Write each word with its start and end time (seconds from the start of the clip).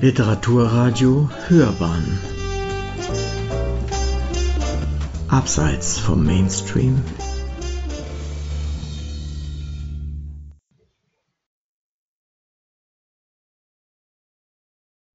Literaturradio 0.00 1.28
Hörbahn 1.48 2.20
Abseits 5.28 5.98
vom 5.98 6.24
Mainstream 6.24 7.02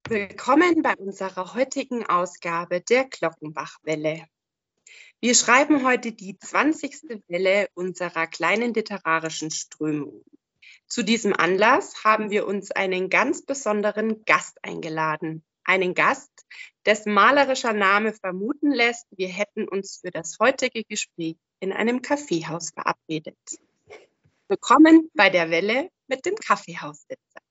Willkommen 0.09 0.81
bei 0.81 0.97
unserer 0.97 1.53
heutigen 1.53 2.05
Ausgabe 2.05 2.81
der 2.81 3.05
Glockenbachwelle. 3.05 4.25
Wir 5.21 5.35
schreiben 5.35 5.85
heute 5.85 6.11
die 6.11 6.37
20. 6.37 7.23
Welle 7.29 7.69
unserer 7.73 8.27
kleinen 8.27 8.73
literarischen 8.73 9.49
Strömung. 9.49 10.25
Zu 10.93 11.01
diesem 11.01 11.33
Anlass 11.33 12.03
haben 12.03 12.29
wir 12.29 12.45
uns 12.45 12.69
einen 12.69 13.09
ganz 13.09 13.43
besonderen 13.43 14.23
Gast 14.25 14.59
eingeladen. 14.61 15.43
Einen 15.63 15.95
Gast, 15.95 16.29
dessen 16.85 17.15
malerischer 17.15 17.73
Name 17.73 18.13
vermuten 18.13 18.71
lässt, 18.71 19.07
wir 19.09 19.27
hätten 19.27 19.67
uns 19.67 20.01
für 20.01 20.11
das 20.11 20.37
heutige 20.39 20.83
Gespräch 20.83 21.35
in 21.59 21.73
einem 21.73 22.03
Kaffeehaus 22.03 22.69
verabredet. 22.69 23.39
Willkommen 24.47 25.09
bei 25.15 25.31
der 25.31 25.49
Welle 25.49 25.89
mit 26.05 26.27
dem 26.27 26.35
Kaffeehaussitzer. 26.35 27.41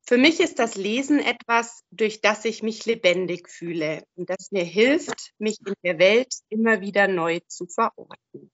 Für 0.00 0.16
mich 0.16 0.40
ist 0.40 0.58
das 0.58 0.76
Lesen 0.76 1.18
etwas, 1.18 1.84
durch 1.90 2.22
das 2.22 2.46
ich 2.46 2.62
mich 2.62 2.86
lebendig 2.86 3.50
fühle 3.50 4.02
und 4.14 4.30
das 4.30 4.50
mir 4.50 4.64
hilft, 4.64 5.34
mich 5.36 5.58
in 5.60 5.74
der 5.82 5.98
Welt 5.98 6.34
immer 6.48 6.80
wieder 6.80 7.06
neu 7.06 7.40
zu 7.48 7.66
verorten. 7.66 8.50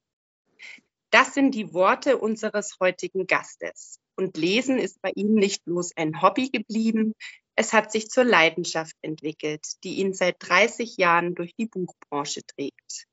Das 1.10 1.34
sind 1.34 1.55
die 1.55 1.73
Worte 1.74 2.19
unseres 2.19 2.78
heutigen 2.80 3.27
Gastes. 3.27 3.98
Und 4.16 4.37
Lesen 4.37 4.78
ist 4.78 5.01
bei 5.02 5.10
ihm 5.14 5.34
nicht 5.34 5.65
bloß 5.65 5.96
ein 5.96 6.23
Hobby 6.23 6.51
geblieben, 6.51 7.15
es 7.57 7.73
hat 7.74 7.93
sich 7.93 8.09
zur 8.09 8.24
Leidenschaft 8.24 8.96
entwickelt, 9.02 9.66
die 9.84 9.96
ihn 9.96 10.15
seit 10.15 10.37
30 10.38 10.96
Jahren 10.96 11.34
durch 11.34 11.54
die 11.57 11.66
Buchbranche 11.66 12.40
trägt. 12.46 13.07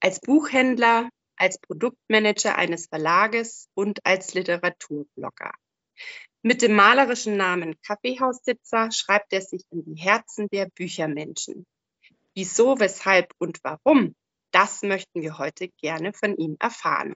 Als 0.00 0.20
Buchhändler, 0.20 1.10
als 1.36 1.58
Produktmanager 1.58 2.56
eines 2.56 2.86
Verlages 2.86 3.68
und 3.74 4.04
als 4.06 4.32
Literaturblogger. 4.32 5.52
Mit 6.42 6.62
dem 6.62 6.74
malerischen 6.74 7.36
Namen 7.36 7.74
Kaffeehaussitzer 7.82 8.90
schreibt 8.90 9.32
er 9.32 9.42
sich 9.42 9.64
in 9.70 9.84
die 9.84 10.00
Herzen 10.00 10.48
der 10.48 10.70
Büchermenschen. 10.74 11.66
Wieso, 12.34 12.78
weshalb 12.78 13.32
und 13.38 13.58
warum, 13.64 14.14
das 14.50 14.82
möchten 14.82 15.20
wir 15.20 15.38
heute 15.38 15.68
gerne 15.80 16.12
von 16.12 16.36
ihm 16.36 16.56
erfahren. 16.60 17.14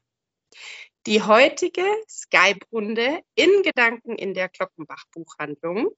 Die 1.06 1.22
heutige 1.22 1.84
Skype-Runde 2.08 3.20
in 3.34 3.62
Gedanken 3.62 4.16
in 4.16 4.34
der 4.34 4.48
Glockenbach 4.48 5.04
Buchhandlung. 5.12 5.90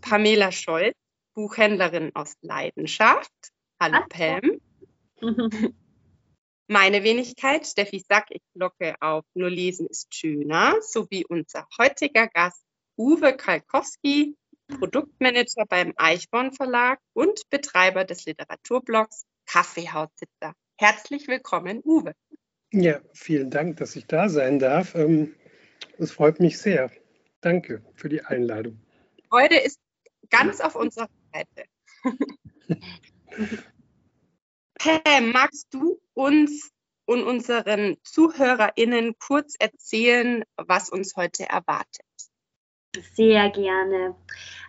Pamela 0.00 0.52
Scholz, 0.52 0.96
Buchhändlerin 1.34 2.12
aus 2.14 2.34
Leidenschaft. 2.40 3.32
Hallo 3.80 4.00
Pam. 4.08 4.60
Meine 6.66 7.04
Wenigkeit, 7.04 7.66
Steffi 7.66 7.98
Sack, 8.08 8.26
ich 8.30 8.42
blocke 8.54 8.94
auf 9.00 9.24
Nur 9.34 9.50
lesen 9.50 9.86
ist 9.86 10.14
schöner, 10.14 10.80
sowie 10.80 11.24
unser 11.28 11.66
heutiger 11.78 12.28
Gast 12.28 12.64
Uwe 12.96 13.36
Kalkowski, 13.36 14.36
Produktmanager 14.68 15.66
beim 15.68 15.92
Eichborn 15.96 16.52
Verlag 16.52 17.00
und 17.12 17.48
Betreiber 17.50 18.04
des 18.04 18.24
Literaturblogs 18.24 19.26
Kaffeehaussitzer. 19.46 20.54
Herzlich 20.78 21.28
willkommen, 21.28 21.82
Uwe. 21.84 22.14
Ja, 22.76 22.98
vielen 23.12 23.50
Dank, 23.50 23.76
dass 23.76 23.94
ich 23.94 24.06
da 24.08 24.28
sein 24.28 24.58
darf. 24.58 24.96
Ähm, 24.96 25.36
es 25.96 26.10
freut 26.10 26.40
mich 26.40 26.58
sehr. 26.58 26.90
Danke 27.40 27.84
für 27.94 28.08
die 28.08 28.24
Einladung. 28.24 28.80
Freude 29.28 29.56
ist 29.58 29.78
ganz 30.28 30.60
auf 30.60 30.74
unserer 30.74 31.08
Seite. 31.32 31.68
Pam, 34.74 35.30
magst 35.30 35.72
du 35.72 36.00
uns 36.14 36.72
und 37.04 37.22
unseren 37.22 37.96
ZuhörerInnen 38.02 39.14
kurz 39.20 39.54
erzählen, 39.56 40.42
was 40.56 40.90
uns 40.90 41.14
heute 41.14 41.48
erwartet? 41.48 42.04
Sehr 43.14 43.50
gerne. 43.50 44.16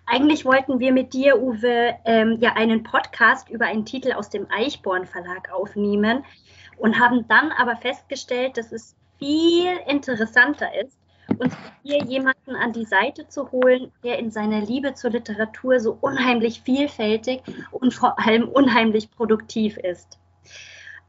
Eigentlich 0.06 0.46
wollten 0.46 0.80
wir 0.80 0.94
mit 0.94 1.14
dir, 1.14 1.42
Uwe, 1.42 1.98
ähm, 2.06 2.38
ja 2.40 2.54
einen 2.54 2.84
Podcast 2.84 3.50
über 3.50 3.66
einen 3.66 3.86
Titel 3.86 4.12
aus 4.12 4.30
dem 4.30 4.46
Eichborn 4.52 5.08
Verlag 5.08 5.52
aufnehmen 5.52 6.24
und 6.78 7.00
haben 7.00 7.28
dann 7.28 7.52
aber 7.52 7.76
festgestellt, 7.78 8.58
dass 8.58 8.72
es 8.72 8.96
viel 9.20 9.78
interessanter 9.88 10.68
ist, 10.80 10.98
uns 11.38 11.56
hier 11.84 12.04
jemanden 12.04 12.56
an 12.56 12.74
die 12.74 12.86
Seite 12.86 13.28
zu 13.28 13.52
holen, 13.52 13.92
der 14.04 14.20
in 14.20 14.32
seiner 14.32 14.62
Liebe 14.62 14.94
zur 14.94 15.12
Literatur 15.12 15.80
so 15.80 15.98
unheimlich 16.00 16.62
vielfältig 16.62 17.42
und 17.72 17.94
vor 17.94 18.20
allem 18.20 18.48
unheimlich 18.48 19.10
produktiv 19.12 19.78
ist. 19.78 20.20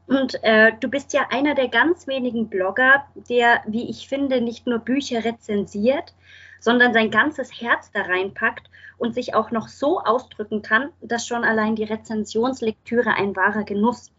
Und 0.07 0.41
äh, 0.43 0.71
du 0.79 0.87
bist 0.87 1.13
ja 1.13 1.27
einer 1.29 1.53
der 1.53 1.67
ganz 1.67 2.07
wenigen 2.07 2.47
Blogger, 2.47 3.05
der, 3.29 3.61
wie 3.67 3.89
ich 3.89 4.07
finde, 4.07 4.39
nicht 4.39 4.65
nur 4.65 4.79
Bücher 4.79 5.23
rezensiert, 5.25 6.13
sondern 6.59 6.93
sein 6.93 7.11
ganzes 7.11 7.61
Herz 7.61 7.91
da 7.91 8.01
reinpackt 8.01 8.69
und 8.97 9.13
sich 9.13 9.35
auch 9.35 9.51
noch 9.51 9.67
so 9.67 9.99
ausdrücken 9.99 10.61
kann, 10.61 10.89
dass 11.01 11.27
schon 11.27 11.43
allein 11.43 11.75
die 11.75 11.83
Rezensionslektüre 11.83 13.13
ein 13.13 13.35
wahrer 13.35 13.63
Genuss. 13.63 14.11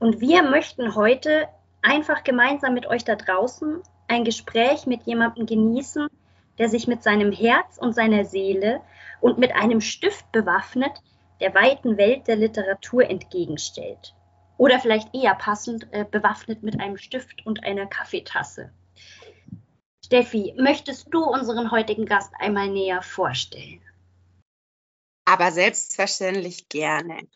Und 0.00 0.20
wir 0.20 0.42
möchten 0.42 0.94
heute 0.94 1.46
einfach 1.82 2.24
gemeinsam 2.24 2.72
mit 2.72 2.86
euch 2.86 3.04
da 3.04 3.16
draußen 3.16 3.82
ein 4.08 4.24
Gespräch 4.24 4.86
mit 4.86 5.02
jemandem 5.04 5.44
genießen, 5.44 6.08
der 6.58 6.68
sich 6.70 6.88
mit 6.88 7.02
seinem 7.02 7.30
Herz 7.30 7.76
und 7.78 7.94
seiner 7.94 8.24
Seele 8.24 8.80
und 9.20 9.38
mit 9.38 9.54
einem 9.54 9.80
Stift 9.82 10.32
bewaffnet 10.32 10.92
der 11.40 11.54
weiten 11.54 11.98
Welt 11.98 12.28
der 12.28 12.36
Literatur 12.36 13.08
entgegenstellt. 13.08 14.14
Oder 14.56 14.80
vielleicht 14.80 15.14
eher 15.14 15.34
passend 15.34 15.86
äh, 15.92 16.04
bewaffnet 16.10 16.62
mit 16.62 16.80
einem 16.80 16.96
Stift 16.96 17.46
und 17.46 17.64
einer 17.64 17.86
Kaffeetasse. 17.86 18.72
Steffi, 20.04 20.54
möchtest 20.58 21.08
du 21.10 21.22
unseren 21.24 21.70
heutigen 21.70 22.06
Gast 22.06 22.32
einmal 22.38 22.68
näher 22.68 23.02
vorstellen? 23.02 23.80
Aber 25.26 25.52
selbstverständlich 25.52 26.68
gerne. 26.68 27.28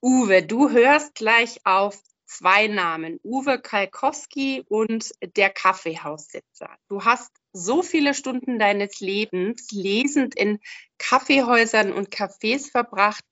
Uwe, 0.00 0.42
du 0.42 0.70
hörst 0.70 1.14
gleich 1.14 1.60
auf 1.64 2.00
zwei 2.30 2.68
Namen, 2.68 3.18
Uwe 3.24 3.60
Kalkowski 3.60 4.62
und 4.68 5.10
der 5.36 5.50
Kaffeehaussitzer. 5.50 6.76
Du 6.88 7.04
hast 7.04 7.30
so 7.52 7.82
viele 7.82 8.14
Stunden 8.14 8.58
deines 8.58 9.00
Lebens 9.00 9.68
lesend 9.72 10.36
in 10.36 10.60
Kaffeehäusern 10.98 11.92
und 11.92 12.14
Cafés 12.14 12.70
verbracht, 12.70 13.24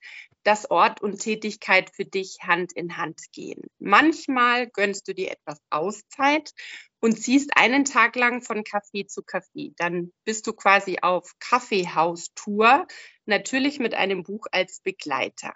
dass 0.43 0.71
Ort 0.71 1.01
und 1.01 1.21
Tätigkeit 1.21 1.91
für 1.95 2.05
dich 2.05 2.39
Hand 2.43 2.73
in 2.73 2.97
Hand 2.97 3.21
gehen. 3.33 3.63
Manchmal 3.79 4.69
gönnst 4.69 5.07
du 5.07 5.15
dir 5.15 5.31
etwas 5.31 5.61
Auszeit 5.71 6.53
und 7.01 7.23
ziehst 7.23 7.57
einen 7.57 7.85
Tag 7.85 8.17
lang 8.17 8.43
von 8.43 8.65
Café 8.65 9.07
zu 9.07 9.21
Café. 9.21 9.75
Dann 9.77 10.13
bist 10.25 10.47
du 10.47 10.53
quasi 10.53 10.99
auf 11.03 11.35
Kaffeehaustour, 11.39 12.87
natürlich 13.27 13.79
mit 13.79 13.95
einem 13.95 14.25
Buch 14.25 14.47
als 14.51 14.81
Begleiter. 14.81 15.53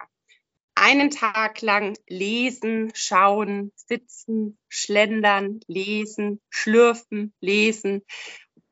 Einen 0.75 1.11
Tag 1.11 1.61
lang 1.61 1.97
lesen, 2.07 2.91
schauen, 2.95 3.71
sitzen, 3.75 4.57
schlendern, 4.69 5.59
lesen, 5.67 6.41
schlürfen, 6.49 7.33
lesen. 7.39 8.03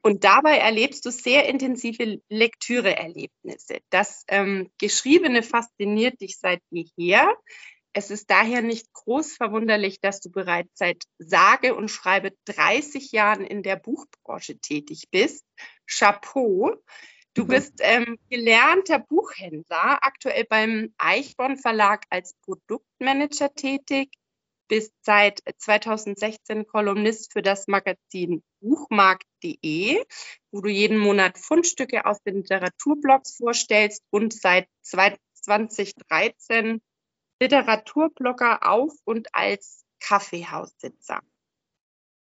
Und 0.02 0.24
dabei 0.24 0.58
erlebst 0.58 1.06
du 1.06 1.12
sehr 1.12 1.48
intensive 1.48 2.22
Lektüreerlebnisse. 2.28 3.80
Das 3.92 4.24
ähm, 4.28 4.72
Geschriebene 4.80 5.44
fasziniert 5.44 6.20
dich 6.22 6.40
seit 6.40 6.62
jeher. 6.72 7.32
Es 7.94 8.10
ist 8.10 8.30
daher 8.30 8.62
nicht 8.62 8.92
groß 8.94 9.34
verwunderlich, 9.34 10.00
dass 10.00 10.22
du 10.22 10.32
bereits 10.32 10.72
seit 10.74 11.04
sage 11.20 11.76
und 11.76 11.90
schreibe 11.90 12.32
30 12.46 13.12
Jahren 13.12 13.46
in 13.46 13.64
der 13.64 13.76
Buchbranche 13.76 14.58
tätig 14.60 15.10
bist. 15.12 15.46
Chapeau. 15.86 16.76
Du 17.34 17.44
mhm. 17.44 17.48
bist 17.48 17.74
ähm, 17.80 18.18
gelernter 18.30 19.00
Buchhändler, 19.00 20.00
aktuell 20.04 20.46
beim 20.46 20.94
Eichborn 20.98 21.58
Verlag 21.58 22.06
als 22.10 22.36
Produktmanager 22.42 23.54
tätig, 23.54 24.12
bist 24.68 24.94
seit 25.02 25.42
2016 25.58 26.66
Kolumnist 26.66 27.34
für 27.34 27.42
das 27.42 27.68
Magazin 27.68 28.42
buchmarkt.de, 28.62 30.06
wo 30.52 30.62
du 30.62 30.70
jeden 30.70 30.98
Monat 30.98 31.38
Fundstücke 31.38 32.06
aus 32.06 32.22
den 32.24 32.38
Literaturblogs 32.38 33.36
vorstellst 33.36 34.02
und 34.12 34.34
seit 34.34 34.68
2013 34.84 36.82
Literaturblogger 37.42 38.66
auf 38.70 38.94
und 39.04 39.28
als 39.34 39.84
Kaffeehaussitzer. 40.00 41.22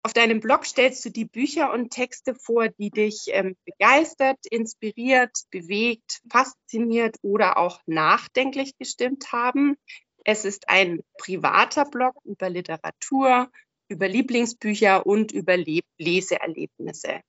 Auf 0.10 0.14
deinem 0.14 0.40
Blog 0.40 0.66
stellst 0.66 1.06
du 1.06 1.12
die 1.12 1.26
Bücher 1.26 1.72
und 1.72 1.92
Texte 1.92 2.34
vor, 2.34 2.68
die 2.68 2.90
dich 2.90 3.26
ähm, 3.28 3.56
begeistert, 3.64 4.40
inspiriert, 4.50 5.30
bewegt, 5.52 6.22
fasziniert 6.28 7.18
oder 7.22 7.60
auch 7.60 7.80
nachdenklich 7.86 8.76
gestimmt 8.80 9.32
haben. 9.32 9.78
Es 10.26 10.46
ist 10.46 10.68
ein 10.68 11.02
privater 11.20 11.86
Blog 11.86 12.16
über 12.24 12.50
Literatur, 12.50 13.52
über 13.88 14.08
Lieblingsbücher 14.08 15.06
und 15.06 15.32
über 15.32 15.58
Le 15.58 15.82
Leseerlebnisse. 16.00 17.22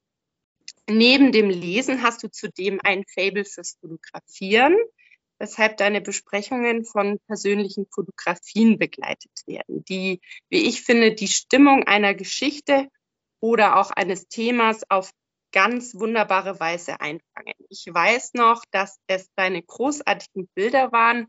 Neben 0.89 1.33
dem 1.33 1.51
Lesen 1.51 2.03
hast 2.03 2.23
du 2.23 2.31
zudem 2.31 2.81
ein 2.83 3.05
Fable 3.15 3.45
fürs 3.45 3.77
Fotografieren, 3.79 4.75
weshalb 5.41 5.79
deine 5.79 6.01
Besprechungen 6.01 6.85
von 6.85 7.19
persönlichen 7.27 7.87
Fotografien 7.93 8.79
begleitet 8.79 9.33
werden, 9.47 9.85
die, 9.87 10.21
wie 10.51 10.69
ich 10.69 10.83
finde, 10.83 11.15
die 11.15 11.29
Stimmung 11.29 11.85
einer 11.85 12.15
Geschichte 12.15 12.89
oder 13.41 13.81
auch 13.81 13.91
eines 13.91 14.29
Themas 14.29 14.83
auf 14.91 15.11
ganz 15.51 15.95
wunderbare 15.95 16.61
Weise 16.61 17.01
einfangen. 17.01 17.55
Ich 17.71 17.87
weiß 17.89 18.35
noch, 18.35 18.63
dass 18.71 18.99
es 19.09 19.29
deine 19.35 19.63
großartigen 19.63 20.49
Bilder 20.55 20.93
waren, 20.93 21.27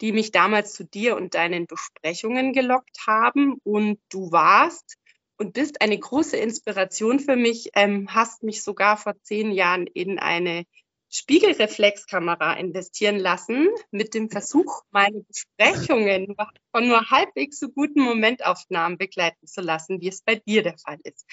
die 0.00 0.12
mich 0.12 0.30
damals 0.30 0.72
zu 0.72 0.84
dir 0.84 1.16
und 1.16 1.34
deinen 1.34 1.66
Besprechungen 1.66 2.52
gelockt 2.52 3.06
haben. 3.06 3.58
Und 3.64 4.00
du 4.08 4.30
warst 4.30 4.96
und 5.36 5.52
bist 5.52 5.82
eine 5.82 5.98
große 5.98 6.36
Inspiration 6.36 7.18
für 7.18 7.36
mich, 7.36 7.70
ähm, 7.74 8.06
hast 8.14 8.44
mich 8.44 8.62
sogar 8.62 8.96
vor 8.96 9.14
zehn 9.22 9.50
Jahren 9.50 9.86
in 9.88 10.18
eine 10.18 10.64
Spiegelreflexkamera 11.10 12.54
investieren 12.54 13.18
lassen, 13.18 13.68
mit 13.90 14.14
dem 14.14 14.30
Versuch, 14.30 14.82
meine 14.90 15.22
Besprechungen 15.22 16.36
von 16.70 16.86
nur 16.86 17.10
halbwegs 17.10 17.58
so 17.58 17.68
guten 17.68 18.00
Momentaufnahmen 18.02 18.98
begleiten 18.98 19.46
zu 19.46 19.60
lassen, 19.60 20.00
wie 20.00 20.08
es 20.08 20.22
bei 20.22 20.36
dir 20.36 20.62
der 20.62 20.76
Fall 20.78 20.98
ist. 21.04 21.26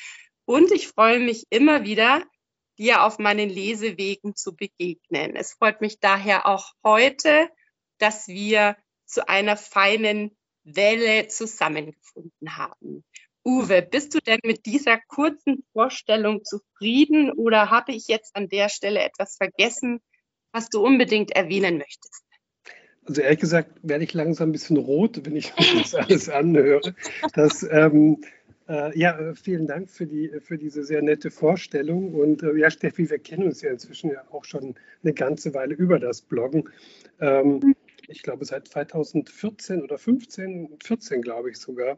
Und 0.46 0.72
ich 0.72 0.88
freue 0.88 1.20
mich 1.20 1.46
immer 1.50 1.84
wieder, 1.84 2.24
dir 2.78 3.04
auf 3.04 3.20
meinen 3.20 3.50
Lesewegen 3.50 4.36
zu 4.36 4.56
begegnen. 4.56 5.36
Es 5.36 5.54
freut 5.54 5.82
mich 5.82 6.00
daher 6.00 6.46
auch 6.46 6.72
heute, 6.84 7.50
dass 7.98 8.28
wir 8.28 8.78
zu 9.06 9.28
einer 9.28 9.58
feinen 9.58 10.38
Welle 10.64 11.28
zusammengefunden 11.28 12.58
haben. 12.58 13.04
Uwe, 13.46 13.84
bist 13.84 14.16
du 14.16 14.20
denn 14.20 14.40
mit 14.44 14.66
dieser 14.66 15.00
kurzen 15.08 15.64
Vorstellung 15.72 16.44
zufrieden 16.44 17.32
oder 17.32 17.70
habe 17.70 17.92
ich 17.92 18.08
jetzt 18.08 18.36
an 18.36 18.50
der 18.50 18.70
Stelle 18.70 19.02
etwas 19.02 19.38
vergessen, 19.38 20.02
was 20.52 20.70
du 20.70 20.84
unbedingt 20.84 21.32
erwähnen 21.32 21.78
möchtest? 21.78 22.24
Also 23.06 23.22
ehrlich 23.22 23.40
gesagt 23.40 23.70
werde 23.84 24.04
ich 24.04 24.14
langsam 24.14 24.50
ein 24.50 24.52
bisschen 24.52 24.78
rot, 24.78 25.24
wenn 25.24 25.36
ich 25.36 25.54
das 25.78 25.94
alles 25.94 26.28
anhöre. 26.28 26.96
Das, 27.34 27.62
ähm, 27.70 28.24
äh, 28.68 28.98
ja, 28.98 29.36
vielen 29.36 29.68
Dank 29.68 29.92
für, 29.92 30.08
die, 30.08 30.32
für 30.42 30.58
diese 30.58 30.84
sehr 30.84 31.04
nette 31.04 31.30
Vorstellung. 31.30 32.16
Und 32.16 32.42
äh, 32.42 32.56
ja, 32.56 32.72
Steffi, 32.72 33.10
wir 33.12 33.20
kennen 33.20 33.44
uns 33.44 33.62
ja 33.62 33.70
inzwischen 33.70 34.10
ja 34.10 34.24
auch 34.32 34.44
schon 34.44 34.74
eine 35.04 35.14
ganze 35.14 35.54
Weile 35.54 35.76
über 35.76 36.00
das 36.00 36.22
Bloggen. 36.22 36.70
Ähm, 37.20 37.76
ich 38.08 38.24
glaube 38.24 38.46
seit 38.46 38.68
2014 38.68 39.82
oder 39.82 39.98
15, 39.98 40.78
14 40.84 41.22
glaube 41.22 41.52
ich 41.52 41.58
sogar, 41.58 41.98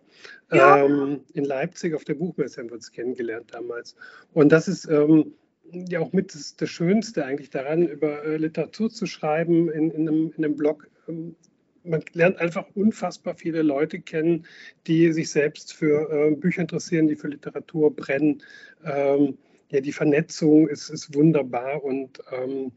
ja. 0.52 0.84
ähm, 0.84 1.22
in 1.34 1.46
Leipzig 1.46 1.94
auf 1.94 2.04
der 2.04 2.16
Buchmesse 2.16 2.62
haben 2.62 2.70
wir 2.70 2.76
uns 2.76 2.92
kennengelernt 2.92 3.54
damals. 3.54 3.96
Und 4.34 4.52
das 4.52 4.68
ist 4.68 4.86
ähm, 4.86 5.34
ja 5.72 6.00
auch 6.00 6.14
mit 6.14 6.34
das, 6.34 6.56
das, 6.56 6.70
Schönste 6.70 7.26
eigentlich 7.26 7.50
daran, 7.50 7.88
über 7.88 8.24
äh, 8.24 8.38
Literatur 8.38 8.90
zu 8.90 9.06
schreiben 9.06 9.70
in, 9.70 9.92
in, 9.92 10.08
einem, 10.08 10.34
in 10.38 10.46
einem 10.46 10.56
Blog. 10.56 10.90
Ähm, 11.08 11.36
man 11.84 12.04
lernt 12.14 12.38
einfach 12.40 12.66
unfassbar 12.76 13.36
viele 13.36 13.62
Leute 13.62 14.00
kennen, 14.00 14.46
die 14.88 15.14
sich 15.14 15.30
selbst 15.30 15.74
für 15.74 16.10
äh, 16.12 16.36
Bücher 16.36 16.62
interessieren, 16.62 17.08
die 17.08 17.16
für 17.16 17.30
Literatur 17.30 17.96
brennen. 17.96 18.44
Ähm, 18.84 19.38
ja, 19.70 19.82
die 19.82 19.94
Vernetzung 19.94 20.68
ist, 20.68 20.90
ist 20.90 21.14
wunderbar 21.16 21.84
und 21.84 22.20
ähm, 22.32 22.72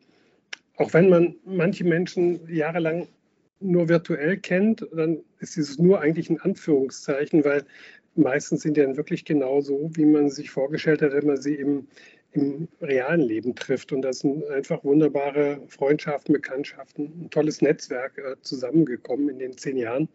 auch 0.76 0.94
wenn 0.94 1.10
man 1.10 1.36
manche 1.44 1.84
Menschen 1.84 2.40
jahrelang 2.48 3.06
nur 3.60 3.88
virtuell 3.88 4.38
kennt, 4.38 4.86
dann 4.92 5.22
ist 5.38 5.56
dieses 5.56 5.78
nur 5.78 6.00
eigentlich 6.00 6.30
ein 6.30 6.40
Anführungszeichen, 6.40 7.44
weil 7.44 7.64
meistens 8.14 8.62
sind 8.62 8.76
die 8.76 8.80
dann 8.80 8.96
wirklich 8.96 9.24
genau 9.24 9.60
so, 9.60 9.90
wie 9.94 10.04
man 10.04 10.30
sich 10.30 10.50
vorgestellt 10.50 11.02
hat, 11.02 11.12
wenn 11.12 11.26
man 11.26 11.40
sie 11.40 11.54
im, 11.54 11.86
im 12.32 12.68
realen 12.80 13.20
Leben 13.20 13.54
trifft. 13.54 13.92
Und 13.92 14.02
das 14.02 14.20
sind 14.20 14.48
einfach 14.50 14.82
wunderbare 14.84 15.62
Freundschaften, 15.68 16.32
Bekanntschaften, 16.32 17.24
ein 17.24 17.30
tolles 17.30 17.62
Netzwerk 17.62 18.18
äh, 18.18 18.36
zusammengekommen 18.42 19.28
in 19.28 19.38
den 19.38 19.56
zehn 19.56 19.76
Jahren, 19.76 20.08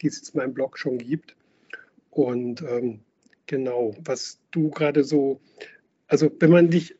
die 0.00 0.06
es 0.06 0.16
jetzt 0.16 0.34
meinem 0.34 0.54
Blog 0.54 0.78
schon 0.78 0.98
gibt. 0.98 1.36
Und 2.10 2.62
ähm, 2.62 3.00
genau, 3.46 3.94
was 4.04 4.38
du 4.52 4.70
gerade 4.70 5.04
so, 5.04 5.40
also 6.06 6.30
wenn 6.38 6.50
man 6.50 6.70
dich 6.70 6.96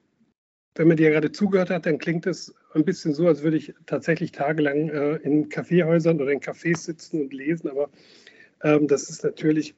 wenn 0.75 0.89
man 0.89 0.97
dir 0.97 1.11
gerade 1.11 1.31
zugehört 1.31 1.71
hat, 1.71 1.87
dann 1.87 1.99
klingt 1.99 2.27
es 2.27 2.55
ein 2.75 2.85
bisschen 2.85 3.15
so, 3.15 3.29
als 3.29 3.43
würde 3.43 3.57
ich 3.57 3.75
tatsächlich 3.87 4.33
tagelang 4.33 4.89
äh, 4.89 5.17
in 5.17 5.49
Kaffeehäusern 5.49 6.21
oder 6.21 6.33
in 6.33 6.41
Cafés 6.41 6.79
sitzen 6.79 7.23
und 7.23 7.33
lesen, 7.33 7.71
aber 7.71 7.91
ähm, 8.63 8.89
das 8.89 9.09
ist 9.09 9.23
natürlich 9.23 9.75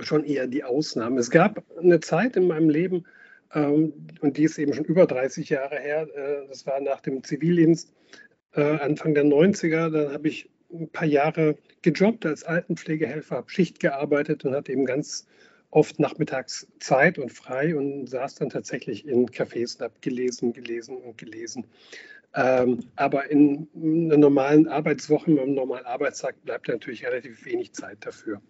schon 0.00 0.24
eher 0.24 0.46
die 0.46 0.64
Ausnahme. 0.64 1.20
Es 1.20 1.30
gab 1.30 1.62
eine 1.78 2.00
Zeit 2.00 2.36
in 2.36 2.46
meinem 2.46 2.70
Leben, 2.70 3.04
ähm, 3.52 3.92
und 4.20 4.36
die 4.36 4.44
ist 4.44 4.58
eben 4.58 4.72
schon 4.72 4.84
über 4.84 5.06
30 5.06 5.48
Jahre 5.50 5.78
her, 5.78 6.08
äh, 6.14 6.46
das 6.48 6.66
war 6.66 6.80
nach 6.80 7.00
dem 7.00 7.22
Zivildienst, 7.22 7.92
äh, 8.54 8.78
Anfang 8.78 9.14
der 9.14 9.24
90er, 9.24 9.90
da 9.90 10.12
habe 10.12 10.28
ich 10.28 10.48
ein 10.72 10.88
paar 10.88 11.06
Jahre 11.06 11.56
gejobbt 11.82 12.24
als 12.24 12.44
Altenpflegehelfer, 12.44 13.36
habe 13.36 13.50
Schicht 13.50 13.80
gearbeitet 13.80 14.44
und 14.44 14.54
hatte 14.54 14.72
eben 14.72 14.86
ganz 14.86 15.26
oft 15.70 16.00
nachmittags 16.00 16.66
Zeit 16.80 17.18
und 17.18 17.30
frei 17.30 17.76
und 17.76 18.08
saß 18.08 18.36
dann 18.36 18.50
tatsächlich 18.50 19.06
in 19.06 19.26
Cafés 19.26 19.76
und 19.76 19.82
habe 19.82 19.94
gelesen, 20.00 20.52
gelesen 20.52 20.96
und 20.96 21.16
gelesen. 21.16 21.64
Ähm, 22.34 22.80
aber 22.96 23.30
in 23.30 23.68
einer 23.74 24.16
normalen 24.16 24.68
Arbeitswoche, 24.68 25.30
einem 25.30 25.54
normalen 25.54 25.84
Arbeitstag 25.84 26.40
bleibt 26.44 26.68
natürlich 26.68 27.04
relativ 27.04 27.44
wenig 27.44 27.72
Zeit 27.72 27.98
dafür. 28.00 28.40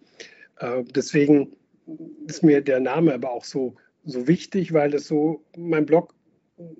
Äh, 0.59 0.83
deswegen 0.95 1.55
ist 2.27 2.43
mir 2.43 2.61
der 2.61 2.79
Name 2.79 3.13
aber 3.13 3.31
auch 3.31 3.43
so, 3.43 3.75
so 4.05 4.27
wichtig, 4.27 4.73
weil 4.73 4.93
es 4.93 5.07
so 5.07 5.43
mein 5.57 5.85
Blog 5.85 6.13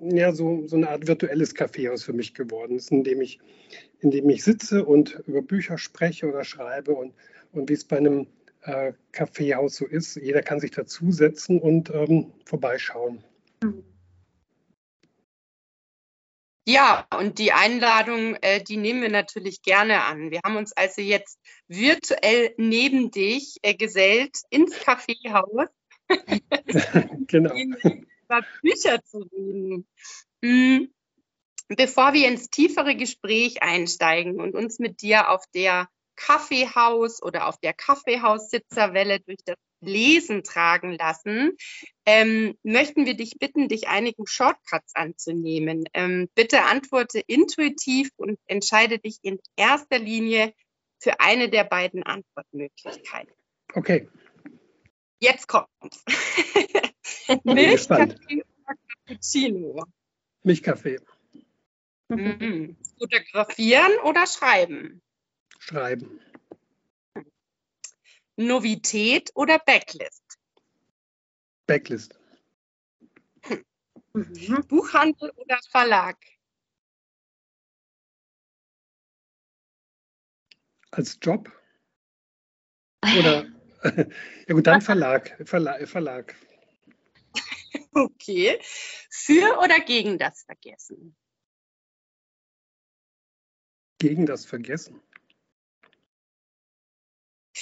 ja 0.00 0.32
so, 0.32 0.66
so 0.66 0.76
eine 0.76 0.88
Art 0.88 1.06
virtuelles 1.08 1.54
Kaffeehaus 1.54 2.04
für 2.04 2.12
mich 2.12 2.34
geworden 2.34 2.76
ist, 2.76 2.92
in 2.92 3.02
dem 3.02 3.20
ich, 3.20 3.40
in 4.00 4.10
dem 4.10 4.28
ich 4.30 4.44
sitze 4.44 4.84
und 4.84 5.20
über 5.26 5.42
Bücher 5.42 5.78
spreche 5.78 6.28
oder 6.28 6.44
schreibe 6.44 6.92
und, 6.92 7.14
und 7.52 7.68
wie 7.68 7.74
es 7.74 7.84
bei 7.84 7.96
einem 7.96 8.26
äh, 8.62 8.92
Kaffeehaus 9.12 9.76
so 9.76 9.86
ist. 9.86 10.16
Jeder 10.16 10.42
kann 10.42 10.60
sich 10.60 10.70
dazusetzen 10.70 11.60
und 11.60 11.90
ähm, 11.90 12.32
vorbeischauen. 12.44 13.22
Ja, 16.64 17.06
und 17.18 17.38
die 17.38 17.52
Einladung, 17.52 18.36
äh, 18.36 18.62
die 18.62 18.76
nehmen 18.76 19.02
wir 19.02 19.10
natürlich 19.10 19.62
gerne 19.62 20.04
an. 20.04 20.30
Wir 20.30 20.40
haben 20.44 20.56
uns 20.56 20.72
also 20.72 21.02
jetzt 21.02 21.40
virtuell 21.66 22.54
neben 22.56 23.10
dich 23.10 23.56
äh, 23.62 23.74
gesellt 23.74 24.38
ins 24.48 24.78
Kaffeehaus, 24.78 25.68
genau. 27.26 27.52
über 27.54 28.46
Bücher 28.62 29.02
zu 29.04 29.18
reden. 29.32 29.88
Mhm. 30.40 30.92
Bevor 31.66 32.12
wir 32.12 32.28
ins 32.28 32.48
tiefere 32.48 32.94
Gespräch 32.94 33.62
einsteigen 33.62 34.40
und 34.40 34.54
uns 34.54 34.78
mit 34.78 35.02
dir 35.02 35.30
auf 35.30 35.44
der 35.54 35.88
Kaffeehaus 36.16 37.22
oder 37.22 37.46
auf 37.48 37.58
der 37.58 37.72
Kaffeehaussitzerwelle 37.72 39.20
durch 39.20 39.40
das 39.44 39.56
Lesen 39.80 40.44
tragen 40.44 40.92
lassen, 40.92 41.56
ähm, 42.06 42.56
möchten 42.62 43.04
wir 43.04 43.14
dich 43.14 43.38
bitten, 43.38 43.68
dich 43.68 43.88
einigen 43.88 44.26
Shortcuts 44.26 44.94
anzunehmen. 44.94 45.84
Ähm, 45.92 46.28
bitte 46.34 46.62
antworte 46.62 47.20
intuitiv 47.26 48.10
und 48.16 48.38
entscheide 48.46 48.98
dich 48.98 49.18
in 49.22 49.40
erster 49.56 49.98
Linie 49.98 50.54
für 50.98 51.18
eine 51.20 51.48
der 51.48 51.64
beiden 51.64 52.04
Antwortmöglichkeiten. 52.04 53.34
Okay. 53.74 54.08
Jetzt 55.18 55.48
kommt's. 55.48 56.04
Milchkaffee 57.44 58.42
oder 58.42 58.76
Cappuccino? 59.06 59.84
Milchkaffee. 60.42 60.98
Mhm. 62.08 62.76
Fotografieren 62.98 63.92
oder 64.04 64.26
schreiben? 64.26 65.02
Schreiben. 65.62 66.20
Novität 68.36 69.30
oder 69.34 69.58
Backlist? 69.58 70.38
Backlist. 71.66 72.18
Mhm. 74.14 74.66
Buchhandel 74.68 75.30
oder 75.36 75.58
Verlag? 75.70 76.18
Als 80.90 81.18
Job? 81.22 81.50
Oder, 83.18 83.46
ja 84.46 84.54
gut, 84.54 84.66
dann 84.66 84.80
Verlag. 84.82 85.36
Verlag. 85.48 85.88
Verlag. 85.88 86.34
Okay. 87.92 88.58
Für 89.10 89.58
oder 89.58 89.80
gegen 89.80 90.18
das 90.18 90.42
Vergessen? 90.42 91.16
Gegen 93.98 94.26
das 94.26 94.44
Vergessen. 94.44 95.00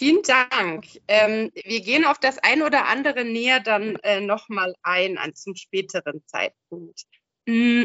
Vielen 0.01 0.23
Dank. 0.23 0.87
Ähm, 1.09 1.51
wir 1.55 1.83
gehen 1.83 2.07
auf 2.07 2.19
das 2.19 2.39
ein 2.39 2.63
oder 2.63 2.87
andere 2.87 3.27
näher 3.27 3.61
dann 3.61 3.97
äh, 3.97 4.23
nochmal 4.23 4.75
ein 4.83 5.19
an 5.19 5.35
zum 5.35 5.57
späteren 5.57 6.23
Zeitpunkt. 6.27 7.03
Mm, 7.45 7.83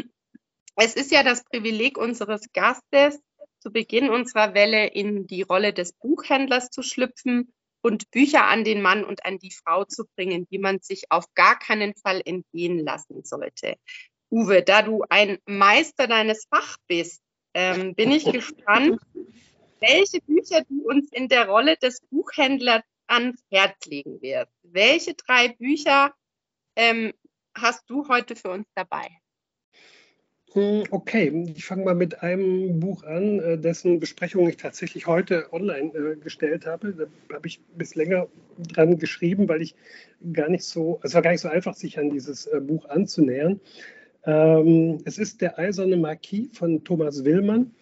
es 0.76 0.94
ist 0.94 1.12
ja 1.12 1.22
das 1.22 1.44
Privileg 1.44 1.98
unseres 1.98 2.50
Gastes, 2.54 3.20
zu 3.60 3.70
Beginn 3.70 4.08
unserer 4.08 4.54
Welle 4.54 4.86
in 4.86 5.26
die 5.26 5.42
Rolle 5.42 5.74
des 5.74 5.92
Buchhändlers 5.92 6.70
zu 6.70 6.80
schlüpfen 6.80 7.52
und 7.82 8.10
Bücher 8.10 8.46
an 8.46 8.64
den 8.64 8.80
Mann 8.80 9.04
und 9.04 9.26
an 9.26 9.38
die 9.38 9.52
Frau 9.52 9.84
zu 9.84 10.06
bringen, 10.16 10.46
die 10.50 10.58
man 10.58 10.80
sich 10.80 11.10
auf 11.10 11.26
gar 11.34 11.58
keinen 11.58 11.94
Fall 11.96 12.22
entgehen 12.24 12.78
lassen 12.78 13.24
sollte. 13.24 13.76
Uwe, 14.30 14.62
da 14.62 14.80
du 14.80 15.04
ein 15.10 15.36
Meister 15.44 16.06
deines 16.06 16.46
Fachs 16.46 16.76
bist, 16.86 17.20
ähm, 17.52 17.94
bin 17.94 18.10
ich 18.10 18.24
gespannt, 18.32 19.02
welche 19.80 20.20
Bücher 20.22 20.64
du 20.68 20.88
uns 20.88 21.10
in 21.12 21.28
der 21.28 21.48
Rolle 21.48 21.76
des 21.76 22.00
Buchhändlers 22.10 22.82
ans 23.06 23.40
Herz 23.50 23.86
legen 23.86 24.20
wirst. 24.20 24.52
Welche 24.62 25.14
drei 25.14 25.48
Bücher 25.48 26.12
ähm, 26.76 27.12
hast 27.54 27.88
du 27.88 28.08
heute 28.08 28.36
für 28.36 28.50
uns 28.50 28.66
dabei? 28.74 29.06
Hm, 30.52 30.84
okay, 30.90 31.52
ich 31.54 31.64
fange 31.66 31.84
mal 31.84 31.94
mit 31.94 32.22
einem 32.22 32.80
Buch 32.80 33.02
an, 33.02 33.40
äh, 33.40 33.58
dessen 33.58 34.00
Besprechung 34.00 34.48
ich 34.48 34.56
tatsächlich 34.56 35.06
heute 35.06 35.52
online 35.52 35.92
äh, 35.94 36.16
gestellt 36.16 36.66
habe. 36.66 36.94
Da 36.94 37.34
habe 37.34 37.46
ich 37.46 37.60
bis 37.76 37.94
länger 37.94 38.28
dran 38.58 38.98
geschrieben, 38.98 39.48
weil 39.48 39.60
ich 39.60 39.74
gar 40.32 40.48
nicht 40.48 40.64
so, 40.64 41.00
es 41.02 41.14
war 41.14 41.22
gar 41.22 41.32
nicht 41.32 41.42
so 41.42 41.48
einfach, 41.48 41.74
sich 41.74 41.98
an 41.98 42.10
dieses 42.10 42.46
äh, 42.46 42.60
Buch 42.60 42.88
anzunähern. 42.88 43.60
Ähm, 44.24 44.98
es 45.04 45.18
ist 45.18 45.42
Der 45.42 45.58
Eiserne 45.58 45.96
Marquis 45.96 46.56
von 46.56 46.82
Thomas 46.84 47.24
Willmann. 47.24 47.74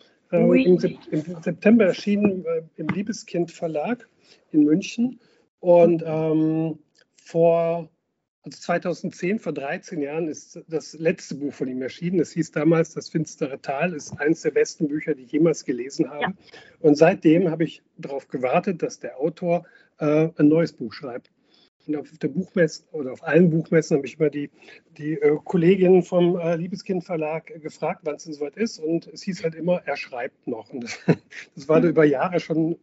Im, 1.10 1.42
September 1.42 1.86
erschienen 1.86 2.44
im 2.76 2.88
Liebeskind 2.88 3.50
Verlag 3.50 4.08
in 4.52 4.64
München. 4.64 5.20
Und 5.60 6.02
ähm, 6.06 6.78
vor 7.16 7.88
also 8.44 8.58
2010, 8.58 9.38
vor 9.38 9.54
13 9.54 10.02
Jahren, 10.02 10.28
ist 10.28 10.62
das 10.68 10.92
letzte 10.94 11.34
Buch 11.34 11.54
von 11.54 11.66
ihm 11.66 11.80
erschienen. 11.80 12.20
Es 12.20 12.32
hieß 12.32 12.50
damals 12.52 12.92
Das 12.92 13.08
finstere 13.08 13.60
Tal, 13.60 13.94
ist 13.94 14.20
eines 14.20 14.42
der 14.42 14.50
besten 14.50 14.88
Bücher, 14.88 15.14
die 15.14 15.22
ich 15.22 15.32
jemals 15.32 15.64
gelesen 15.64 16.10
habe. 16.10 16.24
Ja. 16.24 16.32
Und 16.80 16.96
seitdem 16.96 17.50
habe 17.50 17.64
ich 17.64 17.82
darauf 17.96 18.28
gewartet, 18.28 18.82
dass 18.82 19.00
der 19.00 19.18
Autor 19.18 19.64
äh, 19.98 20.28
ein 20.36 20.48
neues 20.48 20.74
Buch 20.74 20.92
schreibt. 20.92 21.30
Und 21.86 21.96
auf 21.96 22.10
der 22.18 22.28
Buchmesse 22.28 22.84
oder 22.92 23.12
auf 23.12 23.22
allen 23.22 23.50
Buchmessen 23.50 23.96
habe 23.96 24.06
ich 24.06 24.18
immer 24.18 24.30
die, 24.30 24.50
die 24.96 25.14
äh, 25.14 25.36
Kolleginnen 25.44 26.02
vom 26.02 26.36
äh, 26.38 26.56
Liebeskind 26.56 27.04
Verlag 27.04 27.46
gefragt, 27.60 28.00
wann 28.04 28.16
es 28.16 28.24
denn 28.24 28.32
soweit 28.32 28.56
ist. 28.56 28.78
Und 28.78 29.06
es 29.08 29.22
hieß 29.22 29.42
halt 29.42 29.54
immer, 29.54 29.82
er 29.84 29.96
schreibt 29.96 30.46
noch. 30.46 30.70
Und 30.72 30.84
das, 30.84 30.98
das 31.54 31.68
war 31.68 31.80
mhm. 31.80 31.88
über 31.88 32.04
Jahre 32.04 32.40
schon, 32.40 32.76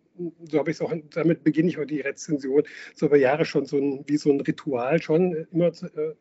so 0.43 0.59
habe 0.59 0.71
ich 0.71 0.77
es 0.77 0.81
auch, 0.81 0.93
damit 1.11 1.43
beginne 1.43 1.69
ich 1.69 1.79
auch 1.79 1.85
die 1.85 2.01
Rezension, 2.01 2.63
so 2.93 3.07
über 3.07 3.17
Jahre 3.17 3.45
schon 3.45 3.65
so 3.65 3.77
ein, 3.77 4.03
wie 4.07 4.17
so 4.17 4.31
ein 4.31 4.41
Ritual 4.41 5.01
schon 5.01 5.47
immer, 5.51 5.73
zu, 5.73 5.87
äh, 5.87 6.13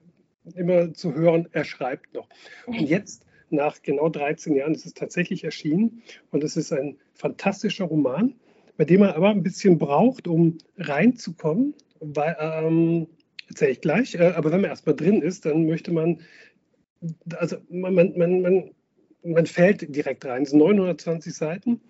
immer 0.55 0.95
zu 0.95 1.15
hören, 1.15 1.49
er 1.53 1.65
schreibt 1.65 2.15
noch. 2.15 2.29
Und 2.67 2.81
jetzt 2.81 3.27
nach 3.51 3.83
genau 3.83 4.09
13 4.09 4.55
Jahren 4.55 4.75
ist 4.75 4.87
es 4.87 4.95
tatsächlich 4.95 5.45
erschienen 5.45 6.03
und 6.31 6.45
es 6.45 6.57
ist 6.57 6.73
ein 6.73 6.99
fantastischer 7.15 7.85
Roman, 7.85 8.35
bei 8.77 8.85
dem 8.85 9.01
man 9.01 9.11
aber 9.11 9.31
ein 9.31 9.43
bisschen 9.43 9.79
braucht, 9.79 10.27
um 10.27 10.59
reinzukommen 10.79 11.75
weil, 12.01 12.37
ähm, 12.41 13.07
erzähle 13.49 13.73
ich 13.73 13.81
gleich, 13.81 14.15
äh, 14.15 14.33
aber 14.37 14.53
wenn 14.53 14.61
man 14.61 14.71
erstmal 14.71 14.97
drin 14.97 15.23
ist, 15.23 15.47
dann 15.47 15.67
möchte 15.67 15.93
man, 15.93 16.21
also 17.37 17.57
man, 17.69 17.95
man, 17.95 18.17
man, 18.17 18.71
man 19.23 19.47
fällt 19.47 19.95
direkt 19.95 20.25
rein. 20.25 20.43
Es 20.43 20.51
sind 20.51 20.59
920 20.61 21.35
Seiten. 21.35 21.81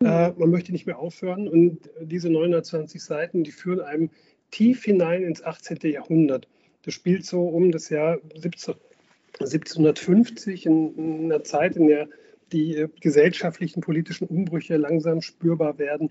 Mhm. 0.00 0.06
Äh, 0.06 0.32
man 0.32 0.50
möchte 0.50 0.72
nicht 0.72 0.86
mehr 0.86 0.98
aufhören. 0.98 1.48
Und 1.48 1.90
diese 2.00 2.30
920 2.30 3.02
Seiten, 3.02 3.44
die 3.44 3.52
führen 3.52 3.80
einem 3.80 4.10
tief 4.50 4.84
hinein 4.84 5.22
ins 5.22 5.42
18. 5.42 5.78
Jahrhundert. 5.82 6.48
Das 6.82 6.94
spielt 6.94 7.24
so 7.24 7.46
um 7.46 7.70
das 7.70 7.88
Jahr 7.88 8.18
17, 8.34 8.74
1750, 9.40 10.66
in, 10.66 10.94
in 10.96 11.24
einer 11.32 11.44
Zeit, 11.44 11.76
in 11.76 11.86
der 11.86 12.08
die 12.52 12.76
äh, 12.76 12.88
gesellschaftlichen, 13.00 13.80
politischen 13.80 14.26
Umbrüche 14.26 14.76
langsam 14.76 15.22
spürbar 15.22 15.78
werden. 15.78 16.10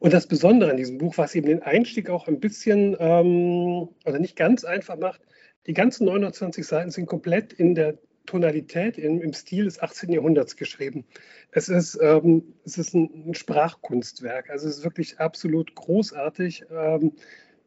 Und 0.00 0.14
das 0.14 0.26
Besondere 0.26 0.70
an 0.70 0.78
diesem 0.78 0.96
Buch, 0.98 1.18
was 1.18 1.34
eben 1.34 1.46
den 1.46 1.62
Einstieg 1.62 2.08
auch 2.08 2.26
ein 2.26 2.40
bisschen, 2.40 2.96
ähm, 2.98 3.90
also 4.04 4.18
nicht 4.18 4.34
ganz 4.34 4.64
einfach 4.64 4.98
macht, 4.98 5.20
die 5.66 5.74
ganzen 5.74 6.06
29 6.06 6.66
Seiten 6.66 6.90
sind 6.90 7.06
komplett 7.06 7.52
in 7.52 7.74
der 7.74 7.98
Tonalität, 8.24 8.96
im, 8.96 9.20
im 9.20 9.34
Stil 9.34 9.64
des 9.64 9.82
18. 9.82 10.10
Jahrhunderts 10.10 10.56
geschrieben. 10.56 11.04
Es 11.52 11.68
ist, 11.68 11.98
ähm, 12.00 12.54
es 12.64 12.78
ist 12.78 12.94
ein, 12.94 13.10
ein, 13.28 13.34
Sprachkunstwerk, 13.34 14.48
also 14.48 14.68
es 14.68 14.78
ist 14.78 14.84
wirklich 14.84 15.20
absolut 15.20 15.74
großartig. 15.74 16.64
Ähm, 16.70 17.12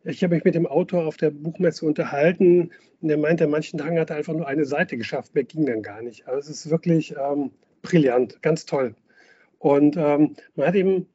ich 0.04 0.24
habe 0.24 0.34
mich 0.34 0.44
mit 0.44 0.56
dem 0.56 0.66
Autor 0.66 1.06
auf 1.06 1.18
der 1.18 1.30
Buchmesse 1.30 1.86
unterhalten 1.86 2.72
und 3.02 3.08
der 3.10 3.18
meinte, 3.18 3.44
an 3.44 3.52
manchen 3.52 3.78
Tagen 3.78 4.00
hat 4.00 4.10
er 4.10 4.16
einfach 4.16 4.34
nur 4.34 4.48
eine 4.48 4.66
Seite 4.66 4.98
geschafft, 4.98 5.36
mehr 5.36 5.44
ging 5.44 5.68
dann 5.68 5.84
gar 5.84 6.02
nicht. 6.02 6.28
Also 6.28 6.50
es 6.50 6.66
ist 6.66 6.72
wirklich 6.72 7.14
ähm, 7.16 7.52
brillant, 7.84 8.42
ganz 8.42 8.66
toll. 8.66 8.96
Und 9.60 9.98
ähm, 9.98 10.36
man 10.56 10.68
hat 10.68 10.76
eben 10.76 11.08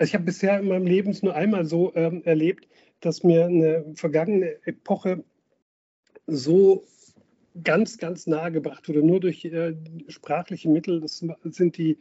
also 0.00 0.12
ich 0.12 0.14
habe 0.14 0.24
bisher 0.24 0.58
in 0.58 0.68
meinem 0.68 0.86
Leben 0.86 1.14
nur 1.20 1.34
einmal 1.34 1.66
so 1.66 1.94
ähm, 1.94 2.22
erlebt, 2.24 2.66
dass 3.00 3.22
mir 3.22 3.44
eine 3.44 3.84
vergangene 3.94 4.56
Epoche 4.64 5.22
so 6.26 6.84
ganz, 7.62 7.98
ganz 7.98 8.26
nahe 8.26 8.50
gebracht 8.50 8.88
wurde, 8.88 9.02
nur 9.02 9.20
durch 9.20 9.44
äh, 9.44 9.74
sprachliche 10.08 10.70
Mittel. 10.70 11.02
Das 11.02 11.22
sind 11.44 11.76
die, 11.76 11.98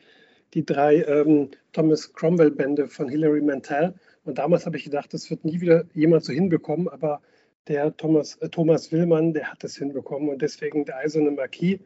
die 0.54 0.66
drei 0.66 1.04
ähm, 1.04 1.50
Thomas 1.74 2.14
Cromwell-Bände 2.14 2.88
von 2.88 3.10
Hilary 3.10 3.42
Mantel. 3.42 3.96
Und 4.24 4.38
damals 4.38 4.66
habe 4.66 4.78
ich 4.78 4.86
gedacht, 4.86 5.14
das 5.14 5.30
wird 5.30 5.44
nie 5.44 5.60
wieder 5.60 5.84
jemand 5.94 6.24
so 6.24 6.32
hinbekommen, 6.32 6.88
aber 6.88 7.22
der 7.68 7.98
Thomas, 7.98 8.38
äh, 8.38 8.48
Thomas 8.48 8.94
Willmann, 8.94 9.34
der 9.34 9.52
hat 9.52 9.62
das 9.62 9.76
hinbekommen 9.76 10.30
und 10.30 10.42
deswegen 10.42 10.86
der 10.86 11.00
Eiserne 11.00 11.32
Marquis. 11.32 11.82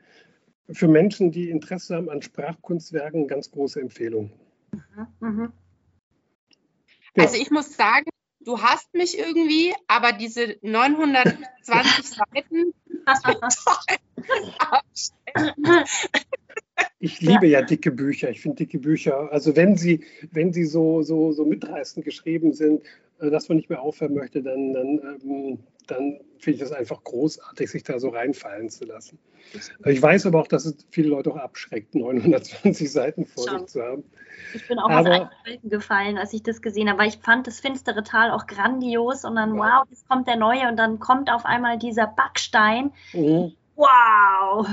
Für 0.69 0.87
Menschen, 0.87 1.31
die 1.31 1.49
Interesse 1.49 1.95
haben 1.95 2.11
an 2.11 2.21
Sprachkunstwerken, 2.21 3.27
ganz 3.27 3.49
große 3.49 3.81
Empfehlung. 3.81 4.29
Mhm, 4.71 5.07
mh. 5.19 5.53
Ja. 7.15 7.23
Also 7.23 7.35
ich 7.37 7.51
muss 7.51 7.75
sagen, 7.75 8.09
du 8.39 8.61
hast 8.61 8.93
mich 8.93 9.17
irgendwie, 9.17 9.73
aber 9.87 10.11
diese 10.13 10.57
920 10.61 11.45
Seiten. 12.09 12.73
ich 16.99 17.21
liebe 17.21 17.47
ja 17.47 17.61
dicke 17.61 17.91
Bücher. 17.91 18.29
Ich 18.29 18.41
finde 18.41 18.57
dicke 18.57 18.79
Bücher, 18.79 19.31
also 19.31 19.55
wenn 19.55 19.77
sie, 19.77 20.03
wenn 20.31 20.53
sie 20.53 20.65
so, 20.65 21.01
so, 21.03 21.31
so 21.31 21.45
mitreißend 21.45 22.05
geschrieben 22.05 22.53
sind, 22.53 22.81
äh, 23.19 23.29
dass 23.29 23.49
man 23.49 23.57
nicht 23.57 23.69
mehr 23.69 23.81
aufhören 23.81 24.13
möchte, 24.13 24.41
dann, 24.41 24.73
dann, 24.73 25.19
ähm, 25.23 25.59
dann 25.87 26.19
finde 26.37 26.55
ich 26.55 26.59
das 26.59 26.71
einfach 26.71 27.03
großartig, 27.03 27.69
sich 27.69 27.83
da 27.83 27.99
so 27.99 28.09
reinfallen 28.09 28.69
zu 28.69 28.85
lassen. 28.85 29.19
Ich 29.85 30.01
weiß 30.01 30.25
aber 30.25 30.39
auch, 30.39 30.47
dass 30.47 30.65
es 30.65 30.77
viele 30.89 31.09
Leute 31.09 31.31
auch 31.31 31.37
abschreckt, 31.37 31.93
920 31.95 32.91
Seiten 32.91 33.25
vor 33.25 33.43
sich 33.43 33.67
zu 33.67 33.81
haben. 33.81 34.03
Ich 34.53 34.67
bin 34.67 34.79
auch 34.79 34.89
aber, 34.89 35.23
aus 35.23 35.27
allen 35.45 35.69
gefallen, 35.69 36.17
als 36.17 36.33
ich 36.33 36.43
das 36.43 36.61
gesehen 36.61 36.89
habe, 36.89 36.99
weil 36.99 37.09
ich 37.09 37.17
fand 37.17 37.47
das 37.47 37.59
finstere 37.59 38.03
Tal 38.03 38.31
auch 38.31 38.47
grandios 38.47 39.25
und 39.25 39.35
dann, 39.35 39.55
ja. 39.55 39.61
wow, 39.61 39.87
jetzt 39.89 40.07
kommt 40.07 40.27
der 40.27 40.37
neue 40.37 40.67
und 40.69 40.77
dann 40.77 40.99
kommt 40.99 41.29
auf 41.29 41.45
einmal 41.45 41.77
dieser 41.77 42.07
Backstein. 42.07 42.91
Mhm. 43.13 43.53
Wow! 43.75 44.67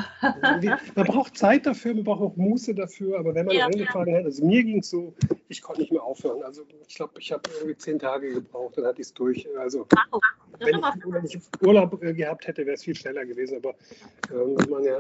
Man 0.95 1.07
braucht 1.07 1.37
Zeit 1.37 1.65
dafür, 1.65 1.95
man 1.95 2.05
braucht 2.05 2.21
auch 2.21 2.37
Muße 2.37 2.75
dafür, 2.75 3.19
aber 3.19 3.35
wenn 3.35 3.47
man 3.47 3.57
ja, 3.57 3.67
angefangen 3.67 4.13
ja. 4.13 4.19
hat, 4.19 4.25
also 4.27 4.45
mir 4.45 4.63
ging 4.63 4.81
es 4.81 4.91
so, 4.91 5.15
ich 5.49 5.63
konnte 5.63 5.81
nicht 5.81 5.93
mehr 5.93 6.03
aufhören. 6.03 6.43
Also 6.43 6.63
ich 6.87 6.95
glaube, 6.97 7.15
ich 7.19 7.33
habe 7.33 7.43
irgendwie 7.57 7.77
zehn 7.77 7.99
Tage 7.99 8.33
gebraucht, 8.35 8.77
dann 8.77 8.85
hatte 8.85 9.01
ich 9.01 9.09
es 9.09 9.15
durch. 9.15 9.49
Also 9.59 9.87
wow. 10.11 10.21
wenn, 10.59 10.79
ich, 10.79 10.85
wenn, 11.07 11.25
ich, 11.25 11.39
Urlaub 11.63 12.03
äh, 12.03 12.13
gehabt 12.13 12.47
hätte, 12.47 12.67
wäre 12.67 12.75
es 12.75 12.85
viel 12.85 12.95
schneller 12.95 13.25
gewesen. 13.25 13.57
Aber 13.57 13.71
äh, 13.71 14.57
wenn 14.57 14.71
man 14.71 14.85
ja 14.85 14.99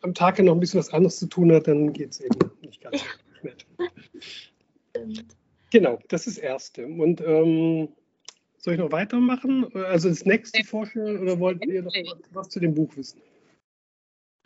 am 0.00 0.14
Tag 0.14 0.38
noch 0.38 0.54
ein 0.54 0.60
bisschen 0.60 0.80
was 0.80 0.92
anderes 0.92 1.18
zu 1.18 1.26
tun 1.26 1.52
hat, 1.52 1.68
dann 1.68 1.92
geht 1.92 2.12
es 2.12 2.20
eben 2.20 2.38
nicht 2.62 2.80
ganz 2.80 3.00
so 3.00 3.06
schnell. 3.40 3.56
Genau, 5.72 5.98
das 6.08 6.26
ist 6.26 6.38
das 6.38 6.44
Erste. 6.44 6.86
Und 6.86 7.20
ähm, 7.20 7.88
soll 8.56 8.74
ich 8.74 8.80
noch 8.80 8.92
weitermachen? 8.92 9.66
Also 9.74 10.08
das 10.08 10.24
nächste 10.24 10.64
vorstellen 10.64 11.18
oder 11.18 11.38
wollt 11.38 11.64
ihr 11.66 11.82
noch 11.82 11.92
was 12.32 12.48
zu 12.48 12.60
dem 12.60 12.74
Buch 12.74 12.96
wissen? 12.96 13.20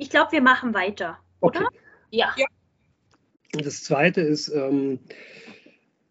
Ich 0.00 0.09
glaube, 0.09 0.33
wir 0.33 0.40
machen 0.40 0.73
weiter, 0.73 1.19
okay. 1.40 1.59
oder? 1.59 1.69
Ja. 2.11 2.33
ja. 2.38 2.47
Und 3.54 3.66
das 3.66 3.85
zweite 3.85 4.23
ist 4.23 4.49
ähm, 4.49 4.99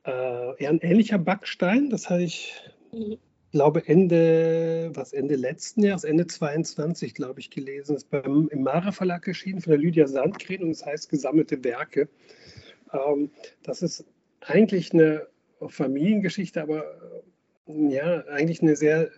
äh, 0.05 0.63
eher 0.63 0.69
ein 0.69 0.79
ähnlicher 0.81 1.17
Backstein. 1.17 1.89
Das 1.89 2.07
habe 2.07 2.21
ich, 2.21 2.53
mhm. 2.91 3.17
glaube 3.51 3.87
Ende, 3.87 4.91
was 4.93 5.11
Ende 5.11 5.35
letzten 5.35 5.83
Jahres, 5.83 6.03
Ende 6.03 6.27
22, 6.27 7.15
glaube 7.15 7.39
ich, 7.39 7.49
gelesen. 7.49 7.95
Das 7.95 8.03
ist 8.03 8.11
beim, 8.11 8.47
im 8.51 8.61
Mara 8.61 8.91
Verlag 8.91 9.27
erschienen 9.27 9.59
von 9.59 9.71
der 9.71 9.79
Lydia 9.79 10.05
Sandgren 10.05 10.61
und 10.61 10.69
es 10.69 10.79
das 10.79 10.87
heißt 10.87 11.09
Gesammelte 11.09 11.63
Werke. 11.63 12.09
Ähm, 12.93 13.31
das 13.63 13.81
ist 13.81 14.05
eigentlich 14.41 14.93
eine 14.93 15.25
Familiengeschichte, 15.67 16.61
aber 16.61 16.85
ja, 17.65 18.23
eigentlich 18.27 18.61
eine 18.61 18.75
sehr 18.75 19.09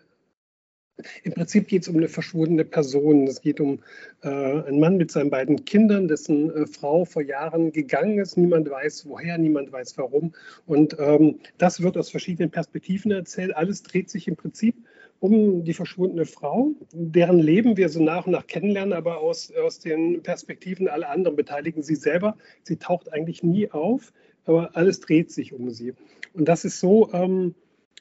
im 1.23 1.33
Prinzip 1.33 1.67
geht 1.67 1.83
es 1.83 1.87
um 1.87 1.97
eine 1.97 2.07
verschwundene 2.07 2.65
Person. 2.65 3.27
Es 3.27 3.41
geht 3.41 3.59
um 3.59 3.79
äh, 4.21 4.29
einen 4.29 4.79
Mann 4.79 4.97
mit 4.97 5.11
seinen 5.11 5.29
beiden 5.29 5.65
Kindern, 5.65 6.07
dessen 6.07 6.53
äh, 6.55 6.67
Frau 6.67 7.05
vor 7.05 7.21
Jahren 7.21 7.71
gegangen 7.71 8.19
ist. 8.19 8.37
Niemand 8.37 8.69
weiß 8.69 9.05
woher, 9.07 9.37
niemand 9.37 9.71
weiß 9.71 9.97
warum. 9.97 10.33
Und 10.65 10.97
ähm, 10.99 11.39
das 11.57 11.81
wird 11.81 11.97
aus 11.97 12.09
verschiedenen 12.09 12.51
Perspektiven 12.51 13.11
erzählt. 13.11 13.55
Alles 13.55 13.83
dreht 13.83 14.09
sich 14.09 14.27
im 14.27 14.35
Prinzip 14.35 14.75
um 15.19 15.63
die 15.63 15.73
verschwundene 15.73 16.25
Frau, 16.25 16.71
deren 16.93 17.37
Leben 17.37 17.77
wir 17.77 17.89
so 17.89 18.01
nach 18.01 18.25
und 18.25 18.31
nach 18.31 18.47
kennenlernen, 18.47 18.93
aber 18.93 19.19
aus, 19.19 19.53
aus 19.53 19.77
den 19.77 20.23
Perspektiven 20.23 20.87
aller 20.87 21.09
anderen 21.09 21.35
beteiligen. 21.35 21.83
Sie 21.83 21.95
selber, 21.95 22.35
sie 22.63 22.77
taucht 22.77 23.13
eigentlich 23.13 23.43
nie 23.43 23.69
auf, 23.69 24.13
aber 24.45 24.75
alles 24.75 24.99
dreht 24.99 25.31
sich 25.31 25.53
um 25.53 25.69
sie. 25.69 25.93
Und 26.33 26.47
das 26.47 26.65
ist 26.65 26.79
so. 26.79 27.11
Ähm, 27.13 27.53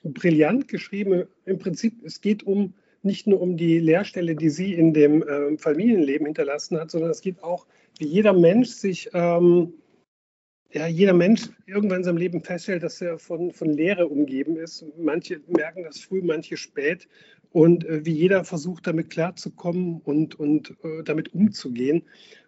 brillant 0.03 0.69
geschrieben. 0.69 1.25
Im 1.45 1.59
Prinzip, 1.59 2.05
es 2.05 2.21
geht 2.21 2.43
um 2.43 2.75
nicht 3.03 3.27
nur 3.27 3.41
um 3.41 3.57
die 3.57 3.79
Lehrstelle, 3.79 4.35
die 4.35 4.51
sie 4.51 4.75
in 4.75 4.93
dem 4.93 5.23
äh, 5.23 5.57
Familienleben 5.57 6.27
hinterlassen 6.27 6.79
hat, 6.79 6.91
sondern 6.91 7.11
es 7.11 7.21
geht 7.21 7.43
auch, 7.43 7.67
wie 7.99 8.07
jeder 8.07 8.33
Mensch 8.33 8.69
sich, 8.69 9.11
ähm, 9.15 9.73
ja, 10.73 10.87
jeder 10.87 11.15
Mensch 11.15 11.49
irgendwann 11.67 11.99
in 11.99 12.05
seinem 12.05 12.19
Leben 12.19 12.43
feststellt, 12.43 12.83
dass 12.83 13.01
er 13.01 13.19
von, 13.19 13.53
von 13.53 13.71
Leere 13.71 14.07
umgeben 14.07 14.57
ist. 14.57 14.85
Manche 14.99 15.41
merken 15.49 15.83
das 15.85 16.01
früh, 16.01 16.23
manche 16.23 16.57
spät. 16.57 17.09
Und 17.51 17.85
äh, 17.85 18.05
wie 18.05 18.13
jeder 18.13 18.45
versucht, 18.45 18.87
damit 18.87 19.11
klarzukommen 19.11 20.01
und, 20.05 20.39
und 20.39 20.77
äh, 20.85 21.03
damit 21.03 21.35
umzugehen. 21.35 22.03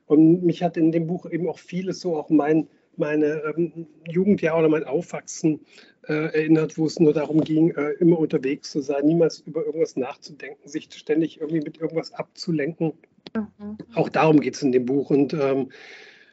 Und 0.06 0.44
mich 0.44 0.62
hat 0.62 0.76
in 0.76 0.92
dem 0.92 1.06
Buch 1.06 1.28
eben 1.28 1.48
auch 1.48 1.58
vieles 1.58 2.00
so 2.00 2.16
auch 2.16 2.28
mein, 2.28 2.68
meine 2.96 3.54
ähm, 3.56 3.86
Jugendjahre 4.08 4.60
oder 4.60 4.68
mein 4.68 4.84
Aufwachsen 4.84 5.60
äh, 6.08 6.12
erinnert, 6.12 6.78
wo 6.78 6.86
es 6.86 6.98
nur 6.98 7.12
darum 7.12 7.42
ging, 7.42 7.70
äh, 7.70 7.92
immer 7.92 8.18
unterwegs 8.18 8.70
zu 8.70 8.80
sein, 8.80 9.06
niemals 9.06 9.40
über 9.40 9.64
irgendwas 9.64 9.96
nachzudenken, 9.96 10.68
sich 10.68 10.88
ständig 10.92 11.40
irgendwie 11.40 11.60
mit 11.60 11.78
irgendwas 11.78 12.12
abzulenken. 12.12 12.92
Mhm. 13.34 13.78
Auch 13.94 14.08
darum 14.08 14.40
geht 14.40 14.54
es 14.54 14.62
in 14.62 14.72
dem 14.72 14.86
Buch. 14.86 15.10
Und 15.10 15.32
ähm, 15.32 15.70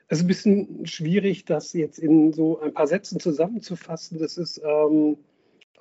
es 0.07 0.17
ist 0.17 0.23
ein 0.23 0.27
bisschen 0.27 0.85
schwierig, 0.85 1.45
das 1.45 1.73
jetzt 1.73 1.99
in 1.99 2.33
so 2.33 2.59
ein 2.59 2.73
paar 2.73 2.87
Sätzen 2.87 3.19
zusammenzufassen. 3.19 4.17
Das 4.19 4.37
ist 4.37 4.59
ähm, 4.63 5.17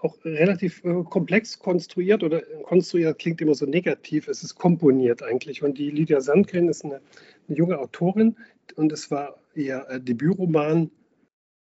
auch 0.00 0.16
relativ 0.24 0.84
äh, 0.84 1.02
komplex 1.04 1.58
konstruiert 1.58 2.22
oder 2.22 2.42
konstruiert 2.62 3.18
klingt 3.18 3.40
immer 3.40 3.54
so 3.54 3.66
negativ. 3.66 4.28
Es 4.28 4.42
ist 4.42 4.54
komponiert 4.54 5.22
eigentlich. 5.22 5.62
Und 5.62 5.78
die 5.78 5.90
Lydia 5.90 6.20
Sandgren 6.20 6.68
ist 6.68 6.84
eine, 6.84 7.00
eine 7.48 7.56
junge 7.56 7.78
Autorin 7.78 8.36
und 8.74 8.92
es 8.92 9.10
war 9.10 9.38
ihr 9.54 9.86
äh, 9.88 10.00
Debütroman 10.00 10.90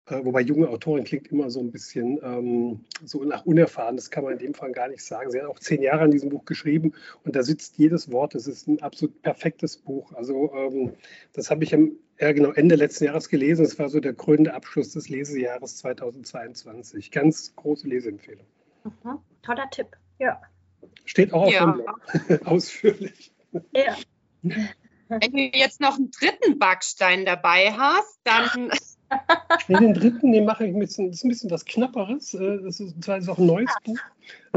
äh, 0.08 0.24
wobei 0.24 0.42
junge 0.42 0.70
Autorin 0.70 1.04
klingt 1.04 1.32
immer 1.32 1.50
so 1.50 1.60
ein 1.60 1.72
bisschen 1.72 2.20
ähm, 2.22 2.86
so 3.04 3.24
nach 3.24 3.46
unerfahren. 3.46 3.96
Das 3.96 4.12
kann 4.12 4.24
man 4.24 4.34
in 4.34 4.40
dem 4.40 4.54
Fall 4.54 4.72
gar 4.72 4.88
nicht 4.88 5.04
sagen. 5.04 5.32
Sie 5.32 5.40
hat 5.40 5.48
auch 5.48 5.60
zehn 5.60 5.82
Jahre 5.82 6.04
an 6.04 6.12
diesem 6.12 6.30
Buch 6.30 6.46
geschrieben 6.46 6.94
und 7.24 7.36
da 7.36 7.42
sitzt 7.42 7.80
jedes 7.80 8.12
Wort. 8.12 8.36
Es 8.36 8.46
ist 8.46 8.68
ein 8.68 8.82
absolut 8.84 9.20
perfektes 9.24 9.78
Buch. 9.78 10.14
Also 10.14 10.54
ähm, 10.54 10.94
das 11.34 11.50
habe 11.50 11.64
ich 11.64 11.74
am 11.74 11.94
ja, 12.20 12.32
genau, 12.34 12.52
Ende 12.52 12.76
letzten 12.76 13.06
Jahres 13.06 13.30
gelesen. 13.30 13.66
Es 13.66 13.80
war 13.80 13.90
so 13.90 14.00
der 14.00 14.14
krönende 14.14 14.54
Abschluss 14.54 14.92
des 14.92 15.10
Lesejahres 15.10 15.78
2022. 15.78 17.10
Ganz 17.10 17.56
große 17.56 17.88
Leseempfehlung. 17.88 18.46
Mhm. 18.84 19.18
Toller 19.42 19.70
Tipp, 19.72 19.88
ja. 20.20 20.40
Steht 21.06 21.34
auch 21.34 21.48
auf 21.48 21.54
ja. 21.54 21.66
dem 21.66 21.84
Blog, 21.84 22.46
ausführlich. 22.46 23.34
Ja. 23.74 23.96
Wenn 25.08 25.32
du 25.32 25.58
jetzt 25.58 25.82
noch 25.82 25.98
einen 25.98 26.12
dritten 26.12 26.58
Backstein 26.58 27.26
dabei 27.26 27.72
hast, 27.72 28.20
dann 28.24 28.72
Nee, 29.68 29.78
den 29.78 29.94
dritten, 29.94 30.32
den 30.32 30.46
mache 30.46 30.66
ich 30.66 30.74
ein 30.74 30.80
bisschen, 30.80 31.08
das 31.08 31.18
ist 31.18 31.24
ein 31.24 31.30
bisschen 31.30 31.52
was 31.52 31.66
Knapperes. 31.66 32.34
Äh, 32.34 32.62
das 32.64 32.80
ist, 32.80 33.04
zwar 33.04 33.18
ist 33.18 33.30
auch 33.30 33.38
ein 33.38 33.46
neues 33.46 33.72
Buch, 33.84 34.00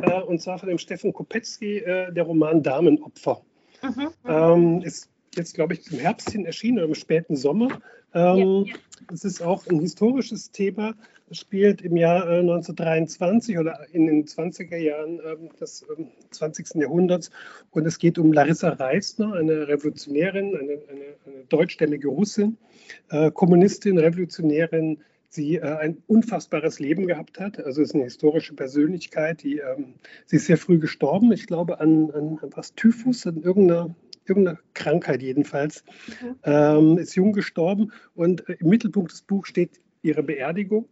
äh, 0.03 0.21
und 0.23 0.41
zwar 0.41 0.59
von 0.59 0.69
dem 0.69 0.79
Steffen 0.79 1.13
Kopetzky, 1.13 1.79
äh, 1.79 2.13
der 2.13 2.25
Roman 2.25 2.63
Damenopfer. 2.63 3.43
Mhm, 3.83 3.91
mhm. 3.91 4.11
ähm, 4.27 4.83
ist 4.83 5.09
jetzt, 5.39 5.55
glaube 5.55 5.75
ich, 5.75 5.91
im 5.93 5.99
Herbst 5.99 6.31
hin 6.31 6.45
erschienen 6.45 6.79
oder 6.79 6.89
im 6.89 6.95
späten 6.95 7.37
Sommer. 7.37 7.81
Ähm, 8.15 8.65
ja, 8.67 8.73
ja. 8.73 8.75
Es 9.13 9.25
ist 9.25 9.43
auch 9.43 9.67
ein 9.67 9.81
historisches 9.81 10.51
Thema, 10.51 10.95
es 11.31 11.39
spielt 11.39 11.83
im 11.83 11.97
Jahr 11.97 12.27
1923 12.27 13.59
oder 13.59 13.87
in 13.93 14.07
den 14.07 14.25
20er 14.25 14.77
Jahren 14.77 15.21
ähm, 15.25 15.51
des 15.61 15.85
20. 16.31 16.75
Jahrhunderts 16.77 17.31
und 17.71 17.87
es 17.87 17.99
geht 17.99 18.19
um 18.19 18.33
Larissa 18.33 18.71
Reisner, 18.71 19.35
eine 19.35 19.69
Revolutionärin, 19.69 20.57
eine, 20.57 20.73
eine, 20.89 21.15
eine 21.27 21.45
deutschstämmige 21.49 22.09
Russin, 22.09 22.57
äh, 23.11 23.31
Kommunistin, 23.31 23.99
Revolutionärin, 23.99 24.99
sie 25.29 25.57
äh, 25.57 25.61
ein 25.61 25.99
unfassbares 26.07 26.81
Leben 26.81 27.07
gehabt 27.07 27.39
hat. 27.39 27.59
Also 27.59 27.83
ist 27.83 27.95
eine 27.95 28.05
historische 28.05 28.55
Persönlichkeit, 28.55 29.43
die 29.43 29.59
ähm, 29.59 29.95
sie 30.27 30.37
ist 30.37 30.47
sehr 30.47 30.57
früh 30.57 30.79
gestorben, 30.79 31.31
ich 31.33 31.47
glaube 31.47 31.81
an, 31.81 32.11
an, 32.11 32.39
an 32.41 32.51
was 32.55 32.75
Typhus, 32.75 33.27
an 33.27 33.43
irgendeiner, 33.43 33.95
irgendeiner 34.29 34.59
Krankheit 34.75 35.23
jedenfalls, 35.23 35.85
mhm. 36.23 36.37
ähm, 36.45 36.99
ist 36.99 37.15
jung 37.15 37.33
gestorben 37.33 37.93
und 38.15 38.49
äh, 38.49 38.57
im 38.61 38.69
Mittelpunkt 38.69 39.13
des 39.13 39.23
Buchs 39.23 39.49
steht 39.49 39.81
ihre 40.03 40.23
Beerdigung. 40.23 40.89